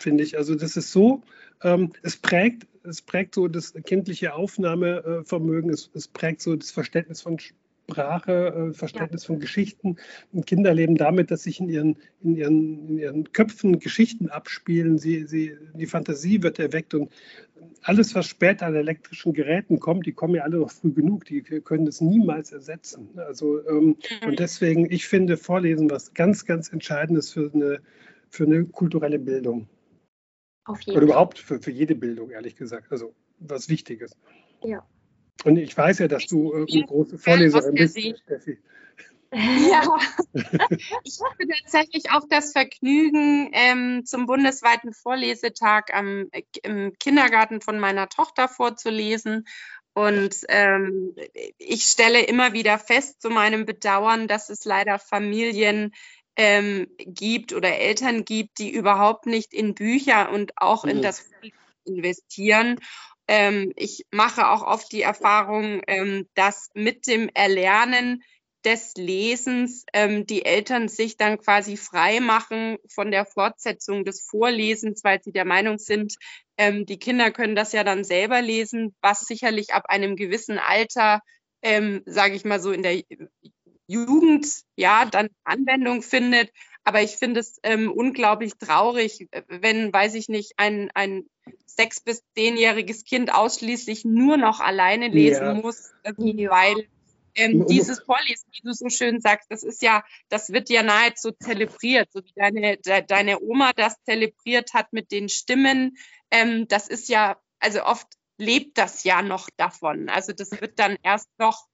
finde 0.00 0.24
ich. 0.24 0.36
Also 0.36 0.54
das 0.54 0.76
ist 0.76 0.92
so, 0.92 1.22
ähm, 1.62 1.92
es 2.02 2.16
prägt, 2.16 2.66
es 2.84 3.02
prägt 3.02 3.34
so 3.34 3.48
das 3.48 3.74
kindliche 3.84 4.34
Aufnahmevermögen, 4.34 5.70
es, 5.70 5.90
es 5.94 6.08
prägt 6.08 6.40
so 6.40 6.56
das 6.56 6.70
Verständnis 6.70 7.22
von 7.22 7.38
Sprache, 7.38 8.70
äh, 8.70 8.74
Verständnis 8.74 9.22
ja. 9.22 9.26
von 9.28 9.40
Geschichten. 9.40 9.96
Und 10.32 10.46
Kinder 10.46 10.74
leben 10.74 10.96
damit, 10.96 11.30
dass 11.30 11.44
sich 11.44 11.60
in 11.60 11.68
ihren, 11.68 11.96
in 12.22 12.36
ihren, 12.36 12.88
in 12.88 12.98
ihren 12.98 13.32
Köpfen 13.32 13.78
Geschichten 13.78 14.28
abspielen. 14.28 14.98
Sie, 14.98 15.24
sie, 15.26 15.56
die 15.74 15.86
Fantasie 15.86 16.42
wird 16.42 16.58
erweckt 16.58 16.94
und 16.94 17.10
alles, 17.82 18.14
was 18.14 18.26
später 18.26 18.66
an 18.66 18.74
elektrischen 18.74 19.32
Geräten 19.32 19.80
kommt, 19.80 20.06
die 20.06 20.12
kommen 20.12 20.34
ja 20.34 20.42
alle 20.42 20.58
noch 20.58 20.70
früh 20.70 20.92
genug, 20.92 21.24
die 21.24 21.42
können 21.42 21.86
das 21.86 22.00
niemals 22.00 22.52
ersetzen. 22.52 23.08
Also, 23.16 23.66
ähm, 23.66 23.96
und 24.26 24.38
deswegen, 24.38 24.90
ich 24.90 25.06
finde 25.06 25.36
Vorlesen 25.36 25.90
was 25.90 26.14
ganz, 26.14 26.44
ganz 26.44 26.72
Entscheidendes 26.72 27.32
für 27.32 27.50
eine, 27.52 27.80
für 28.28 28.44
eine 28.44 28.64
kulturelle 28.64 29.18
Bildung. 29.18 29.68
Auf 30.68 30.82
jeden 30.82 30.98
Oder 30.98 31.06
überhaupt 31.06 31.38
für, 31.38 31.60
für 31.60 31.70
jede 31.70 31.94
Bildung, 31.94 32.30
ehrlich 32.30 32.54
gesagt. 32.54 32.92
Also 32.92 33.14
was 33.38 33.70
Wichtiges. 33.70 34.14
Ja. 34.62 34.86
Und 35.44 35.56
ich 35.56 35.76
weiß 35.76 36.00
ja, 36.00 36.08
dass 36.08 36.26
du 36.26 36.52
äh, 36.52 36.66
eine 36.70 36.86
große 36.86 37.18
Vorleserin 37.18 37.74
bist, 37.74 37.98
Steffi. 37.98 38.58
Ja, 39.30 39.82
ich 41.04 41.18
hatte 41.20 41.48
tatsächlich 41.62 42.10
auch 42.12 42.22
das 42.30 42.52
Vergnügen, 42.52 43.50
ähm, 43.52 44.06
zum 44.06 44.24
bundesweiten 44.24 44.94
Vorlesetag 44.94 45.92
am, 45.92 46.30
im 46.62 46.94
Kindergarten 46.98 47.60
von 47.60 47.78
meiner 47.78 48.08
Tochter 48.08 48.48
vorzulesen. 48.48 49.44
Und 49.92 50.34
ähm, 50.48 51.14
ich 51.58 51.82
stelle 51.82 52.22
immer 52.22 52.54
wieder 52.54 52.78
fest, 52.78 53.20
zu 53.20 53.28
meinem 53.28 53.66
Bedauern, 53.66 54.28
dass 54.28 54.48
es 54.48 54.64
leider 54.64 54.98
Familien 54.98 55.92
ähm, 56.38 56.86
gibt 56.98 57.52
oder 57.52 57.76
Eltern 57.76 58.24
gibt, 58.24 58.58
die 58.58 58.70
überhaupt 58.70 59.26
nicht 59.26 59.52
in 59.52 59.74
Bücher 59.74 60.30
und 60.30 60.52
auch 60.56 60.84
mhm. 60.84 60.90
in 60.90 61.02
das 61.02 61.28
investieren. 61.84 62.78
Ähm, 63.26 63.72
ich 63.76 64.06
mache 64.12 64.48
auch 64.48 64.62
oft 64.62 64.90
die 64.92 65.02
Erfahrung, 65.02 65.82
ähm, 65.88 66.28
dass 66.34 66.70
mit 66.74 67.06
dem 67.08 67.28
Erlernen 67.34 68.22
des 68.64 68.94
Lesens 68.96 69.84
ähm, 69.92 70.26
die 70.26 70.44
Eltern 70.44 70.88
sich 70.88 71.16
dann 71.16 71.38
quasi 71.38 71.76
frei 71.76 72.20
machen 72.20 72.78
von 72.88 73.10
der 73.10 73.26
Fortsetzung 73.26 74.04
des 74.04 74.22
Vorlesens, 74.22 75.02
weil 75.04 75.22
sie 75.22 75.32
der 75.32 75.44
Meinung 75.44 75.78
sind, 75.78 76.14
ähm, 76.56 76.86
die 76.86 76.98
Kinder 76.98 77.30
können 77.30 77.56
das 77.56 77.72
ja 77.72 77.84
dann 77.84 78.04
selber 78.04 78.42
lesen, 78.42 78.94
was 79.00 79.20
sicherlich 79.20 79.74
ab 79.74 79.86
einem 79.88 80.16
gewissen 80.16 80.58
Alter, 80.58 81.20
ähm, 81.62 82.02
sage 82.06 82.34
ich 82.34 82.44
mal 82.44 82.60
so 82.60 82.72
in 82.72 82.82
der 82.82 83.02
Jugend 83.88 84.46
ja 84.76 85.04
dann 85.06 85.28
Anwendung 85.42 86.02
findet. 86.02 86.52
Aber 86.84 87.02
ich 87.02 87.16
finde 87.16 87.40
es 87.40 87.58
ähm, 87.64 87.90
unglaublich 87.90 88.52
traurig, 88.56 89.28
wenn, 89.48 89.92
weiß 89.92 90.14
ich 90.14 90.28
nicht, 90.28 90.52
ein, 90.56 90.90
ein 90.94 91.24
sechs- 91.66 92.00
bis 92.00 92.22
zehnjähriges 92.34 93.04
Kind 93.04 93.34
ausschließlich 93.34 94.04
nur 94.04 94.36
noch 94.36 94.60
alleine 94.60 95.08
lesen 95.08 95.44
ja. 95.44 95.54
muss, 95.54 95.92
weil 96.04 96.88
ähm, 97.34 97.66
dieses 97.66 98.00
Vorlesen, 98.00 98.46
wie 98.52 98.62
du 98.62 98.72
so 98.72 98.88
schön 98.88 99.20
sagst, 99.20 99.50
das 99.50 99.62
ist 99.62 99.82
ja, 99.82 100.02
das 100.28 100.50
wird 100.50 100.70
ja 100.70 100.82
nahezu 100.82 101.30
zelebriert, 101.32 102.10
so 102.12 102.20
wie 102.24 102.32
deine, 102.34 102.78
de, 102.78 103.02
deine 103.06 103.40
Oma 103.40 103.72
das 103.74 104.02
zelebriert 104.04 104.74
hat 104.74 104.92
mit 104.92 105.12
den 105.12 105.28
Stimmen. 105.28 105.96
Ähm, 106.30 106.66
das 106.68 106.88
ist 106.88 107.08
ja, 107.08 107.38
also 107.60 107.84
oft 107.84 108.06
lebt 108.38 108.78
das 108.78 109.04
ja 109.04 109.22
noch 109.22 109.48
davon. 109.56 110.08
Also 110.08 110.32
das 110.32 110.50
wird 110.60 110.78
dann 110.78 110.96
erst 111.02 111.28
noch 111.38 111.66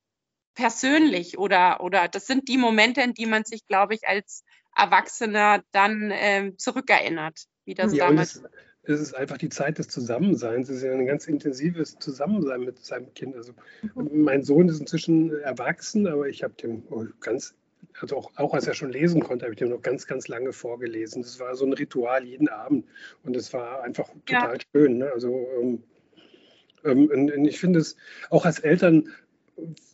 persönlich 0.55 1.39
oder, 1.39 1.83
oder 1.83 2.09
das 2.09 2.27
sind 2.27 2.49
die 2.49 2.59
Momente, 2.59 3.01
in 3.03 3.15
die 3.15 3.27
man 3.27 3.45
sich, 3.45 3.67
glaube 3.67 3.95
ich, 3.95 4.07
als 4.07 4.45
Erwachsener 4.77 5.63
dann 5.73 6.11
äh, 6.11 6.53
zurückerinnert, 6.57 7.45
wie 7.65 7.75
das 7.75 7.95
ja, 7.95 8.07
damals. 8.07 8.37
Es, 8.37 8.43
es 8.87 9.01
ist 9.01 9.15
einfach 9.15 9.39
die 9.39 9.49
Zeit 9.49 9.79
des 9.79 9.89
Zusammenseins. 9.89 10.69
Es 10.69 10.79
ist 10.79 10.83
ja 10.83 10.93
ein 10.93 11.07
ganz 11.07 11.27
intensives 11.27 11.99
Zusammensein 11.99 12.61
mit 12.61 12.85
seinem 12.85 13.13
Kind. 13.15 13.37
Also 13.37 13.53
mhm. 13.95 14.23
mein 14.23 14.43
Sohn 14.43 14.69
ist 14.69 14.81
inzwischen 14.81 15.33
erwachsen, 15.41 16.07
aber 16.07 16.29
ich 16.29 16.43
habe 16.43 16.55
dem 16.55 16.85
ganz 17.21 17.55
also 18.01 18.17
auch, 18.17 18.33
auch 18.37 18.55
als 18.55 18.67
er 18.67 18.75
schon 18.75 18.91
lesen 18.91 19.23
konnte, 19.23 19.45
habe 19.45 19.55
ich 19.55 19.59
dem 19.59 19.69
noch 19.69 19.83
ganz, 19.83 20.07
ganz 20.07 20.27
lange 20.27 20.53
vorgelesen. 20.53 21.23
Das 21.23 21.39
war 21.39 21.55
so 21.55 21.65
ein 21.65 21.73
Ritual 21.73 22.25
jeden 22.25 22.49
Abend 22.49 22.87
und 23.23 23.37
es 23.37 23.53
war 23.53 23.83
einfach 23.83 24.09
total 24.27 24.57
ja. 24.57 24.61
schön. 24.73 24.99
Ne? 24.99 25.13
Also 25.13 25.47
ähm, 25.61 25.85
ähm, 26.85 27.11
und 27.11 27.47
ich 27.47 27.61
finde 27.61 27.79
es 27.79 27.97
auch 28.31 28.45
als 28.45 28.59
Eltern 28.59 29.09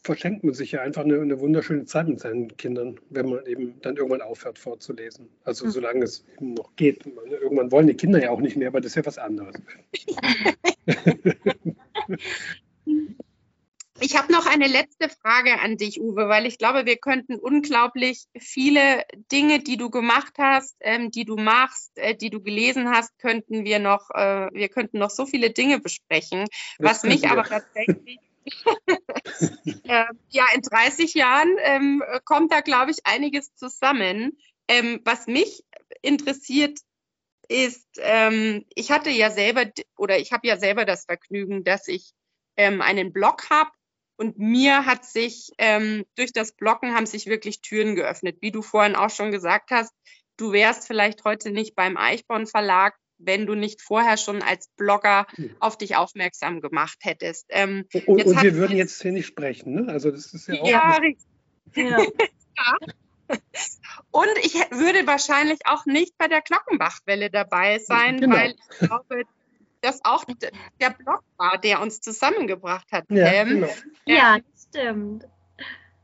verschenkt 0.03 0.45
man 0.45 0.55
sich 0.55 0.73
ja 0.73 0.81
einfach 0.81 1.05
eine, 1.05 1.21
eine, 1.21 1.41
wunderschöne 1.41 1.85
Zeit 1.85 2.09
mit 2.09 2.21
seinen 2.21 2.57
Kindern, 2.57 2.99
wenn 3.11 3.29
man 3.29 3.47
eben 3.47 3.81
dann 3.83 3.97
irgendwann 3.97 4.23
aufhört 4.23 4.59
vorzulesen. 4.59 5.29
Also 5.45 5.67
mhm. 5.67 5.71
solange 5.71 6.05
es 6.05 6.25
eben 6.37 6.55
noch 6.55 6.75
geht. 6.77 7.05
Irgendwann 7.07 7.71
wollen 7.71 7.87
die 7.87 7.95
Kinder 7.95 8.23
ja 8.23 8.31
auch 8.31 8.41
nicht 8.41 8.57
mehr, 8.57 8.69
aber 8.69 8.81
das 8.81 8.93
ist 8.93 8.97
ja 8.97 9.07
was 9.07 9.19
anderes. 9.19 9.57
Ich 14.03 14.17
habe 14.17 14.33
noch 14.33 14.47
eine 14.47 14.67
letzte 14.67 15.11
Frage 15.11 15.61
an 15.61 15.77
dich, 15.77 16.01
Uwe, 16.01 16.27
weil 16.29 16.47
ich 16.47 16.57
glaube, 16.57 16.87
wir 16.87 16.97
könnten 16.97 17.37
unglaublich 17.37 18.25
viele 18.39 19.05
Dinge, 19.31 19.61
die 19.61 19.77
du 19.77 19.91
gemacht 19.91 20.33
hast, 20.39 20.75
ähm, 20.81 21.11
die 21.11 21.27
du 21.27 21.37
machst, 21.37 21.93
äh, 21.99 22.17
die 22.17 22.31
du 22.31 22.41
gelesen 22.41 22.91
hast, 22.91 23.19
könnten 23.19 23.65
wir 23.65 23.79
noch, 23.79 24.09
äh, 24.15 24.49
wir 24.53 24.71
könnten 24.71 24.99
noch 24.99 25.11
so 25.11 25.27
viele 25.27 25.51
Dinge 25.51 25.81
besprechen. 25.81 26.47
Das 26.79 26.91
was 26.91 27.03
mich 27.03 27.23
wir. 27.23 27.33
aber 27.33 27.45
tatsächlich 27.45 28.19
äh, 29.85 30.05
ja, 30.29 30.45
in 30.55 30.63
30 30.63 31.15
Jahren 31.15 31.57
ähm, 31.63 32.03
kommt 32.25 32.53
da, 32.53 32.61
glaube 32.61 32.91
ich, 32.91 32.99
einiges 33.05 33.55
zusammen. 33.55 34.39
Ähm, 34.69 35.01
was 35.05 35.27
mich 35.27 35.65
interessiert, 36.03 36.79
ist, 37.49 37.89
ähm, 37.99 38.65
ich 38.75 38.93
hatte 38.93 39.11
ja 39.11 39.31
selber 39.31 39.65
oder 39.97 40.19
ich 40.19 40.33
habe 40.33 40.47
ja 40.47 40.57
selber 40.57 40.85
das 40.85 41.05
Vergnügen, 41.05 41.65
dass 41.65 41.89
ich 41.89 42.13
ähm, 42.57 42.81
einen 42.81 43.13
Blog 43.13 43.51
habe 43.51 43.71
und 44.17 44.39
mir 44.39 44.87
hat 44.87 45.05
sich 45.05 45.51
ähm, 45.59 46.05
durch 46.15 46.33
das 46.33 46.53
Bloggen 46.53 46.95
haben 46.95 47.07
sich 47.07 47.27
wirklich 47.27 47.61
Türen 47.61 47.97
geöffnet. 47.97 48.37
Wie 48.41 48.53
du 48.53 48.63
vorhin 48.63 48.95
auch 48.95 49.11
schon 49.11 49.33
gesagt 49.33 49.71
hast, 49.71 49.93
du 50.37 50.53
wärst 50.53 50.87
vielleicht 50.87 51.25
heute 51.25 51.51
nicht 51.51 51.75
beim 51.75 51.97
Eichborn 51.97 52.47
Verlag, 52.47 52.95
wenn 53.23 53.47
du 53.47 53.55
nicht 53.55 53.83
vorher 53.83 54.17
schon 54.17 54.43
als 54.43 54.69
Blogger 54.77 55.27
hm. 55.35 55.55
auf 55.61 55.79
dich 55.79 55.97
aufmerksam 55.97 56.61
gemacht 56.61 56.99
hättest. 57.03 57.47
Ähm, 57.51 57.87
und, 58.07 58.25
und 58.25 58.43
wir 58.43 58.55
würden 58.55 58.77
jetzt 58.77 59.01
hier 59.03 59.13
nicht 59.13 59.27
sprechen, 59.27 59.75
ne? 59.75 59.93
Also 59.93 60.11
das 60.11 60.33
ist 60.33 60.49
ja 60.49 60.61
auch. 60.61 60.69
Ja, 60.69 60.99
ja. 61.75 61.99
ja. 62.57 63.37
Und 64.11 64.39
ich 64.43 64.55
würde 64.55 65.07
wahrscheinlich 65.07 65.61
auch 65.65 65.87
nicht 65.87 66.19
bei 66.19 66.27
der 66.27 66.41
Glockenbachwelle 66.41 67.31
dabei 67.31 67.79
sein, 67.79 68.21
genau. 68.21 68.37
weil 68.37 68.55
ich 68.81 68.89
glaube, 68.89 69.23
das 69.81 70.01
auch 70.05 70.25
der 70.81 70.91
Blog 70.91 71.23
war, 71.37 71.59
der 71.59 71.81
uns 71.81 72.01
zusammengebracht 72.01 72.91
hat. 72.93 73.05
Ja, 73.09 73.27
ähm, 73.27 73.49
genau. 73.49 73.69
ja 74.05 74.39
stimmt. 74.69 75.27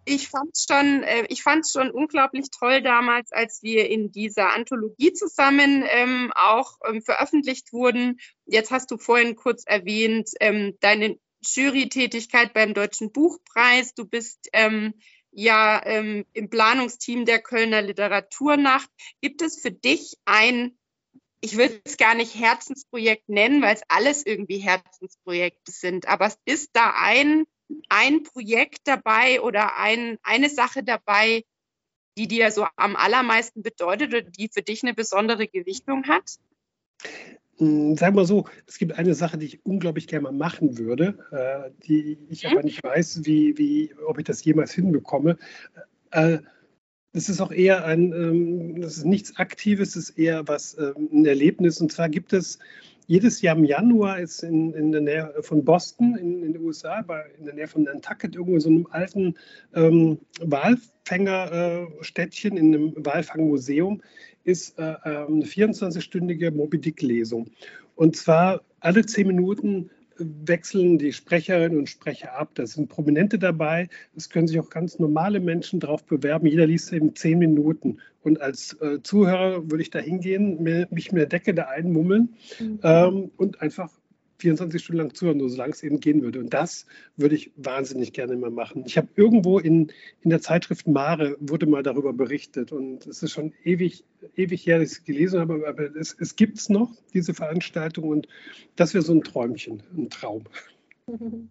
Ich 0.09 0.29
fand 0.29 0.51
es 0.55 0.67
schon, 0.71 1.03
äh, 1.03 1.27
ich 1.31 1.43
fand's 1.43 1.73
schon 1.73 1.91
unglaublich 1.91 2.47
toll 2.57 2.81
damals, 2.81 3.33
als 3.33 3.61
wir 3.65 3.91
in 3.91 4.13
dieser 4.13 4.53
Anthologie 4.53 5.13
zusammen 5.13 5.85
ähm, 5.89 6.33
auch 6.33 6.79
ähm, 6.89 7.03
veröffentlicht 7.03 7.73
wurden. 7.73 8.21
Jetzt 8.45 8.71
hast 8.71 8.89
du 8.93 8.99
vorhin 8.99 9.35
kurz 9.35 9.65
erwähnt, 9.67 10.31
ähm, 10.39 10.77
deine 10.79 11.19
Jury-Tätigkeit 11.45 12.55
beim 12.55 12.73
Deutschen 12.73 13.11
Buchpreis. 13.11 13.95
Du 13.95 14.05
bist 14.05 14.49
ähm, 14.53 14.95
ja 15.33 15.85
ähm, 15.85 16.25
im 16.35 16.51
Planungsteam 16.51 17.25
der 17.25 17.41
Kölner 17.41 17.83
Literaturnacht. 17.83 18.89
Gibt 19.21 19.43
es 19.43 19.61
für 19.61 19.73
dich 19.73 20.19
ein 20.25 20.79
ich 21.43 21.57
will 21.57 21.81
es 21.85 21.97
gar 21.97 22.15
nicht 22.15 22.35
Herzensprojekt 22.35 23.29
nennen, 23.29 23.63
weil 23.63 23.75
es 23.75 23.83
alles 23.89 24.25
irgendwie 24.25 24.59
Herzensprojekte 24.59 25.71
sind. 25.71 26.09
Aber 26.09 26.27
es 26.27 26.39
ist 26.45 26.71
da 26.73 26.95
ein, 26.97 27.45
ein 27.89 28.23
Projekt 28.23 28.81
dabei 28.85 29.41
oder 29.41 29.77
ein, 29.79 30.19
eine 30.23 30.49
Sache 30.49 30.83
dabei, 30.83 31.45
die 32.19 32.29
dir 32.29 32.51
so 32.51 32.67
am 32.77 32.97
allermeisten 32.97 33.63
bedeutet 33.63 34.09
oder 34.09 34.23
die 34.23 34.49
für 34.53 34.63
dich 34.63 34.83
eine 34.83 34.95
besondere 34.95 35.47
Gewichtung 35.47 36.05
hat? 36.09 36.39
Hm, 37.59 37.97
sagen 37.97 38.17
wir 38.17 38.27
so, 38.27 38.47
es 38.67 38.79
gibt 38.79 38.93
eine 38.93 39.15
Sache, 39.15 39.39
die 39.39 39.47
ich 39.47 39.67
unglaublich 39.67 40.07
gerne 40.07 40.25
mal 40.25 40.33
machen 40.33 40.79
würde, 40.79 41.19
äh, 41.31 41.71
die 41.87 42.19
ich 42.29 42.45
mhm. 42.45 42.51
aber 42.51 42.63
nicht 42.63 42.83
weiß, 42.83 43.25
wie, 43.25 43.57
wie, 43.59 43.95
ob 44.07 44.19
ich 44.19 44.25
das 44.25 44.45
jemals 44.45 44.73
hinbekomme. 44.73 45.39
Äh, 46.11 46.39
es 47.13 47.31
ist 47.31 47.41
auch 47.41 47.51
eher 47.51 47.85
ein, 47.87 48.13
ähm, 48.13 48.81
das 48.81 48.99
ist 48.99 49.07
nichts 49.07 49.37
Aktives, 49.37 49.97
es 49.97 50.11
ist 50.11 50.19
eher 50.19 50.47
was, 50.49 50.77
ähm, 50.79 51.09
ein 51.13 51.25
Erlebnis. 51.25 51.81
Und 51.81 51.91
zwar 51.91 52.11
gibt 52.11 52.35
es 52.35 52.59
jedes 53.07 53.41
Jahr 53.41 53.57
im 53.57 53.65
Januar 53.65 54.21
ist 54.21 54.43
in, 54.43 54.75
in 54.75 54.93
der 54.93 55.01
Nähe 55.01 55.33
von 55.41 55.65
Boston 55.65 56.15
in, 56.17 56.43
in 56.43 56.53
den 56.53 56.61
USA, 56.63 57.01
bei, 57.03 57.25
in 57.39 57.47
der 57.47 57.55
Nähe 57.55 57.69
von 57.69 57.85
Nantucket, 57.85 58.35
irgendwo 58.35 58.59
so 58.59 58.69
einem 58.69 58.87
alten 58.91 59.37
ähm, 59.75 60.19
Walfängerstädtchen, 60.41 62.57
äh, 62.57 62.61
in 62.61 62.75
einem 62.75 62.93
Walfangmuseum, 62.97 64.03
ist 64.45 64.79
äh, 64.79 64.83
äh, 64.83 65.27
eine 65.27 65.45
24-stündige 65.45 66.51
Moby 66.51 66.79
Dick-Lesung. 66.79 67.51
Und 67.95 68.17
zwar 68.17 68.63
alle 68.81 69.07
zehn 69.07 69.29
Minuten 69.29 69.89
wechseln 70.19 70.99
die 70.99 71.13
Sprecherinnen 71.13 71.79
und 71.79 71.89
Sprecher 71.89 72.39
ab. 72.39 72.51
Da 72.55 72.67
sind 72.67 72.89
Prominente 72.89 73.39
dabei. 73.39 73.89
Es 74.17 74.31
können 74.31 74.49
sich 74.49 74.59
auch 74.61 74.71
ganz 74.71 74.99
normale 74.99 75.41
Menschen 75.41 75.81
darauf 75.81 76.05
bewerben. 76.05 76.47
Jeder 76.47 76.67
liest 76.67 76.93
eben 76.93 77.15
zehn 77.15 77.39
Minuten. 77.39 77.99
Und 78.23 78.41
als 78.41 78.73
äh, 78.81 79.03
Zuhörer 79.03 79.71
würde 79.71 79.83
ich 79.83 79.91
da 79.91 79.99
hingehen, 79.99 80.63
mich 80.91 81.13
mit 81.13 81.21
der 81.21 81.29
Decke 81.29 81.55
da 81.55 81.65
einmummeln 81.65 82.35
mhm. 82.59 82.81
ähm, 82.83 83.31
und 83.37 83.63
einfach 83.63 83.91
24 84.39 84.83
Stunden 84.83 84.99
lang 84.99 85.15
zuhören, 85.15 85.39
nur 85.39 85.49
solange 85.49 85.73
es 85.73 85.83
eben 85.83 86.01
gehen 86.01 86.23
würde. 86.23 86.41
Und 86.41 86.53
das 86.53 86.87
würde 87.17 87.35
ich 87.35 87.53
wahnsinnig 87.57 88.13
gerne 88.13 88.37
mal 88.37 88.51
machen. 88.51 88.85
Ich 88.87 88.97
habe 88.97 89.09
irgendwo 89.17 89.59
in, 89.59 89.93
in 90.23 90.31
der 90.31 90.41
Zeitschrift 90.41 90.87
Mare 90.87 91.37
wurde 91.41 91.67
mal 91.67 91.83
darüber 91.83 92.13
berichtet 92.13 92.73
und 92.73 93.07
es 93.07 93.23
ist 93.23 93.33
schon 93.33 93.53
ewig, 93.65 94.05
ewig 94.37 94.67
her, 94.67 94.79
dass 94.79 94.93
ich 94.93 94.99
es 94.99 95.05
gelesen 95.05 95.41
habe, 95.41 95.67
aber 95.67 95.95
es, 95.97 96.17
es 96.19 96.37
gibt 96.37 96.59
es 96.59 96.69
noch, 96.69 96.91
diese 97.15 97.35
Veranstaltung 97.35 98.09
und 98.09 98.29
das 98.77 98.95
wäre 98.95 99.03
so 99.03 99.13
ein 99.13 99.23
Träumchen, 99.23 99.83
ein 99.97 100.11
Traum. 100.11 100.45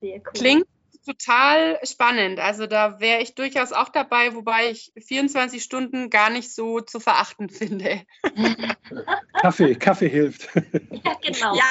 Sehr 0.00 0.16
cool. 0.18 0.32
Klingt 0.34 0.66
total 1.06 1.78
spannend. 1.84 2.40
Also 2.40 2.66
da 2.66 3.00
wäre 3.00 3.22
ich 3.22 3.34
durchaus 3.34 3.72
auch 3.72 3.88
dabei, 3.88 4.34
wobei 4.34 4.70
ich 4.70 4.92
24 4.98 5.62
Stunden 5.62 6.10
gar 6.10 6.30
nicht 6.30 6.52
so 6.52 6.80
zu 6.80 7.00
verachten 7.00 7.48
finde. 7.48 8.02
Kaffee, 9.40 9.74
Kaffee 9.76 10.08
hilft. 10.08 10.48
Ja, 10.54 11.16
genau. 11.22 11.56
Ja, 11.56 11.64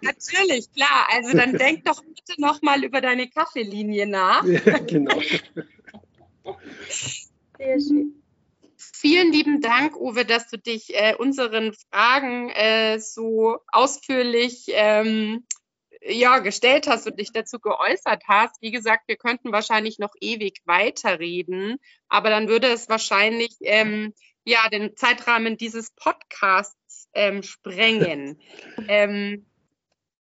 natürlich, 0.00 0.72
klar. 0.72 1.08
Also 1.10 1.36
dann 1.36 1.54
denk 1.54 1.84
doch 1.84 2.02
bitte 2.02 2.40
nochmal 2.40 2.84
über 2.84 3.00
deine 3.00 3.28
Kaffeelinie 3.28 4.06
nach. 4.06 4.44
Ja, 4.44 4.78
genau. 4.78 5.20
Sehr 7.58 7.80
schön. 7.80 8.14
Vielen 8.76 9.32
lieben 9.32 9.60
Dank, 9.60 9.96
Uwe, 9.96 10.24
dass 10.24 10.48
du 10.48 10.58
dich 10.58 10.94
äh, 10.94 11.14
unseren 11.14 11.72
Fragen 11.72 12.50
äh, 12.50 12.98
so 12.98 13.58
ausführlich 13.68 14.66
ähm, 14.68 15.44
ja, 16.02 16.38
gestellt 16.38 16.86
hast 16.86 17.06
und 17.06 17.18
dich 17.20 17.32
dazu 17.32 17.58
geäußert 17.58 18.24
hast. 18.26 18.60
Wie 18.60 18.70
gesagt, 18.70 19.04
wir 19.06 19.16
könnten 19.16 19.52
wahrscheinlich 19.52 19.98
noch 19.98 20.14
ewig 20.20 20.60
weiterreden, 20.64 21.78
aber 22.08 22.30
dann 22.30 22.48
würde 22.48 22.68
es 22.68 22.88
wahrscheinlich 22.88 23.56
ähm, 23.60 24.14
ja 24.44 24.68
den 24.70 24.96
Zeitrahmen 24.96 25.56
dieses 25.56 25.90
Podcasts 25.92 27.08
ähm, 27.12 27.42
sprengen. 27.42 28.40
ähm, 28.88 29.46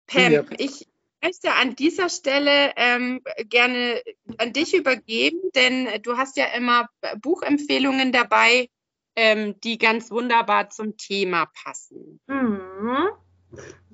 Pam, 0.07 0.31
ja. 0.31 0.43
ich 0.57 0.87
möchte 1.23 1.53
an 1.53 1.75
dieser 1.75 2.09
Stelle 2.09 2.73
ähm, 2.75 3.21
gerne 3.49 4.01
an 4.37 4.53
dich 4.53 4.75
übergeben, 4.75 5.39
denn 5.55 5.87
du 6.03 6.17
hast 6.17 6.37
ja 6.37 6.45
immer 6.55 6.87
Buchempfehlungen 7.19 8.11
dabei, 8.11 8.69
ähm, 9.15 9.59
die 9.61 9.79
ganz 9.79 10.11
wunderbar 10.11 10.69
zum 10.69 10.97
Thema 10.97 11.47
passen. 11.47 12.19
Mhm. 12.27 13.09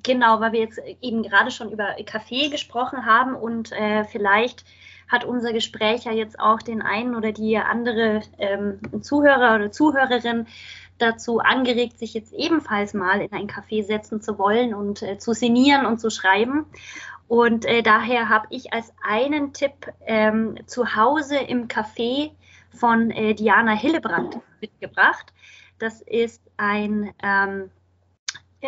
Genau, 0.03 0.39
weil 0.39 0.53
wir 0.53 0.59
jetzt 0.61 0.79
eben 1.01 1.23
gerade 1.23 1.51
schon 1.51 1.71
über 1.71 1.95
Kaffee 2.05 2.49
gesprochen 2.49 3.05
haben 3.05 3.35
und 3.35 3.71
äh, 3.71 4.03
vielleicht 4.05 4.65
hat 5.07 5.25
unser 5.25 5.51
Gespräch 5.51 6.05
ja 6.05 6.13
jetzt 6.13 6.39
auch 6.39 6.61
den 6.61 6.81
einen 6.81 7.15
oder 7.15 7.33
die 7.33 7.57
andere 7.57 8.21
ähm, 8.37 8.79
Zuhörer 9.01 9.55
oder 9.55 9.71
Zuhörerin 9.71 10.47
dazu 10.97 11.39
angeregt, 11.39 11.99
sich 11.99 12.13
jetzt 12.13 12.33
ebenfalls 12.33 12.93
mal 12.93 13.21
in 13.21 13.31
ein 13.33 13.47
Café 13.47 13.83
setzen 13.83 14.21
zu 14.21 14.37
wollen 14.37 14.73
und 14.73 15.01
äh, 15.01 15.17
zu 15.17 15.33
sinnieren 15.33 15.85
und 15.85 15.99
zu 15.99 16.09
schreiben. 16.09 16.65
Und 17.27 17.65
äh, 17.65 17.81
daher 17.81 18.29
habe 18.29 18.47
ich 18.49 18.73
als 18.73 18.93
einen 19.01 19.53
Tipp 19.53 19.91
ähm, 20.05 20.55
zu 20.65 20.95
Hause 20.95 21.37
im 21.37 21.67
Café 21.67 22.31
von 22.69 23.11
äh, 23.11 23.33
Diana 23.33 23.73
Hillebrand 23.73 24.39
mitgebracht. 24.61 25.33
Das 25.79 26.01
ist 26.01 26.41
ein 26.57 27.13
ähm, 27.23 27.69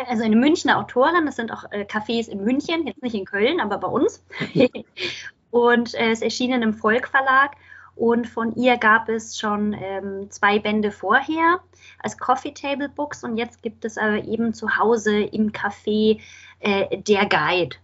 also 0.06 0.24
eine 0.24 0.36
Münchner 0.36 0.78
Autorin, 0.78 1.26
das 1.26 1.36
sind 1.36 1.52
auch 1.52 1.64
äh, 1.70 1.82
Cafés 1.82 2.28
in 2.28 2.44
München, 2.44 2.86
jetzt 2.86 3.02
nicht 3.02 3.14
in 3.14 3.24
Köln, 3.24 3.60
aber 3.60 3.78
bei 3.78 3.88
uns. 3.88 4.24
und 5.50 5.94
äh, 5.94 6.10
es 6.10 6.22
erschienen 6.22 6.62
im 6.62 6.74
Volk 6.74 7.08
Verlag. 7.08 7.52
Und 7.96 8.26
von 8.26 8.56
ihr 8.56 8.76
gab 8.76 9.08
es 9.08 9.38
schon 9.38 9.72
ähm, 9.72 10.28
zwei 10.30 10.58
Bände 10.58 10.90
vorher 10.90 11.60
als 12.00 12.18
Coffee 12.18 12.52
Table 12.52 12.88
Books 12.88 13.22
und 13.22 13.36
jetzt 13.36 13.62
gibt 13.62 13.84
es 13.84 13.96
aber 13.96 14.24
eben 14.24 14.52
zu 14.52 14.76
Hause 14.76 15.20
im 15.20 15.52
Café 15.52 16.20
äh, 16.58 16.98
der 16.98 17.26
Guide 17.26 17.76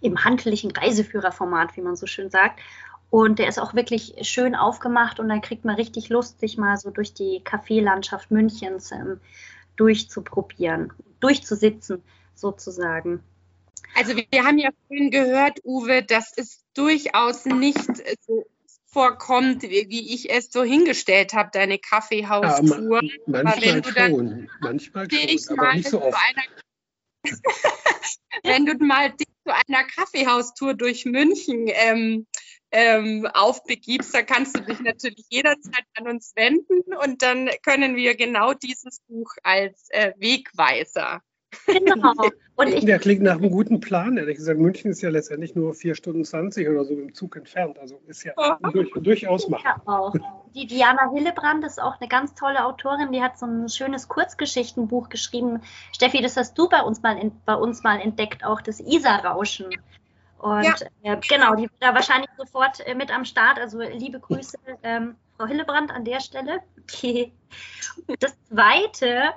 im 0.00 0.24
handlichen 0.24 0.70
Reiseführerformat, 0.70 1.76
wie 1.76 1.82
man 1.82 1.96
so 1.96 2.06
schön 2.06 2.30
sagt. 2.30 2.60
Und 3.10 3.38
der 3.38 3.48
ist 3.48 3.58
auch 3.58 3.74
wirklich 3.74 4.14
schön 4.22 4.54
aufgemacht 4.54 5.20
und 5.20 5.28
da 5.28 5.38
kriegt 5.38 5.64
man 5.64 5.74
richtig 5.74 6.08
Lust, 6.08 6.40
sich 6.40 6.56
mal 6.56 6.76
so 6.76 6.90
durch 6.90 7.12
die 7.12 7.42
Kaffeelandschaft 7.44 8.30
Münchens 8.30 8.92
ähm, 8.92 9.20
durchzuprobieren, 9.76 10.92
durchzusitzen 11.20 12.02
sozusagen. 12.34 13.22
Also 13.94 14.16
wir 14.16 14.44
haben 14.44 14.58
ja 14.58 14.70
vorhin 14.86 15.10
gehört, 15.10 15.60
Uwe, 15.64 16.02
dass 16.02 16.32
es 16.36 16.64
durchaus 16.74 17.44
nicht 17.44 17.78
so 18.26 18.46
vorkommt, 18.86 19.62
wie, 19.62 20.14
ich 20.14 20.30
es 20.30 20.50
so 20.50 20.62
hingestart 20.62 21.32
habe, 21.32 21.50
deine 21.52 21.78
Kaffeehaustour. 21.78 23.02
Ja, 23.02 23.10
ma 23.26 23.42
manchmal 23.42 23.84
schon, 23.84 24.50
manchmal 24.60 25.10
schon, 25.10 25.58
aber 25.58 25.74
nicht 25.74 25.88
so 25.88 26.02
oft. 26.02 26.18
Einer, 26.18 26.42
wenn 28.42 28.66
du 28.66 28.74
mal 28.84 29.12
dich 29.12 29.28
zu 29.44 29.54
einer 29.54 29.84
Kaffeehaustour 29.84 30.74
durch 30.74 31.04
München 31.04 31.66
ähm, 31.68 32.26
ähm, 32.72 33.26
aufbegibst, 33.32 34.14
dann 34.14 34.26
kannst 34.26 34.56
du 34.56 34.62
dich 34.62 34.80
natürlich 34.80 35.26
jederzeit 35.28 35.84
an 35.96 36.08
uns 36.08 36.32
wenden 36.36 36.94
und 36.94 37.22
dann 37.22 37.50
können 37.62 37.96
wir 37.96 38.16
genau 38.16 38.54
dieses 38.54 39.00
Buch 39.08 39.32
als 39.42 39.88
äh, 39.90 40.12
Wegweiser 40.18 41.22
Genau. 41.66 42.14
Und 42.56 42.68
ich, 42.68 42.84
der 42.84 42.98
klingt 42.98 43.22
nach 43.22 43.36
einem 43.36 43.50
guten 43.50 43.80
Plan. 43.80 44.18
Ehrlich 44.18 44.36
gesagt, 44.36 44.60
München 44.60 44.90
ist 44.90 45.00
ja 45.00 45.08
letztendlich 45.08 45.54
nur 45.54 45.72
4 45.72 45.94
Stunden 45.94 46.26
20 46.26 46.68
oder 46.68 46.84
so 46.84 46.92
im 46.92 47.14
Zug 47.14 47.36
entfernt. 47.36 47.78
Also 47.78 48.02
ist 48.06 48.22
ja 48.22 48.34
durch, 48.72 48.90
durchaus 48.92 49.48
machbar. 49.48 49.82
Ja, 49.86 49.92
auch. 49.92 50.14
Die 50.54 50.66
Diana 50.66 51.10
Hillebrand 51.10 51.64
ist 51.64 51.80
auch 51.80 51.98
eine 51.98 52.08
ganz 52.08 52.34
tolle 52.34 52.66
Autorin. 52.66 53.12
Die 53.12 53.22
hat 53.22 53.38
so 53.38 53.46
ein 53.46 53.70
schönes 53.70 54.08
Kurzgeschichtenbuch 54.08 55.08
geschrieben. 55.08 55.62
Steffi, 55.92 56.20
das 56.20 56.36
hast 56.36 56.58
du 56.58 56.68
bei 56.68 56.82
uns 56.82 57.00
mal, 57.02 57.16
in, 57.16 57.32
bei 57.46 57.54
uns 57.54 57.82
mal 57.82 57.98
entdeckt, 57.98 58.44
auch 58.44 58.60
das 58.60 58.78
Isar-Rauschen. 58.78 59.70
Und 60.40 60.64
ja. 61.02 61.14
äh, 61.14 61.20
genau, 61.28 61.54
die 61.54 61.68
war 61.80 61.94
wahrscheinlich 61.94 62.30
sofort 62.38 62.80
äh, 62.86 62.94
mit 62.94 63.14
am 63.14 63.26
Start. 63.26 63.58
Also 63.58 63.80
liebe 63.80 64.18
Grüße, 64.20 64.56
ähm, 64.82 65.16
Frau 65.36 65.46
Hillebrand, 65.46 65.90
an 65.90 66.04
der 66.04 66.20
Stelle. 66.20 66.60
Okay. 66.82 67.32
Das 68.20 68.36
Zweite 68.44 69.30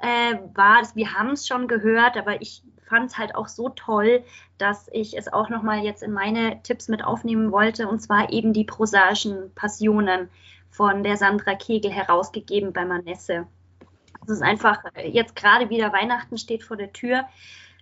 äh, 0.00 0.36
war, 0.54 0.82
wir 0.94 1.14
haben 1.14 1.32
es 1.32 1.48
schon 1.48 1.66
gehört, 1.66 2.16
aber 2.16 2.40
ich 2.40 2.62
fand 2.88 3.10
es 3.10 3.18
halt 3.18 3.34
auch 3.34 3.48
so 3.48 3.68
toll, 3.68 4.24
dass 4.56 4.88
ich 4.92 5.18
es 5.18 5.30
auch 5.30 5.48
nochmal 5.48 5.80
jetzt 5.80 6.02
in 6.02 6.12
meine 6.12 6.62
Tipps 6.62 6.88
mit 6.88 7.04
aufnehmen 7.04 7.50
wollte, 7.52 7.88
und 7.88 8.00
zwar 8.00 8.30
eben 8.30 8.52
die 8.52 8.64
prosaischen 8.64 9.52
Passionen 9.54 10.30
von 10.70 11.02
der 11.02 11.16
Sandra 11.16 11.56
Kegel 11.56 11.90
herausgegeben 11.90 12.72
bei 12.72 12.84
Manesse. 12.84 13.46
Das 14.20 14.30
ist 14.30 14.42
einfach, 14.42 14.82
jetzt 15.04 15.34
gerade 15.34 15.70
wieder 15.70 15.92
Weihnachten 15.92 16.38
steht 16.38 16.62
vor 16.62 16.76
der 16.76 16.92
Tür. 16.92 17.24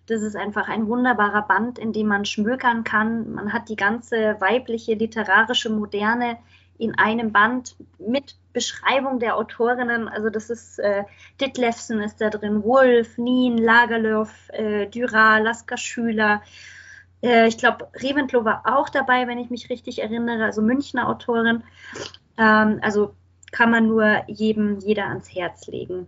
Das 0.06 0.22
ist 0.22 0.36
einfach 0.36 0.68
ein 0.68 0.86
wunderbarer 0.86 1.42
Band, 1.42 1.78
in 1.78 1.92
dem 1.92 2.06
man 2.06 2.24
schmökern 2.24 2.84
kann. 2.84 3.32
Man 3.32 3.52
hat 3.52 3.68
die 3.68 3.76
ganze 3.76 4.40
weibliche 4.40 4.94
literarische 4.94 5.70
Moderne 5.70 6.38
in 6.78 6.96
einem 6.96 7.32
Band 7.32 7.76
mit 7.98 8.36
Beschreibung 8.52 9.18
der 9.18 9.36
Autorinnen. 9.36 10.08
Also 10.08 10.30
das 10.30 10.50
ist 10.50 10.78
äh, 10.78 11.04
Ditlevsen 11.40 12.00
ist 12.00 12.20
da 12.20 12.30
drin, 12.30 12.62
Wolf, 12.62 13.18
Nien, 13.18 13.58
Lagerlöf, 13.58 14.30
äh, 14.50 14.86
Dürer, 14.86 15.40
Lasker 15.40 15.76
Schüler. 15.76 16.42
Äh, 17.22 17.48
ich 17.48 17.58
glaube, 17.58 17.88
Reventlow 17.94 18.44
war 18.44 18.62
auch 18.64 18.88
dabei, 18.88 19.26
wenn 19.26 19.38
ich 19.38 19.50
mich 19.50 19.70
richtig 19.70 20.02
erinnere, 20.02 20.44
also 20.44 20.62
Münchner 20.62 21.08
Autorin. 21.08 21.64
Ähm, 22.38 22.78
also 22.82 23.14
kann 23.52 23.70
man 23.70 23.88
nur 23.88 24.22
jedem, 24.26 24.78
jeder 24.80 25.06
ans 25.06 25.34
Herz 25.34 25.66
legen. 25.66 26.06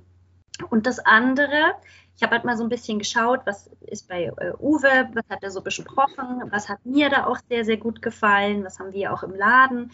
Und 0.70 0.86
das 0.86 0.98
andere, 0.98 1.74
ich 2.18 2.22
habe 2.24 2.34
halt 2.34 2.44
mal 2.44 2.56
so 2.56 2.64
ein 2.64 2.68
bisschen 2.68 2.98
geschaut, 2.98 3.42
was 3.44 3.70
ist 3.86 4.08
bei 4.08 4.24
äh, 4.24 4.52
Uwe, 4.58 5.08
was 5.14 5.24
hat 5.30 5.44
er 5.44 5.52
so 5.52 5.60
besprochen, 5.60 6.42
was 6.50 6.68
hat 6.68 6.84
mir 6.84 7.10
da 7.10 7.26
auch 7.26 7.38
sehr, 7.48 7.64
sehr 7.64 7.76
gut 7.76 8.02
gefallen, 8.02 8.64
was 8.64 8.80
haben 8.80 8.92
wir 8.92 9.12
auch 9.12 9.22
im 9.22 9.36
Laden. 9.36 9.92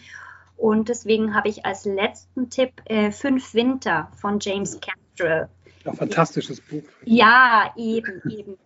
Und 0.57 0.89
deswegen 0.89 1.35
habe 1.35 1.49
ich 1.49 1.67
als 1.67 1.85
letzten 1.85 2.49
Tipp 2.49 2.81
äh, 2.85 3.11
Fünf 3.11 3.53
Winter 3.53 4.09
von 4.17 4.39
James 4.39 4.79
Castrell. 4.81 5.49
Ja, 5.83 5.93
fantastisches 5.93 6.61
Buch. 6.61 6.81
Ja, 7.03 7.71
eben, 7.75 8.23
eben. 8.27 8.57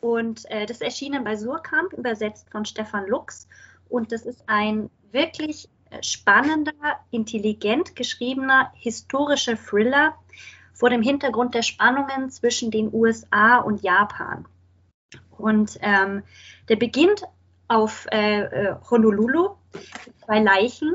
Und 0.00 0.48
äh, 0.52 0.66
das 0.66 0.80
erschienen 0.80 1.24
bei 1.24 1.36
Surkamp, 1.36 1.94
übersetzt 1.94 2.48
von 2.50 2.64
Stefan 2.66 3.08
Lux. 3.08 3.48
Und 3.88 4.12
das 4.12 4.26
ist 4.26 4.44
ein 4.46 4.90
wirklich 5.10 5.68
äh, 5.90 6.00
spannender, 6.04 6.72
intelligent 7.10 7.96
geschriebener 7.96 8.70
historischer 8.76 9.56
Thriller 9.56 10.14
vor 10.78 10.90
dem 10.90 11.02
Hintergrund 11.02 11.54
der 11.54 11.62
Spannungen 11.62 12.30
zwischen 12.30 12.70
den 12.70 12.94
USA 12.94 13.58
und 13.58 13.82
Japan. 13.82 14.46
Und 15.36 15.76
ähm, 15.82 16.22
der 16.68 16.76
beginnt 16.76 17.24
auf 17.66 18.06
äh, 18.12 18.42
äh 18.42 18.76
Honolulu, 18.88 19.56
zwei 20.24 20.38
Leichen, 20.40 20.94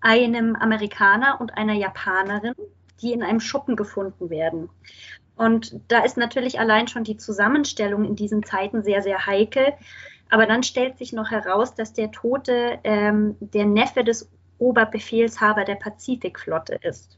einem 0.00 0.54
Amerikaner 0.54 1.40
und 1.40 1.58
einer 1.58 1.74
Japanerin, 1.74 2.54
die 3.02 3.12
in 3.12 3.24
einem 3.24 3.40
Schuppen 3.40 3.74
gefunden 3.74 4.30
werden. 4.30 4.70
Und 5.34 5.80
da 5.88 6.04
ist 6.04 6.16
natürlich 6.16 6.60
allein 6.60 6.86
schon 6.86 7.02
die 7.02 7.16
Zusammenstellung 7.16 8.04
in 8.04 8.14
diesen 8.14 8.44
Zeiten 8.44 8.84
sehr, 8.84 9.02
sehr 9.02 9.26
heikel. 9.26 9.72
Aber 10.30 10.46
dann 10.46 10.62
stellt 10.62 10.98
sich 10.98 11.12
noch 11.12 11.32
heraus, 11.32 11.74
dass 11.74 11.92
der 11.92 12.12
Tote 12.12 12.78
ähm, 12.84 13.36
der 13.40 13.66
Neffe 13.66 14.04
des 14.04 14.30
Oberbefehlshaber 14.58 15.64
der 15.64 15.74
Pazifikflotte 15.74 16.78
ist. 16.82 17.15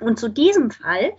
Und 0.00 0.18
zu 0.18 0.28
diesem 0.28 0.70
Fall 0.70 1.12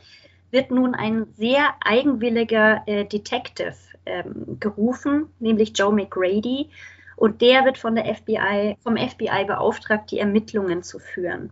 wird 0.51 0.71
nun 0.71 0.95
ein 0.95 1.27
sehr 1.35 1.75
eigenwilliger 1.81 2.83
äh, 2.85 3.05
Detective 3.05 3.75
ähm, 4.05 4.57
gerufen, 4.59 5.27
nämlich 5.39 5.73
Joe 5.77 5.93
McGrady, 5.93 6.69
und 7.17 7.41
der 7.41 7.65
wird 7.65 7.79
von 7.79 7.95
der 7.95 8.05
FBI, 8.13 8.77
vom 8.79 8.95
FBI 8.95 9.43
beauftragt, 9.45 10.11
die 10.11 10.19
Ermittlungen 10.19 10.83
zu 10.83 10.99
führen. 10.99 11.49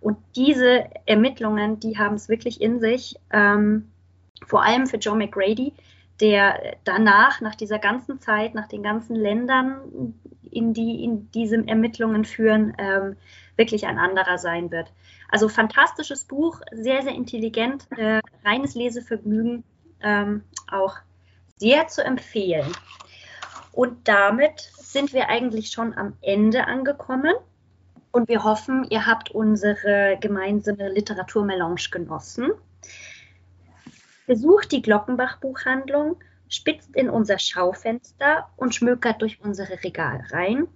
Und 0.00 0.18
diese 0.34 0.84
Ermittlungen, 1.06 1.78
die 1.78 1.96
haben 1.96 2.16
es 2.16 2.28
wirklich 2.28 2.60
in 2.60 2.80
sich, 2.80 3.14
ähm, 3.32 3.88
vor 4.44 4.64
allem 4.64 4.86
für 4.86 4.96
Joe 4.96 5.16
McGrady, 5.16 5.72
der 6.20 6.76
danach, 6.84 7.40
nach 7.40 7.54
dieser 7.54 7.78
ganzen 7.78 8.20
Zeit, 8.20 8.54
nach 8.54 8.66
den 8.66 8.82
ganzen 8.82 9.14
Ländern, 9.14 10.14
in 10.50 10.74
die 10.74 11.04
in 11.04 11.30
diese 11.30 11.66
Ermittlungen 11.66 12.24
führen, 12.24 12.74
ähm, 12.78 13.16
wirklich 13.56 13.86
ein 13.86 13.98
anderer 13.98 14.38
sein 14.38 14.70
wird. 14.70 14.92
Also 15.28 15.48
fantastisches 15.48 16.24
Buch, 16.24 16.60
sehr, 16.72 17.02
sehr 17.02 17.14
intelligent, 17.14 17.86
äh, 17.96 18.20
reines 18.44 18.74
Lesevergnügen, 18.74 19.64
ähm, 20.00 20.44
auch 20.70 20.96
sehr 21.56 21.88
zu 21.88 22.04
empfehlen. 22.04 22.70
Und 23.72 24.08
damit 24.08 24.60
sind 24.78 25.12
wir 25.12 25.28
eigentlich 25.28 25.70
schon 25.70 25.94
am 25.94 26.16
Ende 26.22 26.66
angekommen. 26.66 27.34
Und 28.10 28.28
wir 28.28 28.44
hoffen, 28.44 28.86
ihr 28.88 29.04
habt 29.04 29.30
unsere 29.30 30.16
gemeinsame 30.20 30.88
Literaturmelange 30.88 31.90
genossen. 31.90 32.52
Besucht 34.26 34.72
die 34.72 34.80
Glockenbach-Buchhandlung, 34.80 36.16
spitzt 36.48 36.96
in 36.96 37.10
unser 37.10 37.38
Schaufenster 37.38 38.48
und 38.56 38.74
schmökert 38.74 39.20
durch 39.20 39.40
unsere 39.42 39.82
Regalreihen. 39.84 40.68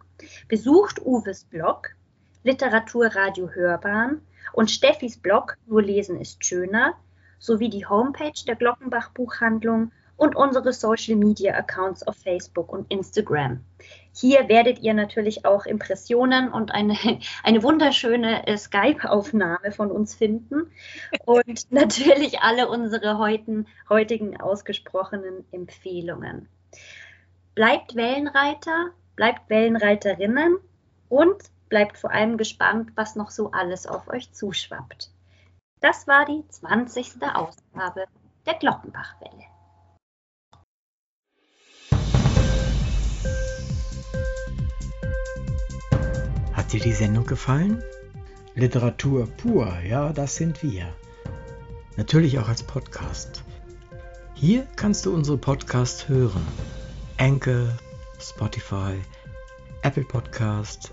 Besucht 0.49 1.01
Uwes 1.01 1.45
Blog, 1.45 1.95
Literaturradio 2.43 3.51
Hörbahn 3.51 4.23
und 4.53 4.71
Steffis 4.71 5.19
Blog 5.19 5.57
Nur 5.67 5.83
lesen 5.83 6.21
ist 6.21 6.45
schöner, 6.45 6.95
sowie 7.39 7.69
die 7.69 7.87
Homepage 7.87 8.45
der 8.47 8.57
Glockenbach 8.57 9.11
Buchhandlung 9.11 9.93
und 10.21 10.37
unsere 10.37 10.75
Social 10.75 11.17
Media 11.17 11.55
Accounts 11.55 12.07
auf 12.07 12.17
Facebook 12.17 12.71
und 12.73 12.91
Instagram. 12.91 13.61
Hier 14.13 14.49
werdet 14.49 14.81
ihr 14.81 14.93
natürlich 14.93 15.47
auch 15.47 15.65
Impressionen 15.65 16.53
und 16.53 16.73
eine, 16.73 16.95
eine 17.43 17.63
wunderschöne 17.63 18.47
äh, 18.47 18.57
Skype-Aufnahme 18.57 19.73
von 19.73 19.91
uns 19.91 20.15
finden 20.15 20.71
und 21.25 21.67
natürlich 21.73 22.41
alle 22.41 22.69
unsere 22.69 23.19
heutigen, 23.19 23.67
heutigen 23.89 24.39
ausgesprochenen 24.39 25.45
Empfehlungen. 25.53 26.49
Bleibt 27.55 27.97
Wellenreiter, 27.97 28.91
bleibt 29.17 29.49
Wellenreiterinnen 29.49 30.59
und 31.09 31.43
bleibt 31.71 31.97
vor 31.97 32.11
allem 32.11 32.37
gespannt, 32.37 32.91
was 32.97 33.17
noch 33.17 33.31
so 33.31 33.53
alles 33.53 33.87
auf 33.87 34.09
euch 34.09 34.31
zuschwappt. 34.33 35.11
Das 35.81 36.07
war 36.07 36.27
die 36.27 36.45
20. 36.47 37.23
Ausgabe 37.23 38.05
der 38.45 38.55
Glockenbachwelle. 38.55 39.45
Hat 46.53 46.73
dir 46.73 46.81
die 46.81 46.93
Sendung 46.93 47.25
gefallen? 47.25 47.83
Literatur 48.55 49.27
pur, 49.27 49.73
ja, 49.81 50.13
das 50.13 50.35
sind 50.37 50.63
wir. 50.63 50.93
Natürlich 51.97 52.39
auch 52.39 52.49
als 52.49 52.63
Podcast. 52.63 53.45
Hier 54.35 54.67
kannst 54.77 55.07
du 55.07 55.15
unsere 55.15 55.39
Podcasts 55.39 56.09
hören. 56.09 56.47
Anchor, 57.19 57.69
Spotify, 58.19 59.01
Apple 59.83 60.05
Podcast, 60.05 60.93